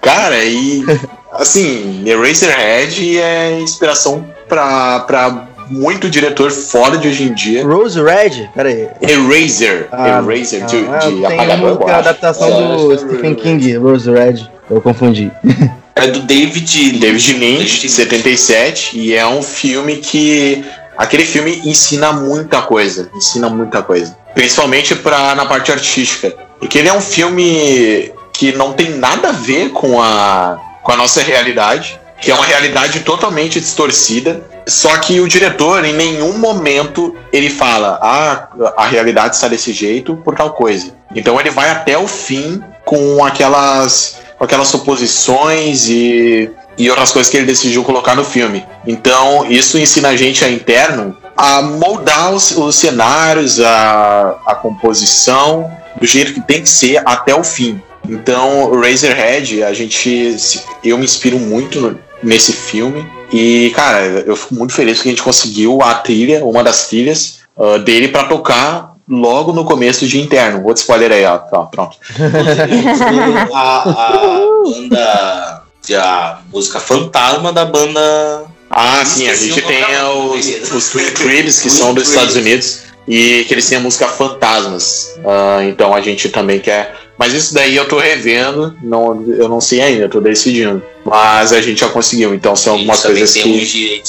[0.00, 0.84] Cara, e
[1.32, 7.64] assim, Eraserhead é inspiração pra, pra muito diretor fora de hoje em dia.
[7.66, 8.48] Rose Red?
[8.54, 8.88] Pera aí.
[9.00, 12.08] Eraser, Ah, Eraser, de, Ah, de tem apagador, eu é a acho.
[12.08, 14.48] adaptação É, do Stephen Rose King, Rose Red.
[14.70, 15.30] Eu confundi.
[15.96, 16.98] É do David.
[16.98, 20.64] David Lynch, David 77, e é um filme que.
[20.98, 23.08] Aquele filme ensina muita coisa.
[23.14, 24.16] Ensina muita coisa.
[24.34, 26.34] Principalmente pra, na parte artística.
[26.58, 30.96] Porque ele é um filme que não tem nada a ver com a, com a
[30.96, 32.00] nossa realidade.
[32.20, 34.42] Que é uma realidade totalmente distorcida.
[34.66, 40.16] Só que o diretor, em nenhum momento, ele fala: Ah, a realidade está desse jeito
[40.16, 40.94] por tal coisa.
[41.14, 47.30] Então ele vai até o fim com aquelas, com aquelas suposições e, e outras coisas
[47.30, 48.64] que ele decidiu colocar no filme.
[48.86, 55.70] Então isso ensina a gente a interno a moldar os, os cenários, a, a composição
[56.00, 57.80] do jeito que tem que ser até o fim.
[58.08, 60.36] Então, Razorhead, a gente.
[60.82, 63.06] Eu me inspiro muito nesse filme.
[63.32, 67.40] E, cara, eu fico muito feliz que a gente conseguiu a trilha, uma das trilhas
[67.56, 70.58] uh, dele para tocar logo no começo de interno.
[70.64, 71.38] Outro spoiler aí, ó.
[71.38, 71.96] Tá, pronto.
[73.52, 75.62] a, a banda.
[75.92, 78.44] A música fantasma da banda.
[78.70, 79.84] Ah, sim, a gente tem
[80.32, 84.08] os, os Twin Cribs, que são dos Estados Unidos, e que eles têm a música
[84.08, 85.14] Fantasmas.
[85.18, 86.96] Uh, então a gente também quer.
[87.18, 90.82] Mas isso daí eu tô revendo, não, eu não sei ainda, tô decidindo.
[91.04, 94.02] Mas a gente já conseguiu, então são algumas coisas tem que.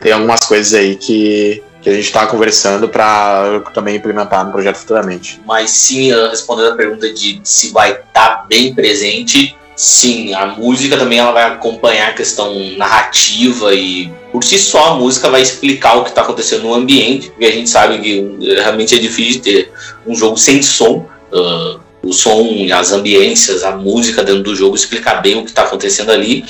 [0.00, 4.76] Tem algumas coisas aí que, que a gente tá conversando para também implementar no projeto
[4.76, 5.40] futuramente.
[5.44, 10.96] Mas sim, respondendo a pergunta de se vai estar tá bem presente, sim, a música
[10.96, 15.96] também ela vai acompanhar a questão narrativa e por si só a música vai explicar
[15.96, 19.72] o que está acontecendo no ambiente, porque a gente sabe que realmente é difícil ter
[20.06, 21.08] um jogo sem som.
[21.32, 25.62] Uh, o som, as ambiências, a música dentro do jogo explicar bem o que está
[25.62, 26.44] acontecendo ali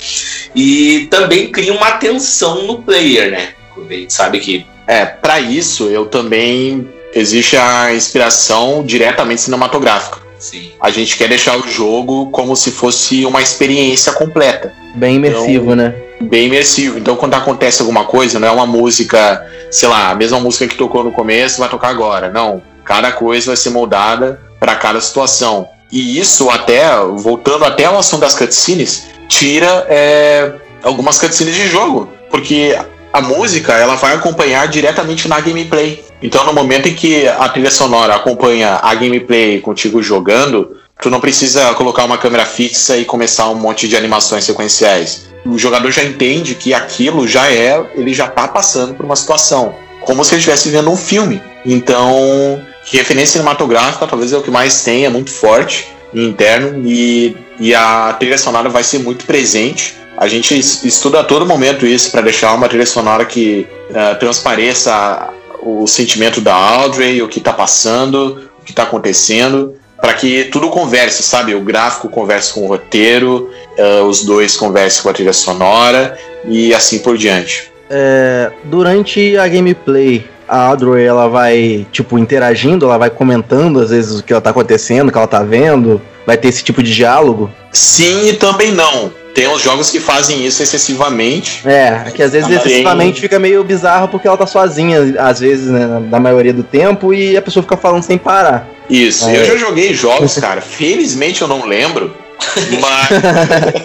[0.55, 3.49] e também cria uma atenção no player, né?
[3.77, 10.19] A gente sabe que é para isso eu também existe a inspiração diretamente cinematográfica.
[10.39, 10.71] Sim.
[10.81, 14.73] A gente quer deixar o jogo como se fosse uma experiência completa.
[14.95, 15.95] Bem imersivo, então, né?
[16.21, 16.99] Bem imersivo.
[16.99, 20.77] Então, quando acontece alguma coisa, não é uma música, sei lá, a mesma música que
[20.77, 22.31] tocou no começo vai tocar agora.
[22.31, 22.63] Não.
[22.85, 25.69] Cada coisa vai ser moldada para cada situação.
[25.91, 26.85] E isso até,
[27.17, 30.53] voltando até ao assunto das cutscenes, tira é,
[30.83, 32.09] algumas cutscenes de jogo.
[32.31, 32.77] Porque
[33.13, 36.05] a música ela vai acompanhar diretamente na gameplay.
[36.23, 41.21] Então, no momento em que a trilha sonora acompanha a gameplay contigo jogando, tu não
[41.21, 45.27] precisa colocar uma câmera fixa e começar um monte de animações sequenciais.
[45.45, 49.75] O jogador já entende que aquilo já é, ele já tá passando por uma situação,
[50.01, 51.41] como se ele estivesse vendo um filme.
[51.65, 57.75] Então, referência cinematográfica talvez é o que mais tem, é muito forte interno e, e
[57.75, 59.95] a trilha sonora vai ser muito presente.
[60.17, 65.31] A gente estuda a todo momento isso para deixar uma trilha sonora que uh, transpareça
[65.61, 70.71] o sentimento da Audrey, o que está passando, o que está acontecendo, para que tudo
[70.71, 71.55] converse, sabe?
[71.55, 76.73] O gráfico converse com o roteiro, uh, os dois conversem com a trilha sonora e
[76.73, 77.71] assim por diante.
[77.91, 84.21] É, durante a gameplay, a Audrey ela vai tipo interagindo, ela vai comentando às vezes
[84.21, 86.95] o que ela tá acontecendo, o que ela tá vendo, vai ter esse tipo de
[86.95, 87.51] diálogo?
[87.73, 89.11] Sim e também não.
[89.37, 91.61] Tem uns jogos que fazem isso excessivamente.
[91.69, 92.59] É, que às vezes também...
[92.59, 97.13] excessivamente fica meio bizarro porque ela tá sozinha, às vezes, né, na maioria do tempo,
[97.13, 98.67] e a pessoa fica falando sem parar.
[98.89, 99.43] Isso, é.
[99.43, 102.17] eu já joguei jogos, cara, felizmente eu não lembro,
[102.81, 103.83] mas,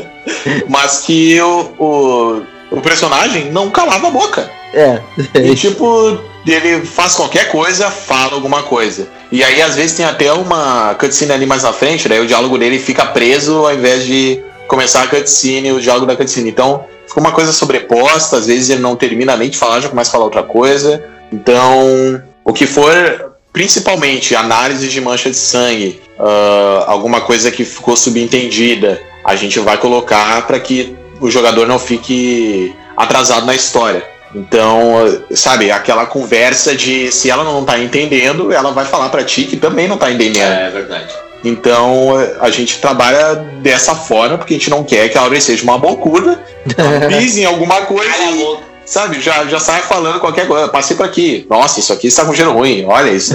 [0.70, 4.50] mas que o, o, o personagem não calava a boca.
[4.74, 5.02] É.
[5.36, 9.08] E tipo, ele faz qualquer coisa, fala alguma coisa.
[9.32, 12.58] E aí, às vezes, tem até uma cutscene ali mais na frente, daí o diálogo
[12.58, 16.50] dele fica preso ao invés de começar a cutscene, o diálogo da cutscene.
[16.50, 20.10] Então, fica uma coisa sobreposta, às vezes ele não termina nem de falar, já começa
[20.10, 21.04] a falar outra coisa.
[21.32, 27.96] Então, o que for, principalmente análise de mancha de sangue, uh, alguma coisa que ficou
[27.96, 34.04] subentendida, a gente vai colocar para que o jogador não fique atrasado na história.
[34.34, 39.44] Então, sabe, aquela conversa de se ela não tá entendendo, ela vai falar para ti
[39.44, 40.52] que também não tá entendendo.
[40.52, 41.14] É, é verdade.
[41.44, 45.64] Então a gente trabalha dessa forma, porque a gente não quer que a Audrey seja
[45.64, 46.40] uma bocuda,
[47.10, 50.68] pise em alguma coisa e, sabe, já, já saia falando qualquer coisa.
[50.68, 51.46] Passei por aqui.
[51.50, 53.34] Nossa, isso aqui está com cheiro ruim, olha isso.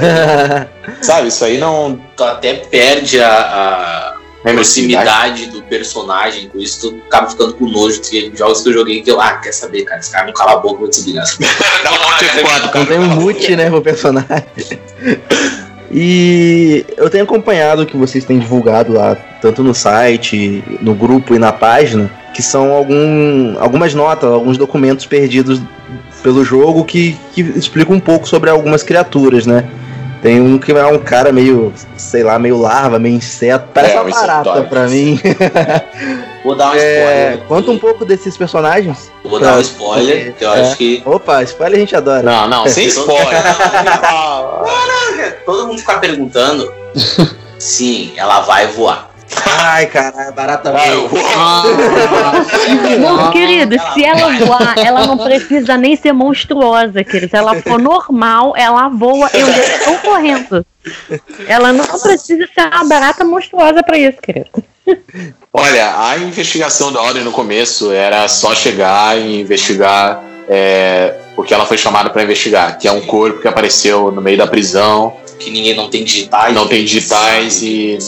[1.02, 2.00] sabe, isso aí não.
[2.16, 4.15] Tu até perde a, a
[4.52, 8.00] proximidade do personagem, com isso tu acaba ficando com nojo.
[8.00, 10.52] Tem jogos que eu joguei que eu, ah, quer saber, cara, esse cara não cala
[10.52, 11.24] a boca, vou desligar.
[11.82, 14.44] Dá um de Não tem um mute, né, pro personagem.
[15.90, 21.34] E eu tenho acompanhado o que vocês têm divulgado lá, tanto no site, no grupo
[21.34, 25.60] e na página, que são algum, algumas notas, alguns documentos perdidos
[26.22, 29.64] pelo jogo que, que explicam um pouco sobre algumas criaturas, né?
[30.26, 33.68] Tem um que é um cara meio, sei lá, meio larva, meio inseto.
[33.72, 35.20] Parece é, uma barata pra mim.
[36.42, 37.38] Vou dar um é, spoiler.
[37.46, 39.08] Conta um pouco desses personagens.
[39.22, 40.62] Vou dar um spoiler, que eu é.
[40.62, 41.00] acho que.
[41.06, 42.24] Opa, spoiler a gente adora.
[42.24, 43.40] Não, não, sem spoiler.
[45.46, 46.72] Todo mundo fica perguntando.
[47.56, 49.08] Sim, ela vai voar.
[49.58, 51.62] Ai, caralho, barata voa.
[52.98, 57.30] Não, querido, se ela voar, ela não precisa nem ser monstruosa, querido.
[57.30, 60.64] Se ela for normal, ela voa, eu estou correndo.
[61.48, 64.50] Ela não precisa ser uma barata monstruosa para isso, querido.
[65.52, 71.52] Olha, a investigação da ordem no começo era só chegar e investigar é, o que
[71.52, 75.16] ela foi chamada para investigar, que é um corpo que apareceu no meio da prisão,
[75.38, 76.54] Que ninguém não tem digitais.
[76.54, 77.98] Não tem digitais e-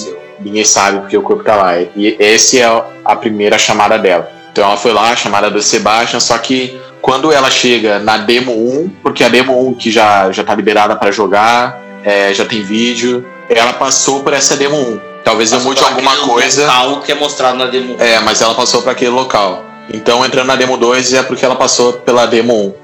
[0.41, 1.81] ninguém sabe porque o corpo tá lá.
[1.81, 4.31] E esse é a primeira chamada dela.
[4.53, 8.91] Então ela foi lá, chamada do Sebastian, só que quando ela chega na demo 1,
[9.03, 13.25] porque a demo 1 que já, já tá liberada para jogar, é, já tem vídeo,
[13.49, 15.01] ela passou por essa demo 1.
[15.25, 16.67] Talvez eu mude alguma coisa.
[16.67, 17.97] Local que é mostrado na demo.
[17.99, 19.65] É, mas ela passou para aquele local.
[19.93, 22.75] Então, entrando na demo 2 é porque ela passou pela demo 1.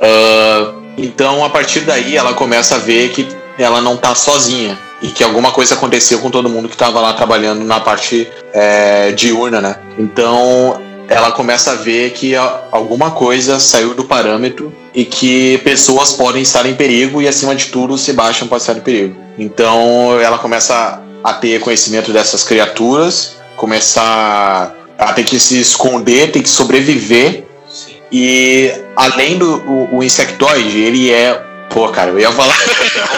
[0.00, 3.28] Ah, então, a partir daí, ela começa a ver que
[3.58, 4.78] ela não tá sozinha.
[5.02, 9.12] E que alguma coisa aconteceu com todo mundo que tava lá trabalhando na parte é,
[9.12, 9.76] diurna, né?
[9.98, 16.42] Então, ela começa a ver que alguma coisa saiu do parâmetro e que pessoas podem
[16.42, 19.16] estar em perigo e, acima de tudo, o Sebastian pode estar em perigo.
[19.38, 26.42] Então, ela começa a ter conhecimento dessas criaturas, começar a ter que se esconder, ter
[26.42, 27.44] que sobreviver.
[27.68, 27.94] Sim.
[28.12, 31.40] E além do o, o insectoide, ele é.
[31.74, 32.56] Pô, cara, eu ia falar.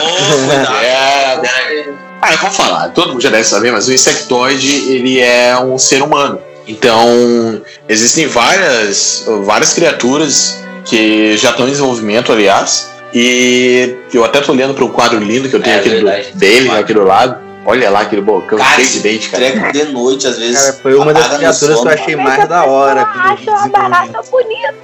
[0.01, 0.77] Oh, cuidado.
[0.83, 1.89] É,
[2.23, 5.77] ah, eu vou falar, todo mundo já deve saber, mas o insectoide ele é um
[5.79, 6.41] ser humano.
[6.67, 12.91] Então, existem várias, várias criaturas que já estão em desenvolvimento, aliás.
[13.15, 15.95] E eu até tô olhando para um quadro lindo que eu tenho É aqui do-
[15.97, 16.33] verdade.
[16.35, 17.37] dele, aqui do lado.
[17.65, 19.45] Olha lá aquele bocão Cara, cheio de dente, cara.
[19.51, 20.61] Treco de noite, às vezes.
[20.61, 23.03] Cara, foi uma das criaturas que eu achei mais da hora.
[23.03, 24.75] Acho uma barata bonita.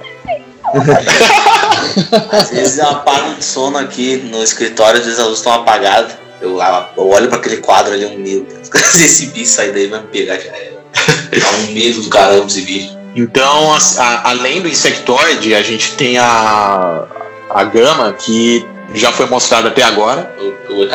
[2.31, 6.19] Às vezes eu apago de sono aqui no escritório, às vezes a luz estão apagada.
[6.41, 6.57] Eu,
[6.97, 8.45] eu olho pra aquele quadro ali, um Deus.
[8.73, 10.49] Se esse bicho sair daí vai me pegar já.
[10.51, 12.97] Dá um medo do caramba esse bicho.
[13.15, 17.05] Então, as- a- além do insectoide, a gente tem a,
[17.49, 20.35] a gama que já foi mostrada até agora.
[20.69, 20.87] O, o.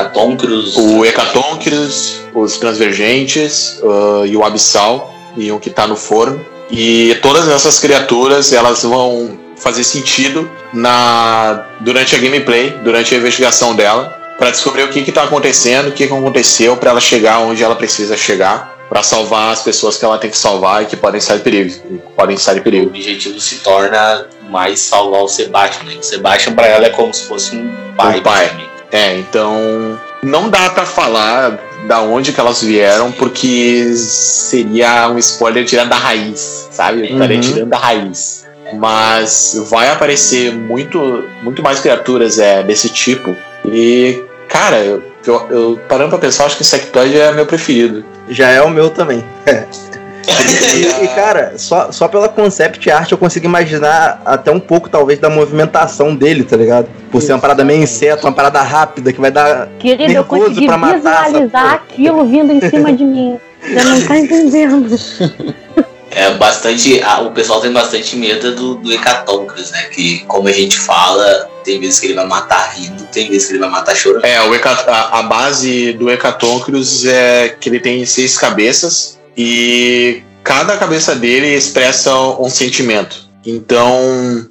[0.76, 6.44] O Hecatonchirus, os Transvergentes uh, e o Abissal, e o que tá no forno.
[6.70, 13.74] E todas essas criaturas, elas vão fazer sentido na durante a gameplay, durante a investigação
[13.74, 17.38] dela, para descobrir o que que tá acontecendo, o que que aconteceu para ela chegar
[17.40, 20.96] onde ela precisa chegar, para salvar as pessoas que ela tem que salvar e que
[20.96, 21.74] podem estar em perigo,
[22.16, 22.86] podem estar em O perigo.
[22.86, 25.84] objetivo se torna mais salvar o Sebastian.
[25.84, 25.96] Né?
[26.00, 28.18] O Sebastian pra ela é como se fosse um pai.
[28.18, 28.44] Um pai.
[28.46, 28.68] praticamente.
[28.90, 35.64] É, então não dá pra falar da onde que elas vieram, porque seria um spoiler
[35.66, 37.00] tirando da raiz, sabe?
[37.00, 37.42] Eu estaria Uhum.
[37.42, 38.46] tirando da raiz.
[38.74, 43.34] Mas vai aparecer muito, muito mais criaturas é, desse tipo.
[43.64, 45.02] E, cara, eu,
[45.50, 48.04] eu, parando pra pensar, acho que Insectoid é meu preferido.
[48.28, 49.24] Já é o meu também.
[50.28, 55.18] E, e, cara, só, só pela concept art eu consigo imaginar até um pouco, talvez,
[55.18, 56.86] da movimentação dele, tá ligado?
[57.10, 59.68] Por ser uma parada meio inseto, uma parada rápida que vai dar.
[59.78, 63.38] Querido, eu consegui pra matar visualizar aquilo vindo em cima de mim.
[63.62, 64.88] Você não tá entendendo.
[66.10, 67.00] É bastante.
[67.02, 69.82] ah, o pessoal tem bastante medo do, do né?
[69.92, 73.52] Que, como a gente fala, tem vezes que ele vai matar rindo, tem vezes que
[73.52, 74.24] ele vai matar chorando.
[74.24, 80.76] É, o a, a base do Hecatonchirus é que ele tem seis cabeças e cada
[80.76, 83.28] cabeça dele expressa um sentimento.
[83.44, 84.48] Então,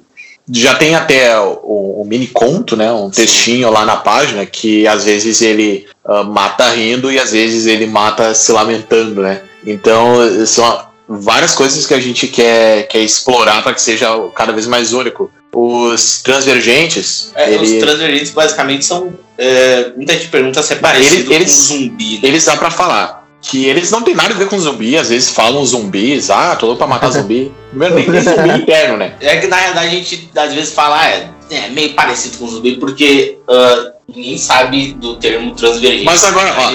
[0.50, 2.90] já tem até o, o mini conto, né?
[2.92, 7.66] Um textinho lá na página que às vezes ele ah, mata rindo e às vezes
[7.66, 9.42] ele mata se lamentando, né?
[9.66, 14.66] Então, são várias coisas que a gente quer, quer explorar para que seja cada vez
[14.66, 15.30] mais único.
[15.54, 19.14] Os transvergentes, É, ele- Os transvergentes basicamente são.
[19.38, 22.14] é, muita gente pergunta se é parecido eles- com zumbi.
[22.14, 22.28] né?
[22.28, 25.30] eles dá pra falar que eles não tem nada a ver com zumbi, às vezes
[25.30, 27.50] falam zumbis, ah, tô louco pra matar zumbi.
[27.70, 29.14] Primeiro, nem tem zumbi interno, né?
[29.20, 32.46] É que na realidade a gente às vezes fala, ah, é, é meio parecido com
[32.48, 36.04] zumbi, porque ah, ninguém sabe do termo transvergente.
[36.04, 36.70] Mas agora, ó.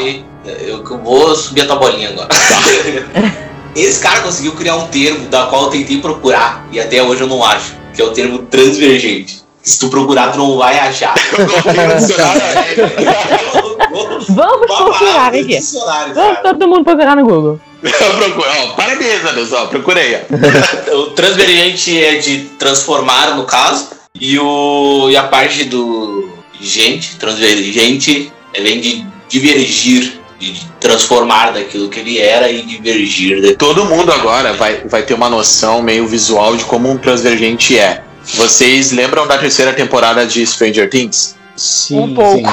[0.45, 2.27] Eu, eu vou subir a tua bolinha agora.
[3.75, 7.27] Esse cara conseguiu criar um termo da qual eu tentei procurar, e até hoje eu
[7.27, 9.41] não acho, que é o termo transvergente.
[9.61, 11.15] Se tu procurar, tu não vai achar.
[14.29, 15.59] Vamos procurar aqui.
[16.13, 17.59] Vamos todo mundo procurar no Google.
[17.81, 20.15] Procura, ó, parabéns, Anderson, ó, procurei.
[20.15, 20.19] ó.
[20.97, 23.89] O transvergente é de transformar, no caso,
[24.19, 26.29] e, o, e a parte do
[26.61, 33.57] gente, transvergente, é, vem de divergir, de transformar daquilo que ele era e divergir daquilo.
[33.57, 38.03] Todo mundo agora vai, vai ter uma noção meio visual de como um transvergente é.
[38.35, 41.35] Vocês lembram da terceira temporada de Stranger Things?
[41.55, 42.49] Sim, Um pouco.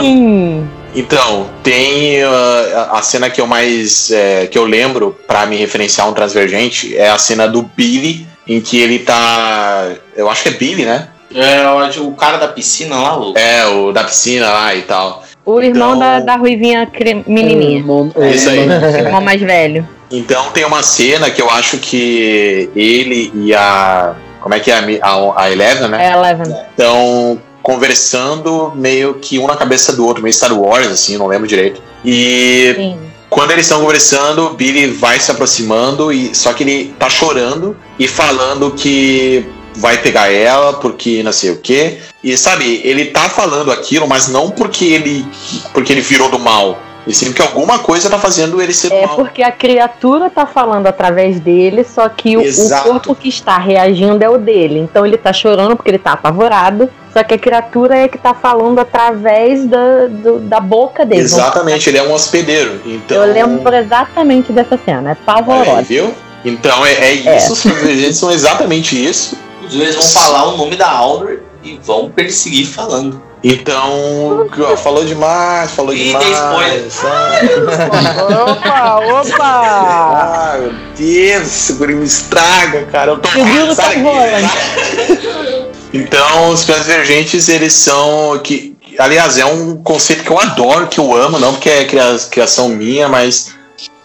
[0.00, 0.68] sim.
[0.96, 6.06] Então, tem uh, a cena que eu mais é, que eu lembro pra me referenciar
[6.06, 9.90] a um transvergente é a cena do Billy, em que ele tá.
[10.16, 11.08] Eu acho que é Billy, né?
[11.34, 15.22] É, acho o cara da piscina lá, o É, o da piscina lá e tal.
[15.46, 17.78] O irmão Então- da, da Ruivinha cre- menininha.
[17.78, 18.58] Irmão- É isso aí.
[18.68, 19.88] O irmão mais velho.
[20.10, 24.14] Então tem uma cena que eu acho que ele e a.
[24.40, 26.06] Como é que é a, a, a Eleven, né?
[26.06, 26.46] É Eleven.
[26.70, 31.46] Estão conversando meio que um na cabeça do outro, meio Star Wars, assim, não lembro
[31.48, 31.80] direito.
[32.04, 32.98] E Sim.
[33.28, 37.76] quando eles estão conversando, o Billy vai se aproximando, e só que ele tá chorando
[37.98, 39.44] e falando que
[39.76, 41.98] vai pegar ela porque não sei o quê.
[42.22, 45.26] E sabe, ele tá falando aquilo, mas não porque ele
[45.72, 46.78] porque ele virou do mal.
[47.06, 49.14] E sim porque alguma coisa tá fazendo ele ser do É mal.
[49.14, 54.24] porque a criatura tá falando através dele, só que o, o corpo que está reagindo
[54.24, 54.80] é o dele.
[54.80, 58.34] Então ele tá chorando porque ele tá apavorado, só que a criatura é que tá
[58.34, 61.20] falando através da, do- da boca dele.
[61.20, 62.80] Exatamente, ele é um hospedeiro.
[62.84, 65.82] Então, Eu lembro exatamente dessa cena, é Olha aí, pavorosa.
[65.82, 66.12] viu?
[66.44, 69.36] Então é, é isso, os divergentes são exatamente isso.
[69.72, 73.22] Eles vão falar o nome da Audrey e vão perseguir falando.
[73.44, 76.24] Então, ó, falou demais, falou Ih, demais.
[76.24, 78.42] tem spoiler.
[78.50, 79.44] Opa, opa!
[79.44, 83.12] Ah, meu Deus, esse guri me estraga, cara.
[83.12, 84.00] Eu tô Segura o daqui.
[84.02, 88.38] Tom Então, os planos divergentes, eles são.
[88.42, 92.18] que Aliás, é um conceito que eu adoro, que eu amo, não porque é cria-
[92.30, 93.54] criação minha, mas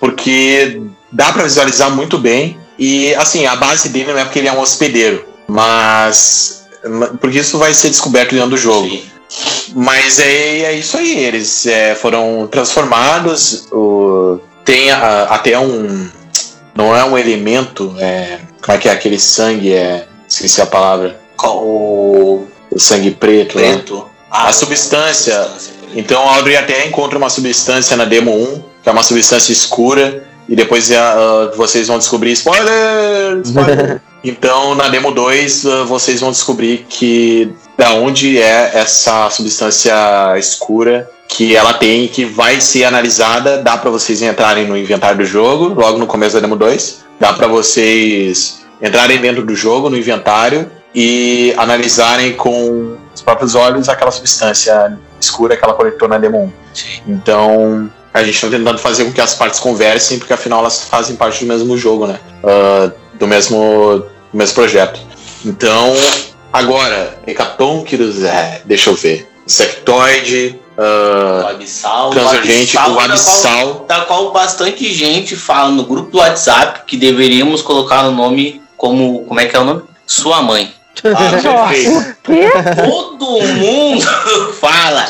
[0.02, 0.82] porque
[1.12, 2.58] dá pra visualizar muito bem.
[2.78, 6.64] E, assim, a base dele não é porque ele é um hospedeiro, mas.
[7.20, 8.88] Porque isso vai ser descoberto dentro do jogo.
[8.90, 9.04] Sim.
[9.76, 13.68] Mas é, é isso aí, eles é, foram transformados.
[13.72, 16.10] O, tem a- até um.
[16.76, 17.94] Não é um elemento.
[18.00, 19.74] É, como é que é aquele sangue?
[19.74, 21.20] É, esqueci a palavra.
[21.38, 21.58] Qual?
[21.64, 23.58] O, o sangue preto.
[23.60, 23.74] né?
[23.74, 24.06] Preto.
[24.30, 25.44] A substância.
[25.44, 25.74] substância.
[25.94, 30.28] Então a Audrey até encontra uma substância na demo 1, que é uma substância escura.
[30.48, 32.32] E depois ah, vocês vão descobrir.
[32.32, 33.42] Spoiler!
[33.44, 34.02] Spoiler!
[34.24, 39.94] então na demo 2 ah, vocês vão descobrir que da onde é essa substância
[40.38, 43.58] escura que ela tem e que vai ser analisada.
[43.60, 47.06] Dá pra vocês entrarem no inventário do jogo, logo no começo da demo 2.
[47.20, 53.88] Dá pra vocês entrarem dentro do jogo, no inventário, e analisarem com os próprios olhos
[53.88, 56.52] aquela substância escura que ela coletou na demo 1.
[56.74, 57.02] Sim.
[57.08, 61.16] Então, a gente está tentando fazer com que as partes conversem, porque afinal elas fazem
[61.16, 62.20] parte do mesmo jogo, né?
[62.44, 64.00] Ah, do, mesmo,
[64.32, 65.00] do mesmo projeto.
[65.46, 65.94] Então,
[66.52, 69.28] agora, Hecatonquirus, é, deixa eu ver.
[69.48, 72.14] Insectoide, O uh, Abissal.
[72.14, 73.86] o Abissal, o da qual- Abissal.
[73.88, 79.26] Da qual bastante gente fala no grupo do WhatsApp que deveríamos colocar o nome como.
[79.26, 79.84] Como é que é o nome?
[80.06, 80.74] Sua mãe.
[81.04, 81.74] Ah.
[82.24, 82.50] Quê?
[82.86, 84.06] Todo mundo
[84.60, 85.08] fala.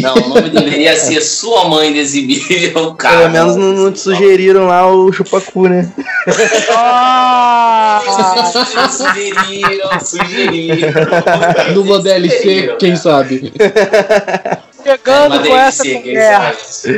[0.00, 3.18] Não, o nome deveria ser Sua Mãe desse vídeo, cara.
[3.18, 5.92] Pelo menos não, não te sugeriram lá o chupacu, né?
[6.70, 8.00] Ah!
[8.90, 10.92] Sugeriram, sugeriram.
[11.74, 13.52] Numa DLC, quem sabe?
[14.82, 16.88] Chegando com essa quem conversa.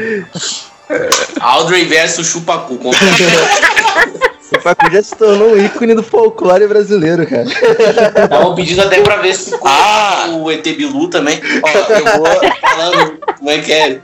[1.41, 2.79] Audrey versus Chupacu.
[4.51, 7.45] com- O chupacu já se tornou um ícone do folclore brasileiro, cara.
[8.25, 10.27] Estavam pedindo até pra ver se Ah!
[10.33, 11.41] o ET Bilu também.
[11.63, 12.27] Ó, eu vou.
[12.61, 14.01] Falando como é que é.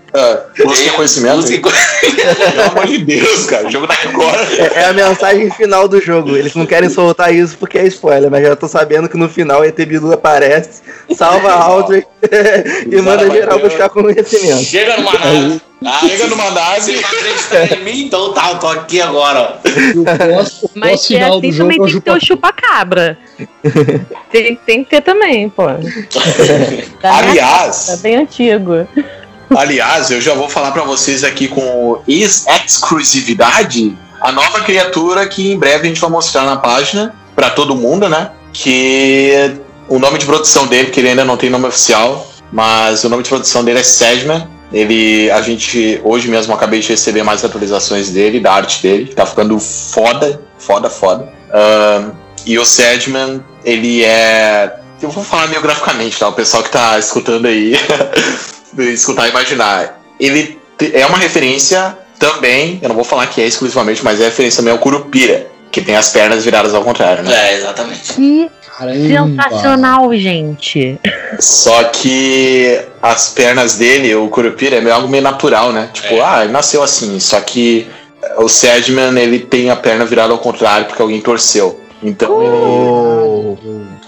[0.64, 1.36] Busca conhecimento.
[1.36, 1.72] Busca conhecimento.
[2.52, 3.66] Pelo amor de Deus, cara.
[3.66, 4.34] O jogo da Record.
[4.58, 6.36] É, é a mensagem final do jogo.
[6.36, 9.60] Eles não querem soltar isso porque é spoiler, mas já tô sabendo que no final
[9.60, 10.82] o ET Bilu aparece,
[11.16, 12.04] salva a Audrey
[12.90, 14.62] e manda geral buscar conhecimento.
[14.62, 15.60] Chega numa nave.
[15.84, 16.80] Ah, Chega numa nave.
[16.96, 18.02] Você acredita em mim?
[18.04, 19.60] Então tá, eu tô aqui agora.
[19.96, 20.04] O
[20.34, 23.18] pós- o Mas se é assim também tem que ter o chupa- chupa-cabra.
[24.30, 25.64] tem, tem que ter também, pô.
[25.68, 28.86] Minha Aliás, época, bem antigo.
[29.54, 35.52] Aliás, eu já vou falar pra vocês aqui com ex- exclusividade a nova criatura que
[35.52, 38.30] em breve a gente vai mostrar na página pra todo mundo, né?
[38.52, 39.52] Que
[39.88, 43.22] o nome de produção dele, que ele ainda não tem nome oficial, mas o nome
[43.24, 44.46] de produção dele é Sedman.
[44.72, 49.14] Ele, a gente, hoje mesmo, acabei de receber mais atualizações dele, da arte dele, que
[49.14, 51.28] tá ficando foda, foda, foda.
[51.52, 52.12] Ahn,
[52.46, 54.76] e o Sedman, ele é.
[55.00, 56.28] Eu vou falar meio graficamente, tá?
[56.28, 57.74] O pessoal que tá escutando aí,
[58.78, 60.00] escutar e imaginar.
[60.18, 60.58] Ele
[60.92, 64.72] é uma referência também, eu não vou falar que é exclusivamente, mas é referência também
[64.72, 67.34] ao Curupira, que tem as pernas viradas ao contrário, né?
[67.34, 68.12] É, exatamente.
[68.14, 68.50] Que
[68.86, 69.42] Caramba.
[69.42, 70.98] sensacional, gente.
[71.38, 75.88] Só que as pernas dele, o Curupira, é meio algo meio natural, né?
[75.92, 76.20] Tipo, É.
[76.20, 77.18] ah, ele nasceu assim.
[77.20, 77.86] Só que
[78.38, 81.80] o Sedman, ele tem a perna virada ao contrário porque alguém torceu.
[82.02, 83.56] Então ele, Oh.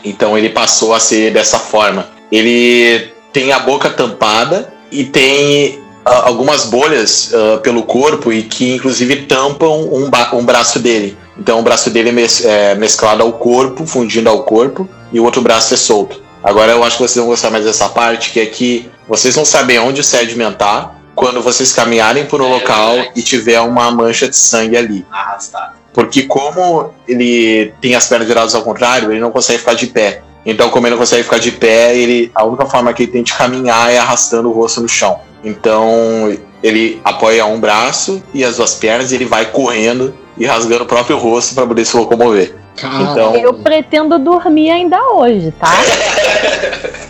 [0.05, 2.09] então ele passou a ser dessa forma.
[2.31, 8.75] Ele tem a boca tampada e tem ah, algumas bolhas ah, pelo corpo e que
[8.75, 11.17] inclusive tampam um, um braço dele.
[11.39, 15.25] Então o braço dele é, mes- é mesclado ao corpo, fundindo ao corpo, e o
[15.25, 16.23] outro braço é solto.
[16.43, 19.45] Agora eu acho que vocês vão gostar mais dessa parte, que é que vocês não
[19.45, 23.13] sabem onde o sedimentar quando vocês caminharem por um É local verdade.
[23.17, 25.07] e tiver uma mancha de sangue ali.
[25.11, 25.75] Arrastado.
[25.93, 30.23] Porque como ele tem as pernas viradas ao contrário, ele não consegue ficar de pé.
[30.45, 33.23] Então, como ele não consegue ficar de pé, ele a única forma que ele tem
[33.23, 35.21] de caminhar é arrastando o rosto no chão.
[35.43, 40.85] Então, ele apoia um braço e as duas pernas e ele vai correndo e rasgando
[40.85, 42.55] o próprio rosto para poder se locomover.
[42.77, 45.71] Cara, Então- Eu pretendo dormir ainda hoje, tá?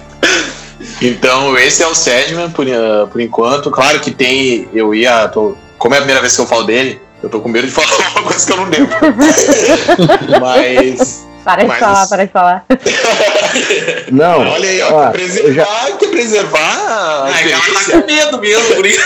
[1.03, 3.71] Então, esse é o Sedman por, eh, por enquanto.
[3.71, 4.69] Claro que tem.
[4.73, 5.29] Eu ia.
[5.29, 7.73] Tô, como é a primeira vez que eu falo dele, eu tô com medo de
[7.73, 8.95] falar uma coisa que eu não lembro.
[10.41, 11.27] Mas.
[11.45, 12.65] Para de Mas falar, para de falar.
[14.11, 15.53] Não, Olha aí, ó, ó, que preservar,
[15.87, 17.39] já, que preservar a Ah, ela tá
[17.69, 18.01] experiência.
[18.01, 19.03] com medo mesmo, por isso.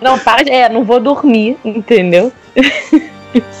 [0.00, 0.50] Não, para de.
[0.50, 2.32] É, não vou dormir, entendeu?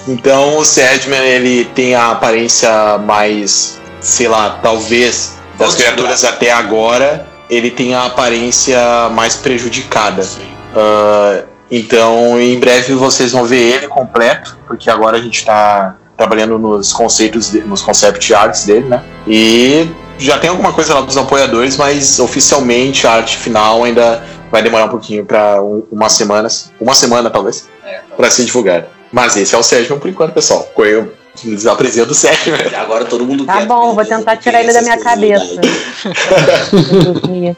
[0.08, 7.26] Então o Sedman ele tem a aparência mais, sei lá, talvez das criaturas até agora,
[7.48, 8.78] ele tem a aparência
[9.12, 10.26] mais prejudicada.
[10.74, 16.58] Ah, então em breve vocês vão ver ele completo, porque agora a gente está trabalhando
[16.58, 19.02] nos conceitos, de- nos concept arts dele, né?
[19.26, 19.88] E
[20.18, 24.84] já tem alguma coisa lá dos apoiadores, mas oficialmente a arte final ainda vai demorar
[24.86, 25.60] um pouquinho para
[25.92, 28.88] umas semanas, uma semana talvez, É, para ser divulgada.
[29.12, 30.68] Mas esse é o Sérgio por enquanto, pessoal.
[30.78, 31.12] Eu
[31.44, 32.54] lhes apresento o Sérgio.
[32.76, 35.60] Agora todo mundo Tá quer bom, vou tentar tirar ele da minha essas cabeça.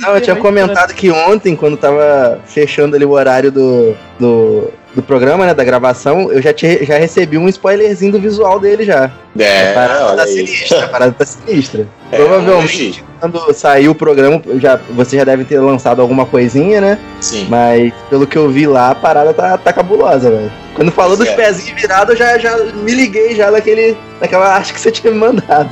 [0.00, 5.02] não, eu tinha comentado que ontem, quando tava fechando ali o horário do, do, do
[5.02, 9.10] programa, né, da gravação, eu já, tinha, já recebi um spoilerzinho do visual dele já.
[9.38, 10.46] É, a parada olha tá aí.
[10.46, 11.88] sinistra, a parada tá sinistra.
[12.12, 16.98] É, Provavelmente, quando sair o programa, já, você já deve ter lançado alguma coisinha, né?
[17.20, 17.46] Sim.
[17.48, 20.63] Mas pelo que eu vi lá, a parada tá, tá cabulosa, velho.
[20.74, 21.34] Quando falou dos É.
[21.34, 25.18] pezinhos virados, eu já, já me liguei já naquele, naquela arte que você tinha me
[25.18, 25.70] mandado.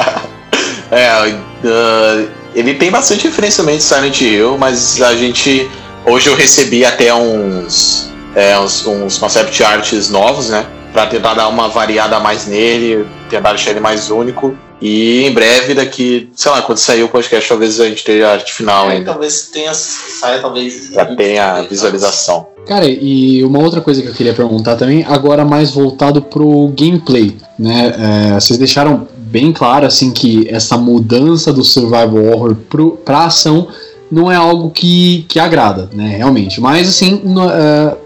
[0.90, 5.70] é, ah, ele tem bastante referência também de Silent Hill, mas a gente.
[6.04, 10.64] Hoje eu recebi até uns, é, uns, uns concept arts novos, né?
[10.92, 14.56] Pra tentar dar uma variada mais nele, tentar deixar ele mais único.
[14.80, 18.32] E em breve, daqui, sei lá, quando sair o podcast, talvez a gente tenha a
[18.32, 19.12] arte final É, ainda.
[19.12, 22.46] talvez tenha saia talvez Já tenha a visualização.
[22.66, 27.36] Cara, e uma outra coisa que eu queria perguntar também, agora mais voltado pro gameplay,
[27.58, 27.94] né?
[28.34, 33.68] É, vocês deixaram bem claro assim que essa mudança do survival horror pro, pra ação
[34.10, 36.16] não é algo que, que agrada, né?
[36.16, 36.60] Realmente.
[36.60, 37.96] Mas assim, no- é,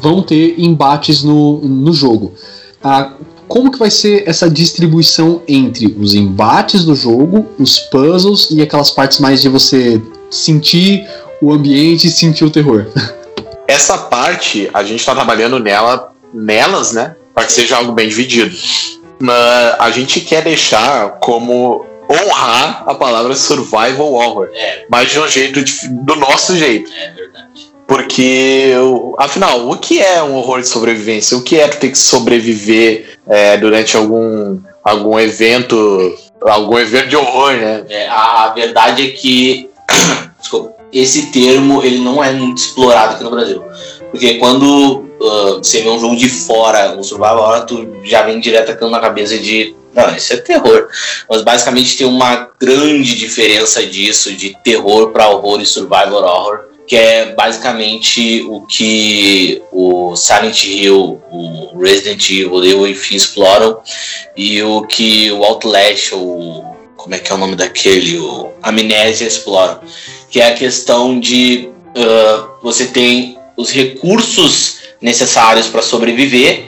[0.00, 2.34] vão ter embates no, no jogo.
[2.82, 3.12] Ah,
[3.54, 8.90] como que vai ser essa distribuição entre os embates do jogo, os puzzles e aquelas
[8.90, 11.06] partes mais de você sentir
[11.40, 12.84] o ambiente e sentir o terror?
[13.68, 17.14] Essa parte, a gente tá trabalhando nela, nelas, né?
[17.32, 18.54] Para que seja algo bem dividido.
[19.20, 25.28] Mas a gente quer deixar como honrar a palavra survival horror, É, mas de um
[25.28, 25.64] jeito
[26.04, 26.90] do nosso jeito.
[26.92, 27.72] é verdade.
[27.86, 31.36] Porque, o- afinal, o que é um horror de sobrevivência?
[31.36, 37.16] O que é tu ter que sobreviver é, durante algum, algum evento, algum evento de
[37.16, 37.84] horror, né?
[37.88, 39.68] É, a, verdade é que
[40.40, 43.62] desculpa, esse termo ele não é muito explorado aqui no Brasil.
[44.10, 48.40] Porque quando ah, você vê um jogo de fora, um survival horror, tu já vem
[48.40, 50.88] direto na cabeça de não, isso é terror.
[51.30, 56.96] Mas basicamente tem uma grande diferença disso de terror para horror e survival horror, que
[56.96, 63.78] é basicamente o que o Silent Hill, o Resident Evil e enfim exploram
[64.36, 69.26] e o que o Outlast, o como é que é o nome daquele, o Amnésia
[69.26, 69.78] exploram,
[70.30, 76.64] que é a questão de ah, você tem os recursos necessários para sobreviver,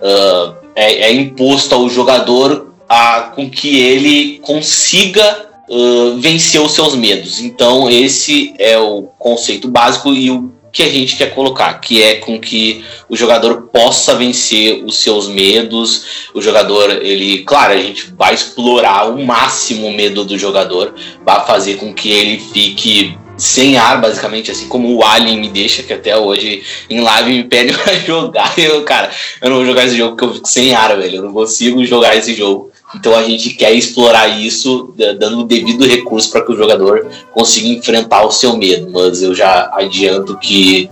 [0.00, 6.94] ah, é, é imposto ao jogador a, com que ele consiga ah, vencer os seus
[6.94, 7.40] medos.
[7.40, 12.16] Então esse é o conceito básico e o que a gente quer colocar, que é
[12.16, 18.10] com que o jogador possa vencer os seus medos, o jogador, ele, claro, a gente
[18.16, 20.94] vai explorar o máximo o medo do jogador,
[21.24, 25.82] vai fazer com que ele fique sem ar, basicamente, assim como o Alien me deixa,
[25.82, 29.10] que até hoje em live me pede pra jogar, eu, cara,
[29.42, 31.84] eu não vou jogar esse jogo porque eu fico sem ar, velho, eu não consigo
[31.84, 32.71] jogar esse jogo.
[32.94, 37.06] Então a gente quer explorar isso, da- dando o devido recurso para que o jogador
[37.32, 40.90] consiga enfrentar o seu medo, mas eu já adianto que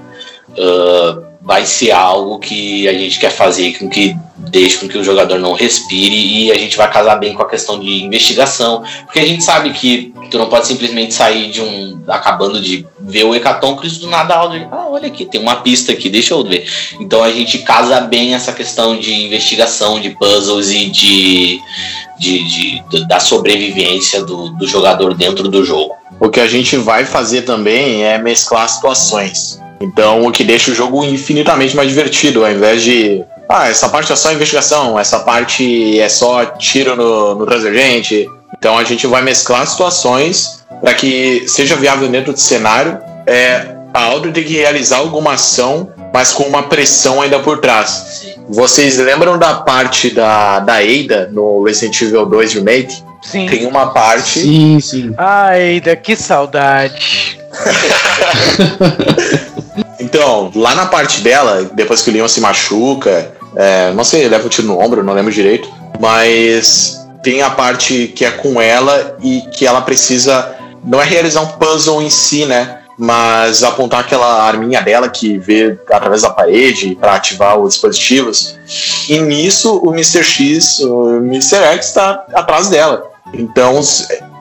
[0.59, 5.03] ah, vai ser algo que a gente quer fazer com que deixe com que o
[5.03, 9.19] jogador não respire e a gente vai casar bem com a questão de investigação, porque
[9.19, 13.35] a gente sabe que tu não pode simplesmente sair de um acabando de ver o
[13.35, 16.65] Hecatoncris do nada ah, olha aqui, tem uma pista aqui, deixa eu ver.
[17.01, 21.59] Então a gente casa bem essa questão de investigação, de puzzles e de,
[22.17, 25.97] de, de- da sobrevivência do, do jogador dentro do jogo.
[26.21, 29.59] O que a gente vai fazer também é mesclar situações.
[29.81, 34.13] Então, o que deixa o jogo infinitamente mais divertido, ao invés de ah, essa parte
[34.13, 38.25] é só investigação, essa parte é só tiro no, no transigente.
[38.57, 42.97] Então a gente vai mesclar situações para que seja viável dentro do cenário.
[43.27, 48.21] É, a Audrey tem que realizar alguma ação, mas com uma pressão ainda por trás.
[48.21, 48.35] Sim.
[48.49, 53.03] Vocês lembram da parte da, da Ada no Resident Evil 2 Remake?
[53.21, 53.47] Sim.
[53.47, 54.43] Tem uma parte.
[54.43, 55.13] Sim, sim.
[55.19, 57.37] Ai, da que saudade.
[60.11, 64.45] Então, lá na parte dela, depois que o Leon se machuca, é, não sei, leva
[64.45, 69.17] o tiro no ombro, não lembro direito, mas tem a parte que é com ela
[69.23, 70.57] e que ela precisa.
[70.85, 72.79] Não é realizar um puzzle em si, né?
[72.99, 78.59] Mas apontar aquela arminha dela que vê através da parede para ativar os dispositivos.
[79.09, 80.25] E nisso o Mr.
[80.25, 81.63] X, o Mr.
[81.75, 83.09] X está atrás dela.
[83.33, 83.81] Então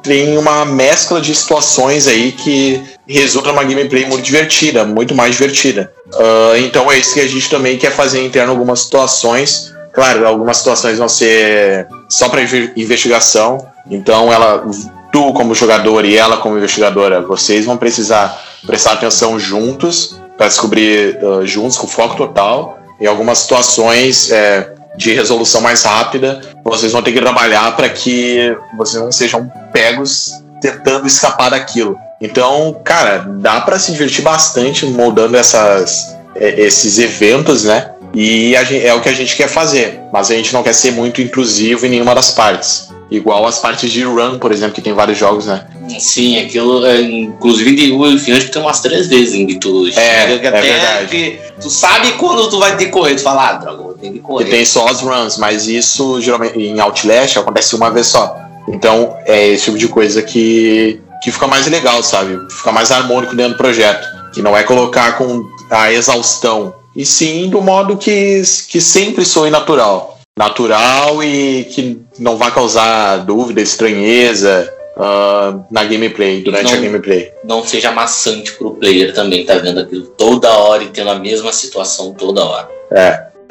[0.04, 5.92] tem uma mescla de situações aí que resulta numa gameplay muito divertida, muito mais divertida.
[6.14, 9.74] Ah, então é isso que a gente também quer fazer interno algumas situações.
[9.94, 12.42] Claro, algumas situações vão ser só para
[12.76, 13.68] investigação.
[13.90, 14.66] Então ela,
[15.12, 21.18] tu como jogador e ela como investigadora, vocês vão precisar prestar atenção juntos para descobrir
[21.22, 22.78] ah, juntos com foco total.
[23.00, 28.54] Em algumas situações é, de resolução mais rápida, vocês vão ter que trabalhar para que
[28.78, 31.98] vocês não sejam pegos tentando escapar daquilo.
[32.20, 37.92] Então, cara, dá para se divertir bastante moldando essas, é, esses eventos, né?
[38.14, 40.74] E a gen- é o que a gente quer fazer, mas a gente não quer
[40.74, 42.90] ser muito intrusivo em nenhuma das partes.
[43.12, 45.66] Igual as partes de Run, por exemplo, que tem vários jogos, né?
[46.00, 50.38] Sim, aquilo, é, inclusive de o que tem umas três vezes em que tu chega
[50.38, 51.08] que é verdade.
[51.08, 54.18] que tu sabe quando tu vai ter que correr, tu fala, ah, droga, ter que
[54.18, 54.46] E correr.
[54.46, 58.38] tem só as runs, mas isso geralmente em Outlast acontece uma vez só.
[58.68, 62.38] Então é esse tipo de coisa que, que fica mais legal, sabe?
[62.52, 64.08] Fica mais harmônico dentro do projeto.
[64.32, 66.76] Que não é colocar com a exaustão.
[66.96, 70.19] E sim do modo que, que sempre soe natural.
[70.40, 76.82] Natural e que não vai causar dúvida, estranheza ah, na gameplay, durante a Não.
[76.84, 77.34] gameplay.
[77.44, 81.52] Não seja maçante pro player também, tá vendo aquilo toda hora e tendo a mesma
[81.52, 82.70] situação toda hora.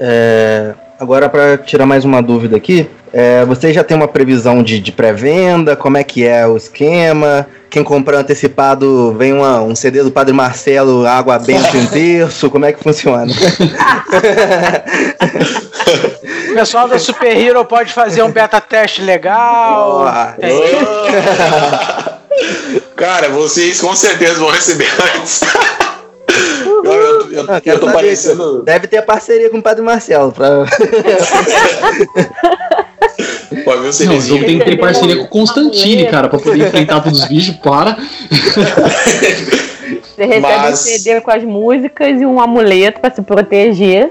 [0.00, 4.78] É, agora, para tirar mais uma dúvida aqui, é, vocês já tem uma previsão de,
[4.80, 5.76] de pré-venda?
[5.76, 7.46] Como é que é o esquema?
[7.70, 12.48] Quem comprar antecipado, vem uma- um CD do Padre Marcelo, água benta em terço?
[12.50, 13.30] Como é que funciona?
[16.58, 20.04] O pessoal da Super Hero pode fazer um beta teste legal.
[22.96, 25.40] Cara, vocês com certeza vão receber antes.
[26.66, 28.64] Eu, eu, eu, Ah, tô parecendo.
[28.64, 30.32] Deve ter parceria com o Padre Marcelo.
[30.32, 30.64] Pra...
[33.64, 34.20] Pode ver o Não, o CDzinho.
[34.22, 37.54] jogo tem que ter parceria com o Constantine, cara, pra poder enfrentar todos os bichos.
[37.58, 37.96] Para.
[40.02, 44.10] Você recebe Mas- um CD com as músicas e um amuleto pra se proteger.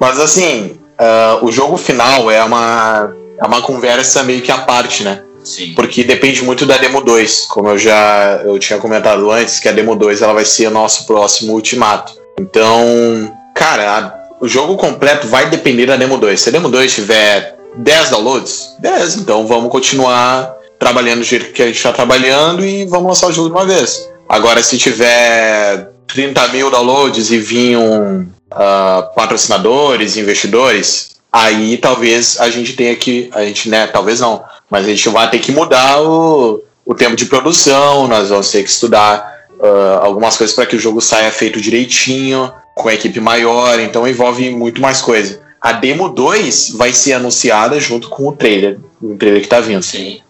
[0.00, 5.04] Mas assim, ah, o jogo final é uma, é uma conversa meio que à parte,
[5.04, 5.22] né?
[5.44, 5.72] Sim.
[5.74, 7.46] Porque depende muito da Demo 2.
[7.46, 10.70] Como eu já eu tinha comentado antes, que a Demo 2 ela vai ser o
[10.70, 12.12] nosso próximo ultimato.
[12.38, 16.40] Então, cara, a- o jogo completo vai depender da Demo 2.
[16.40, 21.62] Se a Demo 2 tiver 10 downloads, 10, então vamos continuar trabalhando do jeito que
[21.62, 24.08] a gente está trabalhando e vamos lançar o jogo de uma vez.
[24.28, 32.74] Agora, se tiver 30 mil downloads e vinham ah, patrocinadores, investidores, aí talvez a gente
[32.74, 33.30] tenha que.
[33.32, 33.86] A gente, né?
[33.86, 34.44] Talvez não.
[34.68, 38.62] Mas a gente vai ter que mudar o, o tempo de produção, nós vamos ter
[38.62, 43.20] que estudar ah, algumas coisas para que o jogo saia feito direitinho, com a equipe
[43.20, 45.40] maior, então envolve muito mais coisa.
[45.60, 49.82] A Demo 2 vai ser anunciada junto com o trailer, o trailer que tá vindo.
[49.82, 50.20] Sim.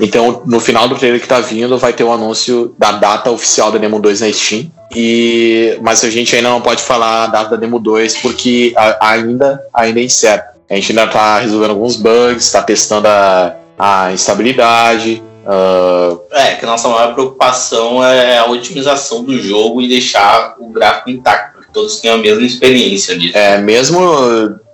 [0.00, 3.72] Então, no final do trailer que tá vindo, vai ter o anúncio da data oficial
[3.72, 4.70] da Demo 2 na Steam.
[4.94, 8.98] E, mas a gente ainda não pode falar a data da Demo 2 porque a-
[9.10, 10.54] ainda, ainda é incerto.
[10.70, 15.22] A gente ainda tá resolvendo alguns bugs, tá testando a, a instabilidade.
[15.46, 20.68] ah, É, que a nossa maior preocupação é a otimização do jogo e deixar o
[20.68, 23.36] gráfico intacto, para que todos tenham a mesma experiência disso.
[23.38, 24.00] é, mesmo,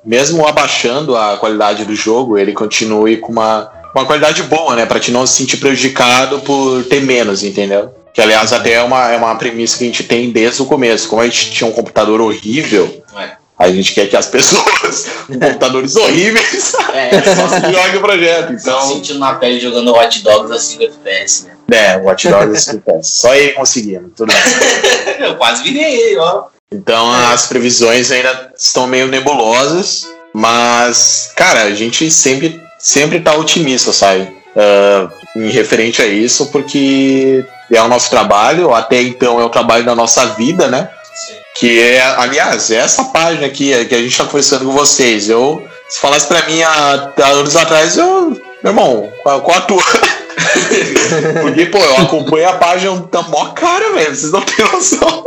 [0.05, 4.87] mesmo abaixando a qualidade do jogo, ele continue com uma, uma qualidade boa, né?
[4.87, 7.95] Pra te não se sentir prejudicado por ter menos, entendeu?
[8.13, 11.09] Que aliás até é uma, é uma premissa que a gente tem desde o começo.
[11.09, 13.31] Como a gente tinha um computador horrível, É.
[13.59, 18.53] a gente quer que as pessoas com computadores horríveis É, só, joguem o projeto.
[18.53, 21.53] Então, sentindo na pele jogando Watch Dogs a 5 FPS, né?
[21.71, 23.11] é, o Watch Dogs acontece.
[23.13, 24.43] Só ele conseguindo, tudo bem.
[25.27, 26.45] Eu quase virei, ó.
[26.71, 33.93] Então as previsões ainda estão meio nebulosas, mas, cara, a gente sempre, sempre tá otimista,
[33.93, 34.29] sabe?
[34.57, 39.85] Ah, em referente a isso, porque é o nosso trabalho, até então é o trabalho
[39.85, 40.91] da nossa vida, né?
[41.55, 45.29] Que é, aliás, é essa página aqui é, que a gente tá conversando com vocês.
[45.29, 48.31] Eu, se falasse pra mim há, há anos atrás, eu.
[48.63, 49.83] Meu irmão, qual, qual a tua?
[51.43, 54.15] Porque, pô, eu acompanho a página da mó cara, velho.
[54.15, 55.25] Vocês não têm noção.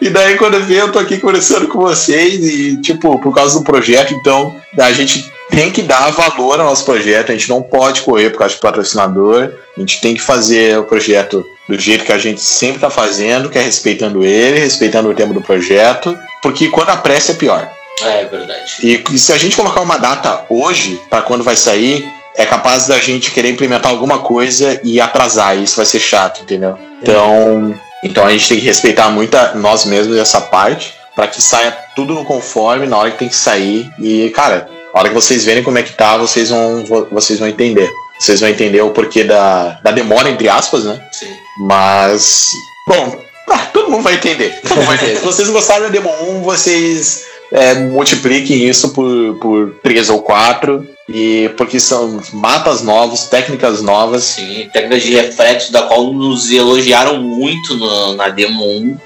[0.00, 3.58] E daí, quando eu vi, eu tô aqui conversando com vocês e, tipo, por causa
[3.58, 7.62] do projeto, então, a gente tem que dar valor ao nosso projeto, a gente não
[7.62, 12.04] pode correr por causa do patrocinador, a gente tem que fazer o projeto do jeito
[12.04, 16.16] que a gente sempre está fazendo, que é respeitando ele, respeitando o tempo do projeto,
[16.42, 17.68] porque quando a pressa é pior.
[18.02, 18.76] É verdade.
[18.82, 22.86] E, e se a gente colocar uma data hoje, para quando vai sair, é capaz
[22.86, 26.78] da gente querer implementar alguma coisa e atrasar, e isso vai ser chato, entendeu?
[27.02, 31.42] Então, então a gente tem que respeitar muito a, nós mesmos essa parte, para que
[31.42, 33.90] saia tudo no conforme na hora que tem que sair.
[33.98, 37.48] E, cara, a hora que vocês verem como é que tá, vocês vão, vocês vão
[37.48, 37.90] entender.
[38.18, 41.00] Vocês vão entender o porquê da, da demora, entre aspas, né?
[41.10, 41.32] Sim.
[41.60, 42.50] Mas,
[42.86, 43.18] bom,
[43.48, 44.60] ah, todo mundo vai entender.
[44.60, 45.16] Todo mundo vai entender.
[45.16, 50.86] Se vocês gostaram da Demo 1, vocês é, multipliquem isso por, por 3 ou 4.
[51.08, 54.22] E porque são mapas novos, técnicas novas.
[54.22, 58.98] Sim, técnicas de reflexo, da qual nos elogiaram muito no, na Demo 1.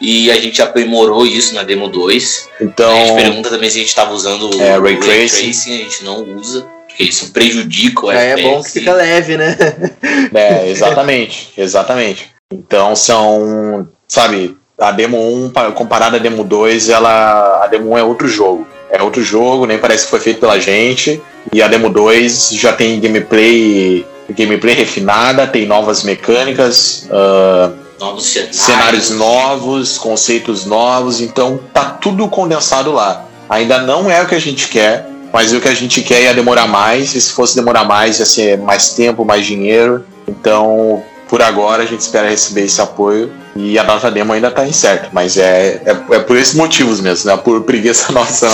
[0.00, 2.48] E a gente aprimorou isso na Demo 2.
[2.60, 5.50] Então, A gente pergunta também se a gente estava usando É, o Ray Tracing.
[5.50, 8.48] a gente não usa, porque isso prejudica o É, FPS.
[8.48, 9.56] bom que fica leve, né?
[10.34, 12.30] É, exatamente, exatamente.
[12.52, 17.98] Então são, sabe, a demo 1 pa- comparada à demo 2, ela a demo 1
[17.98, 18.66] é outro jogo.
[18.90, 21.20] É outro jogo, nem parece que foi feito pela gente.
[21.52, 27.70] E a demo 2 já tem gameplay, gameplay refinada, tem novas mecânicas, ah,
[28.00, 28.56] Novos cenários.
[28.56, 33.26] cenários novos, conceitos novos, então tá tudo condensado lá.
[33.48, 36.32] Ainda não é o que a gente quer, mas o que a gente quer ia
[36.32, 40.04] demorar mais, e se fosse demorar mais ia ser mais tempo, mais dinheiro.
[40.26, 44.66] Então, por agora a gente espera receber esse apoio e a data demo ainda tá
[44.66, 47.36] incerta, mas é, é, é por esses motivos mesmo, né?
[47.36, 48.48] Por preguiça nossa.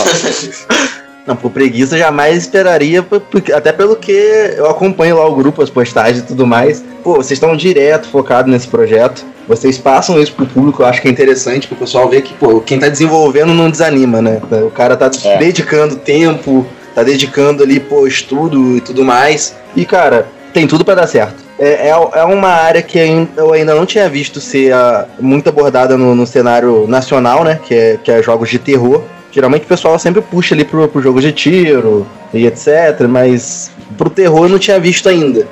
[1.26, 1.34] Não.
[1.36, 5.70] Por preguiça jamais esperaria, por- porque- até pelo que eu acompanho lá o grupo, as
[5.70, 6.82] postagens e tudo mais.
[7.02, 9.24] Pô, vocês estão direto focados nesse projeto.
[9.48, 12.60] Vocês passam isso pro público, eu acho que é interessante pro pessoal ver que, pô,
[12.60, 14.40] quem tá desenvolvendo não desanima, né?
[14.64, 15.38] O cara tá É.
[15.38, 19.54] dedicando tempo, tá dedicando ali, pô, estudo e tudo mais.
[19.76, 21.44] E, cara, tem tudo pra dar certo.
[21.58, 22.98] É, é, é uma área que
[23.36, 27.60] eu ainda não tinha visto ser ah, muito abordada no, no cenário nacional, né?
[27.64, 29.02] Que é, que é jogos de terror.
[29.36, 33.02] Geralmente o pessoal sempre puxa ali pro, pro jogo de tiro e etc.
[33.06, 35.46] Mas pro terror eu não tinha visto ainda.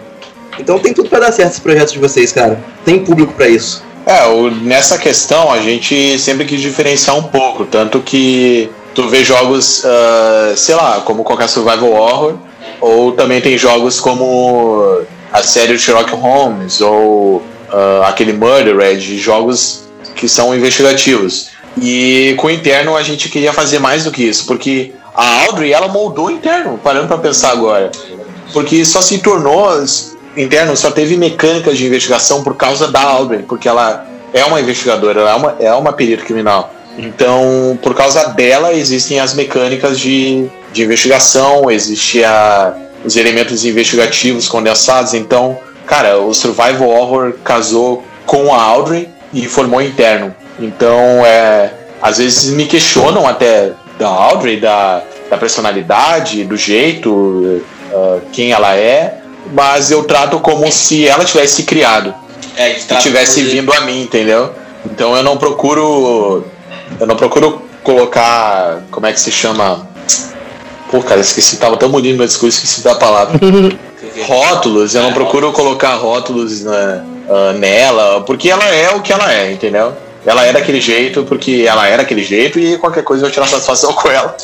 [0.59, 2.59] Então tem tudo pra dar certo esse projeto de vocês, cara.
[2.83, 3.83] Tem público pra isso.
[4.07, 9.23] É, o- nessa questão a gente sempre quis diferenciar um pouco, tanto que tu vê
[9.23, 12.35] jogos, ah, sei lá, como qualquer survival horror,
[12.81, 15.01] ou também tem jogos como
[15.31, 19.85] a série Sherlock Holmes, ou ah, aquele Murdered, jogos
[20.15, 21.51] que são investigativos.
[21.81, 25.73] E com o interno a gente queria fazer mais do que isso, porque a Audrey
[25.73, 27.91] ela moldou o interno, parando pra pensar agora.
[28.53, 29.69] Porque só se tornou
[30.37, 35.21] interno, só teve mecânicas de investigação por causa da Audrey, porque ela é uma investigadora,
[35.21, 36.73] ela é uma, é uma perita criminal.
[36.97, 42.23] Então, por causa dela, existem as mecânicas de, de investigação, existe
[43.05, 45.15] os elementos investigativos condensados.
[45.15, 50.35] Então, cara, o Survival Horror casou com a Audrey e formou interno.
[50.59, 58.21] Então, é, às vezes me questionam até da Audrey, da, da personalidade, do jeito, uh,
[58.33, 59.21] quem ela é,
[59.53, 62.15] mas eu trato como se ela tivesse criado,
[62.57, 64.53] É, trata tivesse vindo a mim, entendeu?
[64.85, 66.45] Então eu não procuro,
[67.01, 69.89] eu não procuro colocar, como é que se chama?
[70.91, 73.39] Pô, cara, esqueci, tava tão bonito meu discurso, esqueci da palavra.
[74.27, 79.13] rótulos, eu não É, procuro colocar rótulos né, ah, nela, porque ela é o que
[79.13, 79.95] ela é, entendeu?
[80.27, 83.47] Ela é daquele jeito porque ela é daquele jeito e qualquer coisa eu vou tirar
[83.47, 84.37] satisfação com ela.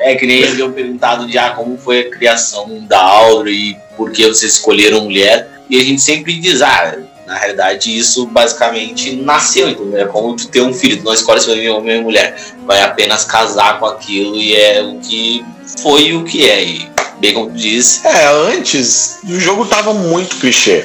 [0.00, 4.10] É que nem tinham perguntado de ah, como foi a criação da Audrey e por
[4.10, 5.48] que vocês escolheram mulher.
[5.68, 6.96] E a gente sempre diz, ah,
[7.26, 11.40] na realidade isso basicamente nasceu, então é como tu ter um filho, tu não escolhe
[11.40, 12.36] se vai homem ou mulher,
[12.66, 15.44] vai apenas casar com aquilo e é o que
[15.80, 16.62] foi o que é.
[16.62, 16.88] E
[17.18, 20.84] bem como tu diz, É, antes o jogo tava muito clichê.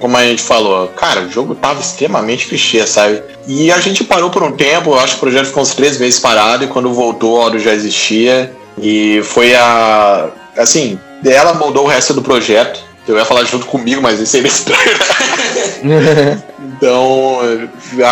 [0.00, 3.22] Como a gente falou, cara, o jogo tava extremamente clichê, sabe?
[3.46, 5.98] E a gente parou por um tempo, eu acho que o projeto ficou uns três
[5.98, 8.52] meses parado, e quando voltou, a hora já existia.
[8.78, 10.28] E foi a.
[10.56, 12.80] Assim, ela moldou o resto do projeto.
[13.08, 16.42] Eu ia falar junto comigo, mas isso aí é estranho.
[16.76, 17.38] Então,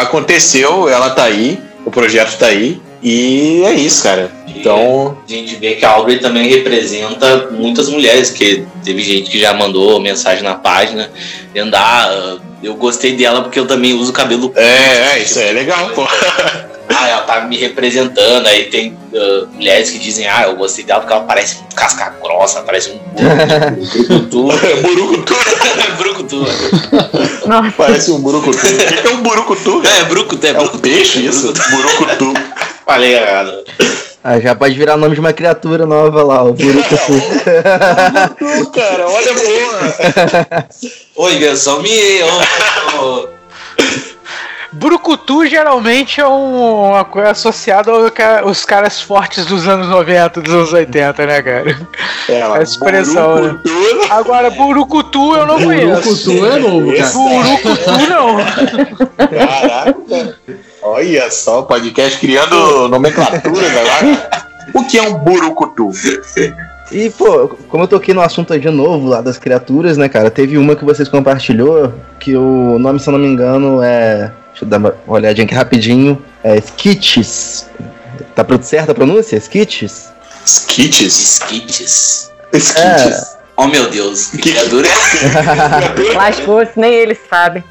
[0.00, 4.30] aconteceu, ela tá aí, o projeto tá aí, e é isso, cara.
[4.46, 5.16] e Então.
[5.26, 9.52] A gente vê que a Audrey também representa muitas mulheres, que teve gente que já
[9.52, 11.10] mandou mensagem na página,
[11.52, 15.52] dizendo, ah, eu gostei dela porque eu também uso cabelo É, é, isso aí é
[15.52, 16.02] legal, pô.
[16.98, 18.46] ah, ela tá me representando.
[18.46, 22.62] Aí tem uh, mulheres que dizem, ah, eu gostei dela porque ela parece casca grossa,
[22.62, 24.48] parece um burucutu.
[24.82, 25.34] Burucutu.
[25.98, 26.46] Brucutu.
[27.46, 28.58] Nossa, Parece um burucutu.
[28.58, 29.82] O que é um burucutu?
[29.86, 31.52] É, brucutu, é É um peixe isso?
[31.70, 32.34] Burucutu.
[32.88, 33.52] Falei errado.
[34.24, 37.12] Ah, já pode virar nome de uma criatura nova lá, o Burucutu.
[38.40, 40.66] Burucutu, cara, olha boa.
[41.16, 41.38] Oi,
[42.98, 43.28] ô, ô,
[44.72, 50.40] Brucutu geralmente é um- uma coisa associada aos ca- os caras fortes dos anos 90,
[50.40, 51.78] dos anos 80, né, cara?
[52.28, 53.58] É, lá, A expressão, né?
[53.62, 54.12] burucutu.
[54.12, 56.26] Agora, Burucutu eu não conheço.
[56.26, 57.10] Burucutu é novo, cara.
[57.12, 58.36] Burucutu não.
[59.28, 60.38] Caraca.
[60.82, 64.48] Olha só, o podcast criando nomenclaturas agora.
[64.74, 65.90] O que é um burucutu?
[66.92, 70.30] E, pô, como eu toquei no assunto aí de novo lá das criaturas, né, cara?
[70.30, 74.32] Teve uma que vocês compartilhou, que o nome, se eu não me engano, é.
[74.50, 76.22] Deixa eu dar uma olhadinha aqui rapidinho.
[76.42, 77.68] É Skitches.
[78.34, 79.36] Tá certa a pronúncia?
[79.36, 80.10] Skitches?
[80.44, 81.14] Skitches?
[81.14, 82.30] Skits.
[82.52, 83.36] Skitches.
[83.56, 86.14] Oh meu Deus, que Que- criatura é essa?
[86.14, 87.62] lascou-se, nem eles sabem.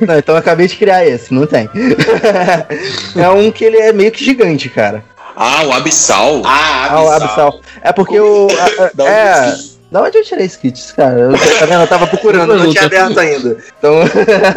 [0.00, 1.68] Não, então eu acabei de criar esse, não tem.
[3.16, 5.04] é um que ele é meio que gigante, cara.
[5.36, 6.42] Ah, o abissal.
[6.44, 7.48] Ah, Ah, o abissal.
[7.48, 7.60] Abissal.
[7.82, 8.48] É porque o.
[8.58, 9.48] a- a- é.
[9.52, 9.76] esse?
[9.90, 11.16] Da onde eu tirei Skits, cara?
[11.16, 11.80] Eu, tá vendo?
[11.82, 13.56] Eu tava procurando, não tinha aberto ainda.
[13.78, 14.00] Então,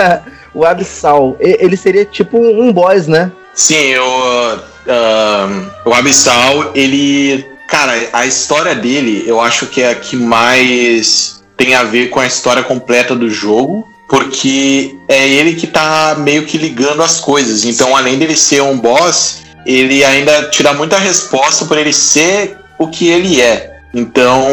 [0.56, 3.32] o Abissal, ele seria tipo um boss, né?
[3.54, 7.46] Sim, o, ahn, o Abissal, ele.
[7.68, 12.20] Cara, a história dele eu acho que é a que mais tem a ver com
[12.20, 13.88] a história completa do jogo.
[14.10, 17.64] Porque é ele que tá meio que ligando as coisas.
[17.64, 22.58] Então, além dele ser um boss, ele ainda te dá muita resposta por ele ser
[22.80, 23.78] o que ele é.
[23.94, 24.48] Então,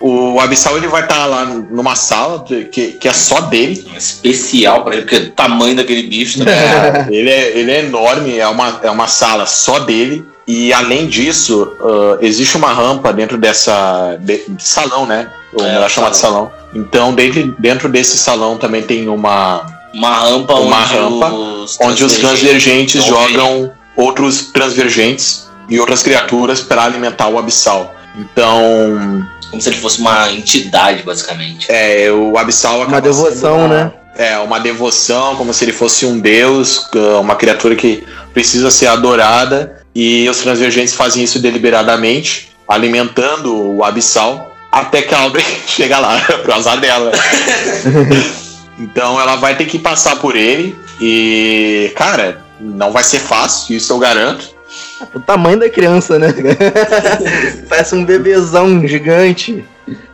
[0.00, 3.86] o Abissal ele vai estar lá numa sala que, que é só dele.
[3.96, 6.42] Especial pra ele, porque o tamanho daquele bicho.
[6.42, 6.50] Né?
[6.50, 10.24] É, ele, é, ele é enorme, é uma, é uma sala só dele.
[10.46, 14.16] E além disso, ah, existe uma rampa dentro dessa.
[14.20, 15.28] De, de salão, né?
[15.52, 16.50] Ou É, melhor chamado salão.
[16.50, 16.52] salão.
[16.74, 19.66] Então, dentro, dentro desse salão também tem uma.
[19.94, 26.60] Uma rampa Uma onde rampa os onde os transvergentes jogam outros transvergentes e outras criaturas
[26.62, 27.94] para alimentar o abissal.
[28.16, 31.66] Então, Como se ele fosse uma entidade, basicamente.
[31.70, 33.92] é, o abissal acaba Uma devoção, sendo uma- né?
[34.16, 38.02] É, uma devoção, como se ele fosse um deus, uh, uma criatura que
[38.32, 45.18] precisa ser adorada, e os transvergentes fazem isso deliberadamente, alimentando o abissal, até que a
[45.18, 47.12] Audrey chega lá, pro azar dela.
[48.80, 53.92] então ela vai ter que passar por ele, e, cara, não vai ser fácil, isso
[53.92, 54.50] eu garanto.
[55.14, 56.32] O tamanho da criança, né?
[57.68, 59.64] Parece um bebezão gigante.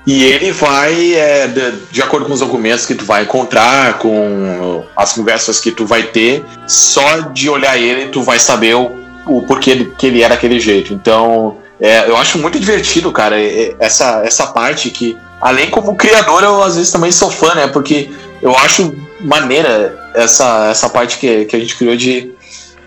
[0.07, 4.83] E ele vai, é, de, de acordo com os documentos que tu vai encontrar, com
[4.97, 8.91] as conversas que tu vai ter, só de olhar ele tu vai saber o,
[9.27, 10.95] o porquê que ele é daquele jeito.
[10.95, 13.37] Então, é, eu acho muito divertido, cara,
[13.79, 17.69] essa, essa parte que, além como criador, eu às vezes também sou fã, né?
[17.69, 18.11] Porque
[18.43, 22.33] eu acho maneira essa, essa parte que, que a gente criou de.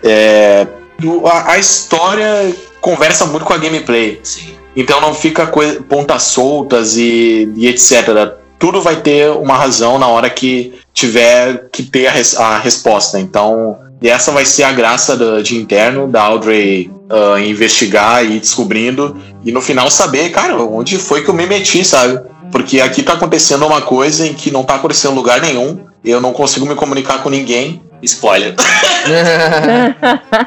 [0.02, 0.66] é,
[0.98, 4.20] do- a, a história conversa muito com a gameplay.
[4.22, 4.54] Sim.
[4.74, 8.34] Então não fica coisa, pontas soltas e, e etc.
[8.58, 13.18] Tudo vai ter uma razão na hora que tiver que ter a, res- a resposta.
[13.18, 18.36] Então, e essa vai ser a graça do- de interno da Audrey ah, investigar e
[18.36, 19.20] ir descobrindo.
[19.44, 22.18] E no final saber, cara, onde foi que eu me meti, sabe?
[22.50, 25.84] Porque aqui tá acontecendo uma coisa em que não tá acontecendo em lugar nenhum.
[26.02, 27.82] Eu não consigo me comunicar com ninguém.
[28.02, 28.54] Spoiler.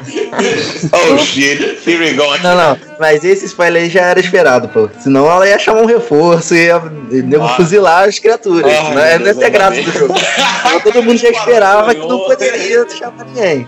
[0.92, 2.24] Oh shit, here we go.
[2.42, 4.88] Não, não, mas esse spoiler aí já era esperado, pô.
[5.00, 7.48] Senão ela ia chamar um reforço e ia, Ah.
[7.56, 8.72] fuzilar as criaturas.
[8.72, 10.14] Ah, não é não ter graça do jogo.
[10.14, 13.66] Então, todo mundo já esperava que não poderia chamar ninguém.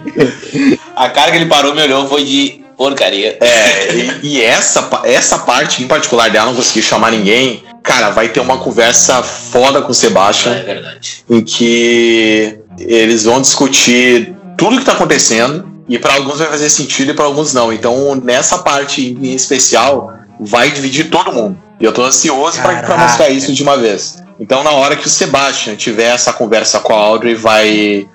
[0.95, 3.37] A cara que ele parou me olhou foi de porcaria.
[3.41, 7.65] É, e, e essa, essa parte em particular dela, não consegui chamar ninguém.
[7.83, 11.25] Cara, vai ter uma conversa foda com o É Sebastian, verdade.
[11.29, 17.11] em que eles vão discutir tudo que tá acontecendo, e para alguns vai fazer sentido
[17.11, 17.73] e para alguns não.
[17.73, 21.59] Então, nessa parte em especial, vai dividir todo mundo.
[21.81, 23.03] E eu tô ansioso pra pra Caraca.
[23.03, 24.23] mostrar isso de uma vez.
[24.39, 28.07] Então, na hora que o Sebastian tiver essa conversa com a Audrey, vai.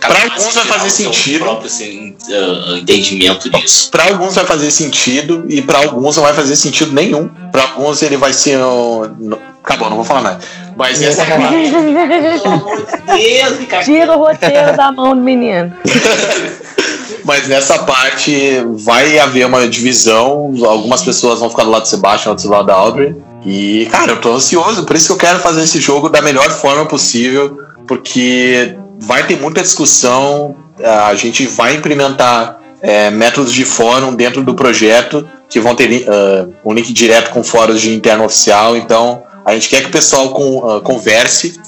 [0.00, 1.38] Para alguns vai fazer seu sentido.
[1.44, 3.90] próprio assim, ah, entendimento disso.
[3.90, 7.28] Para alguns vai fazer sentido e para alguns não vai fazer sentido nenhum.
[7.50, 8.58] Para alguns ele vai ser.
[8.58, 10.38] um- no- Acabou, não vou falar mais.
[10.76, 11.40] Mas essa parte.
[11.50, 13.84] Pelo amor de Deus, Ricardo.
[13.84, 15.72] Tira o roteiro da mão do menino.
[17.24, 20.52] Mas nessa parte vai haver uma divisão.
[20.64, 23.16] Algumas pessoas vão ficar do lado de Sebastian, outras do lado da Audrey.
[23.44, 26.48] E, cara, eu tô ansioso, por isso que eu quero fazer esse jogo da melhor
[26.50, 34.14] forma possível, porque vai ter muita discussão, a gente vai implementar é, métodos de fórum
[34.14, 38.76] dentro do projeto que vão ter uh, um link direto com fóruns de interno oficial,
[38.76, 41.60] então a gente quer que o pessoal com, uh, converse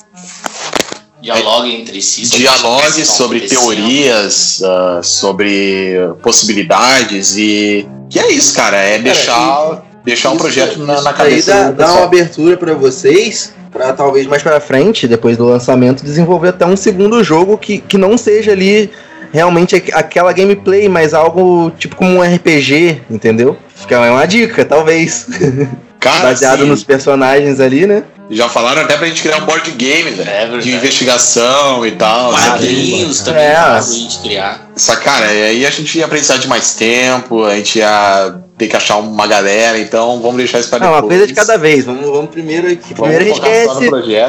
[1.20, 2.24] Dialogue entre si.
[2.26, 7.88] Sobre dialogue sobre teorias, uh, sobre possibilidades e.
[8.08, 8.76] Que é isso, cara.
[8.76, 11.54] É deixar, deixar um projeto na, na cabeça.
[11.54, 16.04] Aí dá, dá uma abertura para vocês para talvez mais para frente, depois do lançamento,
[16.04, 18.90] desenvolver até um segundo jogo que, que não seja ali
[19.32, 23.56] realmente aquela gameplay, mas algo tipo como um RPG, entendeu?
[23.76, 25.28] Fica é uma dica, talvez.
[26.00, 26.68] Cara, Baseado sim.
[26.68, 28.04] nos personagens ali, né?
[28.30, 30.30] Já falaram até pra gente criar um board game, velho.
[30.30, 32.32] É de investigação e tal.
[32.32, 33.54] Quadrinhos também é.
[33.54, 34.70] pra gente criar.
[34.76, 38.76] Só, cara, aí a gente ia precisar de mais tempo, a gente ia ter que
[38.76, 40.96] achar uma galera, então vamos deixar isso pra depois.
[40.96, 41.84] Não, uma coisa de cada vez.
[41.84, 42.92] Vamos, vamos primeiro aqui.
[42.94, 43.66] Vamos primeiro a gente quer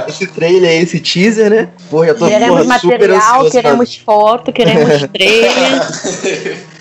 [0.05, 1.69] esse, esse trailer esse teaser, né?
[1.89, 5.51] Porra, já tô queremos porra, material, queremos foto, queremos trailer.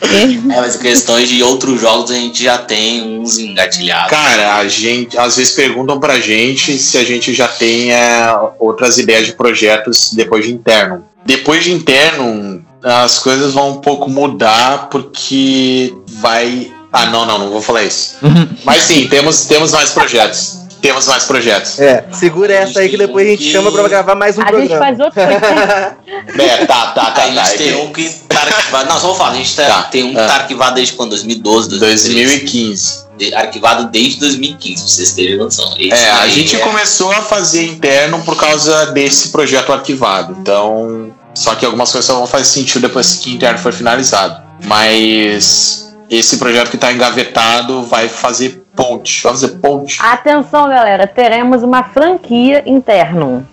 [0.03, 4.11] é, mas questões de outros jogos a gente já tem uns engatilhados.
[4.11, 8.99] Cara, a gente às vezes perguntam pra gente se a gente já tem é, outras
[8.99, 11.05] ideias de projetos depois de interno.
[11.25, 16.73] Depois de interno, as coisas vão um pouco mudar porque vai.
[16.93, 18.17] Ah, não, não, não vou falar isso.
[18.65, 20.59] Mas sim, temos, temos mais projetos.
[20.81, 21.79] Temos mais projetos.
[21.81, 23.51] É, segura essa aí que depois a gente que...
[23.51, 24.85] chama pra gravar mais um a programa.
[24.85, 25.21] A gente faz outro.
[26.41, 27.23] é, tá, tá, tá.
[27.25, 28.89] A gente tá, tem um que tá arquivado.
[28.89, 29.33] Não, só vou falar.
[29.33, 29.83] A gente tá, tá.
[29.85, 30.37] tem um que tá ah.
[30.37, 31.11] arquivado desde quando?
[31.11, 33.09] 2012, 2015.
[33.35, 35.75] Arquivado desde 2015, pra vocês terem noção.
[35.77, 36.61] Esse é, a gente é...
[36.61, 40.37] começou a fazer interno por causa desse projeto arquivado.
[40.41, 44.41] Então, só que algumas coisas só vão fazer sentido depois que o interno for finalizado.
[44.65, 49.23] Mas esse projeto que está engavetado vai fazer ponte.
[49.23, 49.99] Vai fazer ponte.
[50.01, 53.47] Atenção, galera, teremos uma franquia interno.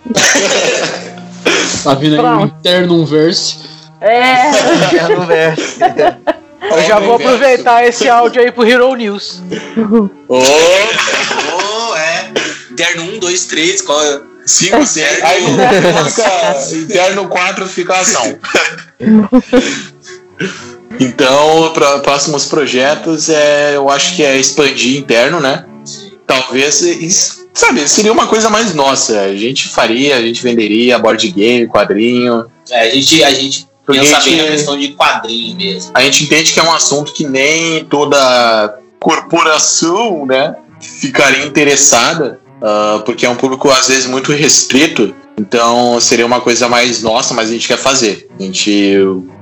[1.82, 3.58] tá vindo aí o interno verse.
[4.00, 4.50] É.
[4.86, 5.78] interno verse.
[6.62, 9.42] Eu já vou aproveitar esse áudio aí pro Hero News.
[10.28, 10.42] Ô, oh,
[11.90, 12.30] oh, é.
[12.70, 14.20] Interno 1, 2, 3, qual é?
[14.46, 15.22] 5, 6.
[15.24, 15.42] Aí
[16.06, 16.76] fica.
[16.76, 18.38] Interno 4 fica ação.
[20.98, 25.64] Então, para próximos projetos, é, eu acho que é expandir interno, né?
[26.26, 29.20] Talvez, sabe, seria uma coisa mais nossa.
[29.20, 32.46] A gente faria, a gente venderia board game, quadrinho.
[32.70, 35.90] É, a gente, a gente pensa bem na questão de quadrinho mesmo.
[35.94, 43.02] A gente entende que é um assunto que nem toda corporação, né, ficaria interessada uh,
[43.02, 45.14] porque é um público às vezes muito restrito.
[45.38, 48.28] Então seria uma coisa mais nossa, mas a gente quer fazer.
[48.38, 48.96] A gente,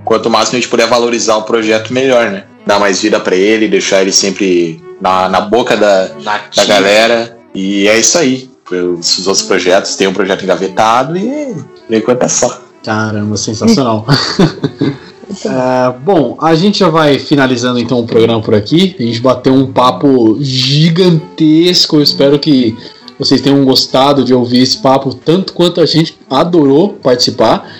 [0.04, 2.44] quanto mais a gente puder valorizar o projeto, melhor, né?
[2.66, 6.08] Dar mais vida para ele, deixar ele sempre na, na boca da,
[6.54, 7.38] da galera.
[7.54, 8.50] E é isso aí.
[8.70, 11.54] Os outros projetos tem um projeto engavetado e
[11.86, 12.60] por enquanto é só.
[12.82, 14.06] Caramba, sensacional.
[15.44, 18.94] É, bom, a gente já vai finalizando então o programa por aqui.
[18.98, 21.96] A gente bateu um papo gigantesco.
[21.96, 22.76] Eu espero que
[23.18, 27.70] vocês tenham gostado de ouvir esse papo tanto quanto a gente adorou participar.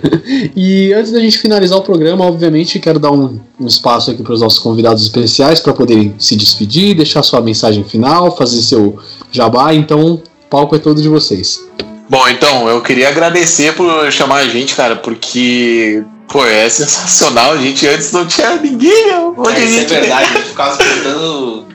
[0.54, 4.32] e antes da gente finalizar o programa, obviamente, quero dar um, um espaço aqui para
[4.32, 8.98] os nossos convidados especiais para poderem se despedir, deixar sua mensagem final, fazer seu
[9.32, 9.74] jabá.
[9.74, 11.60] Então, o palco é todo de vocês.
[12.08, 17.52] Bom, então, eu queria agradecer por chamar a gente, cara, porque Pô, é sensacional.
[17.52, 19.34] A gente antes não tinha ninguém, meu.
[19.48, 21.65] É, isso é verdade, a gente ficava perguntando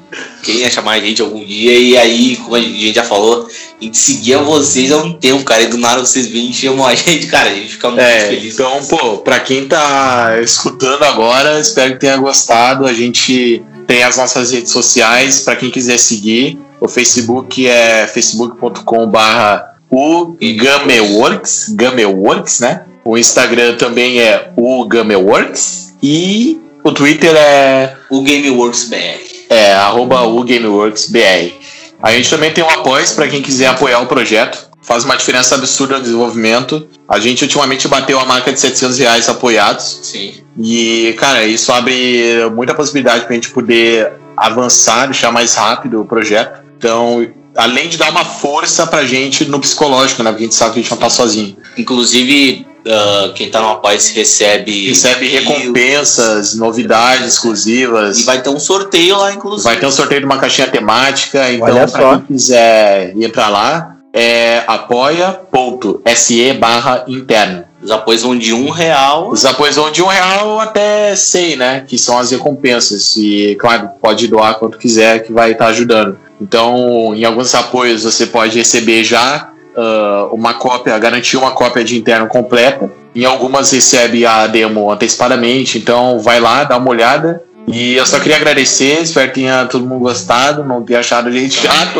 [0.41, 3.47] quem ia chamar a gente algum dia, e aí, como a gente já falou,
[3.79, 6.85] a gente seguia vocês há um tempo, cara, e do nada vocês vêm e chamam
[6.85, 8.53] a gente, cara, a gente fica muito é, feliz.
[8.53, 12.85] Então, pô, pra quem tá escutando agora, espero que tenha gostado.
[12.85, 16.57] A gente tem as nossas redes sociais, para quem quiser seguir.
[16.79, 22.85] O Facebook é facebook.com barra o Gameworks, Gameworks, né?
[23.03, 29.30] O Instagram também é o Gameworks e o Twitter é o Gameworks BR.
[29.51, 31.53] É, arroba UGameWorksBR.
[32.01, 34.71] A gente também tem um apoio para quem quiser apoiar o projeto.
[34.81, 36.87] Faz uma diferença absurda no desenvolvimento.
[37.05, 39.99] A gente ultimamente bateu a marca de 700 reais apoiados.
[40.03, 40.35] Sim.
[40.57, 46.05] E, cara, isso abre muita possibilidade para a gente poder avançar, deixar mais rápido o
[46.05, 46.63] projeto.
[46.77, 50.31] Então, além de dar uma força pra gente no psicológico, né?
[50.31, 51.55] Porque a gente sabe que a gente não tá sozinho.
[51.77, 54.87] Inclusive, Uh, quem tá no Apoia recebe.
[54.87, 58.19] Recebe recompensas, novidades exclusivas.
[58.19, 59.63] E vai ter um sorteio lá, inclusive.
[59.63, 61.51] Vai ter um sorteio de uma caixinha temática.
[61.51, 67.65] Então, pra quem quiser ir pra lá, é apoia.se barra interno.
[67.83, 69.29] Os apoios vão de um real.
[69.29, 71.83] Os apoios vão de um real até 100, né?
[71.87, 73.15] Que são as recompensas.
[73.17, 76.17] E, claro, pode doar quanto quiser, que vai estar ajudando.
[76.39, 81.97] Então, em alguns apoios você pode receber já uh, uma cópia, garantir uma cópia de
[81.97, 82.91] interno completa.
[83.15, 85.79] Em algumas recebe a demo antecipadamente.
[85.79, 87.43] Então, vai lá, dá uma olhada.
[87.67, 91.31] E eu só queria agradecer, espero que tenha todo mundo gostado, não tenha achado a
[91.31, 91.99] gente chato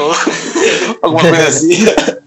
[1.02, 1.86] alguma coisa assim.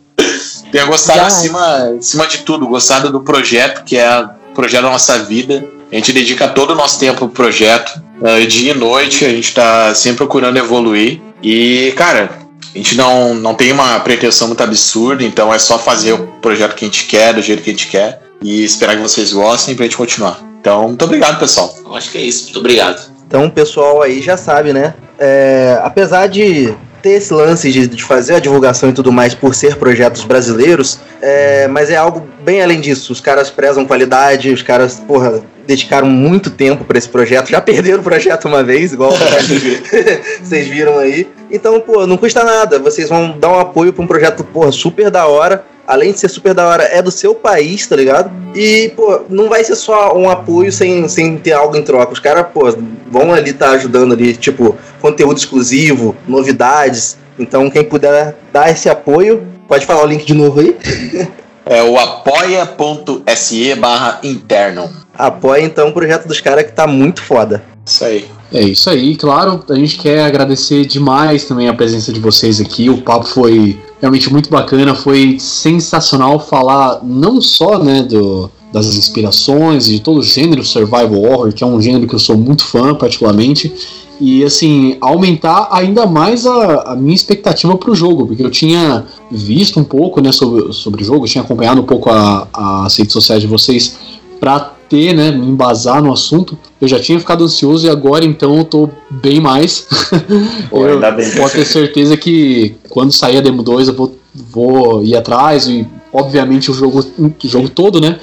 [0.74, 5.16] tenha gostado acima, acima de tudo, gostado do projeto, que é o projeto da nossa
[5.20, 5.64] vida.
[5.92, 9.51] A gente dedica todo o nosso tempo pro projeto, uh, dia e noite, a gente
[9.51, 11.20] está sempre procurando evoluir.
[11.40, 12.28] E, cara,
[12.74, 16.74] a gente não, não tem uma pretensão muito absurda, então é só fazer o projeto
[16.74, 19.76] que a gente quer, do jeito que a gente quer, e esperar que vocês gostem
[19.76, 20.40] pra gente continuar.
[20.60, 21.72] Então, muito obrigado, pessoal.
[21.84, 22.46] Eu acho que é isso.
[22.46, 23.14] Muito obrigado.
[23.28, 24.94] Então o pessoal aí já sabe, né?
[25.20, 26.74] É, apesar de
[27.05, 30.98] ter esse lance de, de, fazer a divulgação e tudo mais por ser projetos brasileiros,
[31.20, 33.12] é, mas é algo bem além disso.
[33.12, 37.51] Os caras prezam qualidade, os caras, porra, dedicaram muito tempo para esse projeto.
[37.51, 39.12] Já perderam o projeto uma vez, igual
[40.43, 41.28] vocês viram aí.
[41.51, 42.78] Então, pô, não custa nada.
[42.78, 46.28] Vocês vão dar um apoio para um projeto, porra, super da hora além de ser
[46.28, 48.31] super da hora, é do seu país, tá ligado?
[48.55, 52.12] E, pô, não vai ser só um apoio sem, sem ter algo em troca.
[52.12, 52.73] Os caras, pô,
[53.11, 57.16] vão ali estar tá ajudando ali, tipo, conteúdo exclusivo, novidades.
[57.39, 60.77] Então, quem puder dar esse apoio, pode falar o link de novo aí.
[61.66, 64.93] É o apoia.se barra interno.
[65.16, 67.62] Apoia então o projeto dos caras que tá muito foda.
[67.86, 68.28] Isso aí.
[68.55, 69.60] É isso aí, claro.
[69.68, 72.89] A gente quer agradecer demais também a presença de vocês aqui.
[72.89, 79.89] O papo foi realmente muito bacana, foi sensacional falar não só né, do, das inspirações
[79.89, 82.64] e de todo o gênero survival horror, que é um gênero que eu sou muito
[82.64, 83.72] fã particularmente,
[84.20, 89.05] e assim, aumentar ainda mais a, a minha expectativa para o jogo, porque eu tinha
[89.32, 93.43] visto um pouco né, sobre, sobre o jogo, tinha acompanhado um pouco as redes sociais
[93.43, 93.97] de vocês
[94.39, 98.56] para ter, né, me embasar no assunto, eu já tinha ficado ansioso e agora então
[98.56, 99.88] eu tô bem mais.
[100.70, 101.30] Pô, eu bem.
[101.32, 105.84] pode ter certeza que quando sair a Demo 2 eu vou, vou ir atrás e
[106.12, 108.20] obviamente o jogo, o jogo todo, né?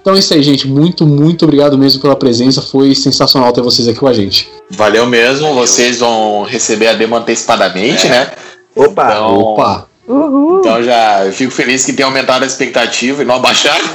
[0.00, 0.66] Então é isso aí, gente.
[0.66, 2.62] Muito, muito obrigado mesmo pela presença.
[2.62, 4.48] Foi sensacional ter vocês aqui com a gente.
[4.70, 5.48] Valeu mesmo.
[5.48, 5.66] Valeu.
[5.66, 8.10] Vocês vão receber a demo antecipadamente, é.
[8.10, 8.30] né?
[8.74, 9.06] Opa!
[9.06, 9.86] Então, Opa!
[10.06, 10.60] Uhul.
[10.60, 13.82] Então já fico feliz que tenha aumentado a expectativa e não abaixado.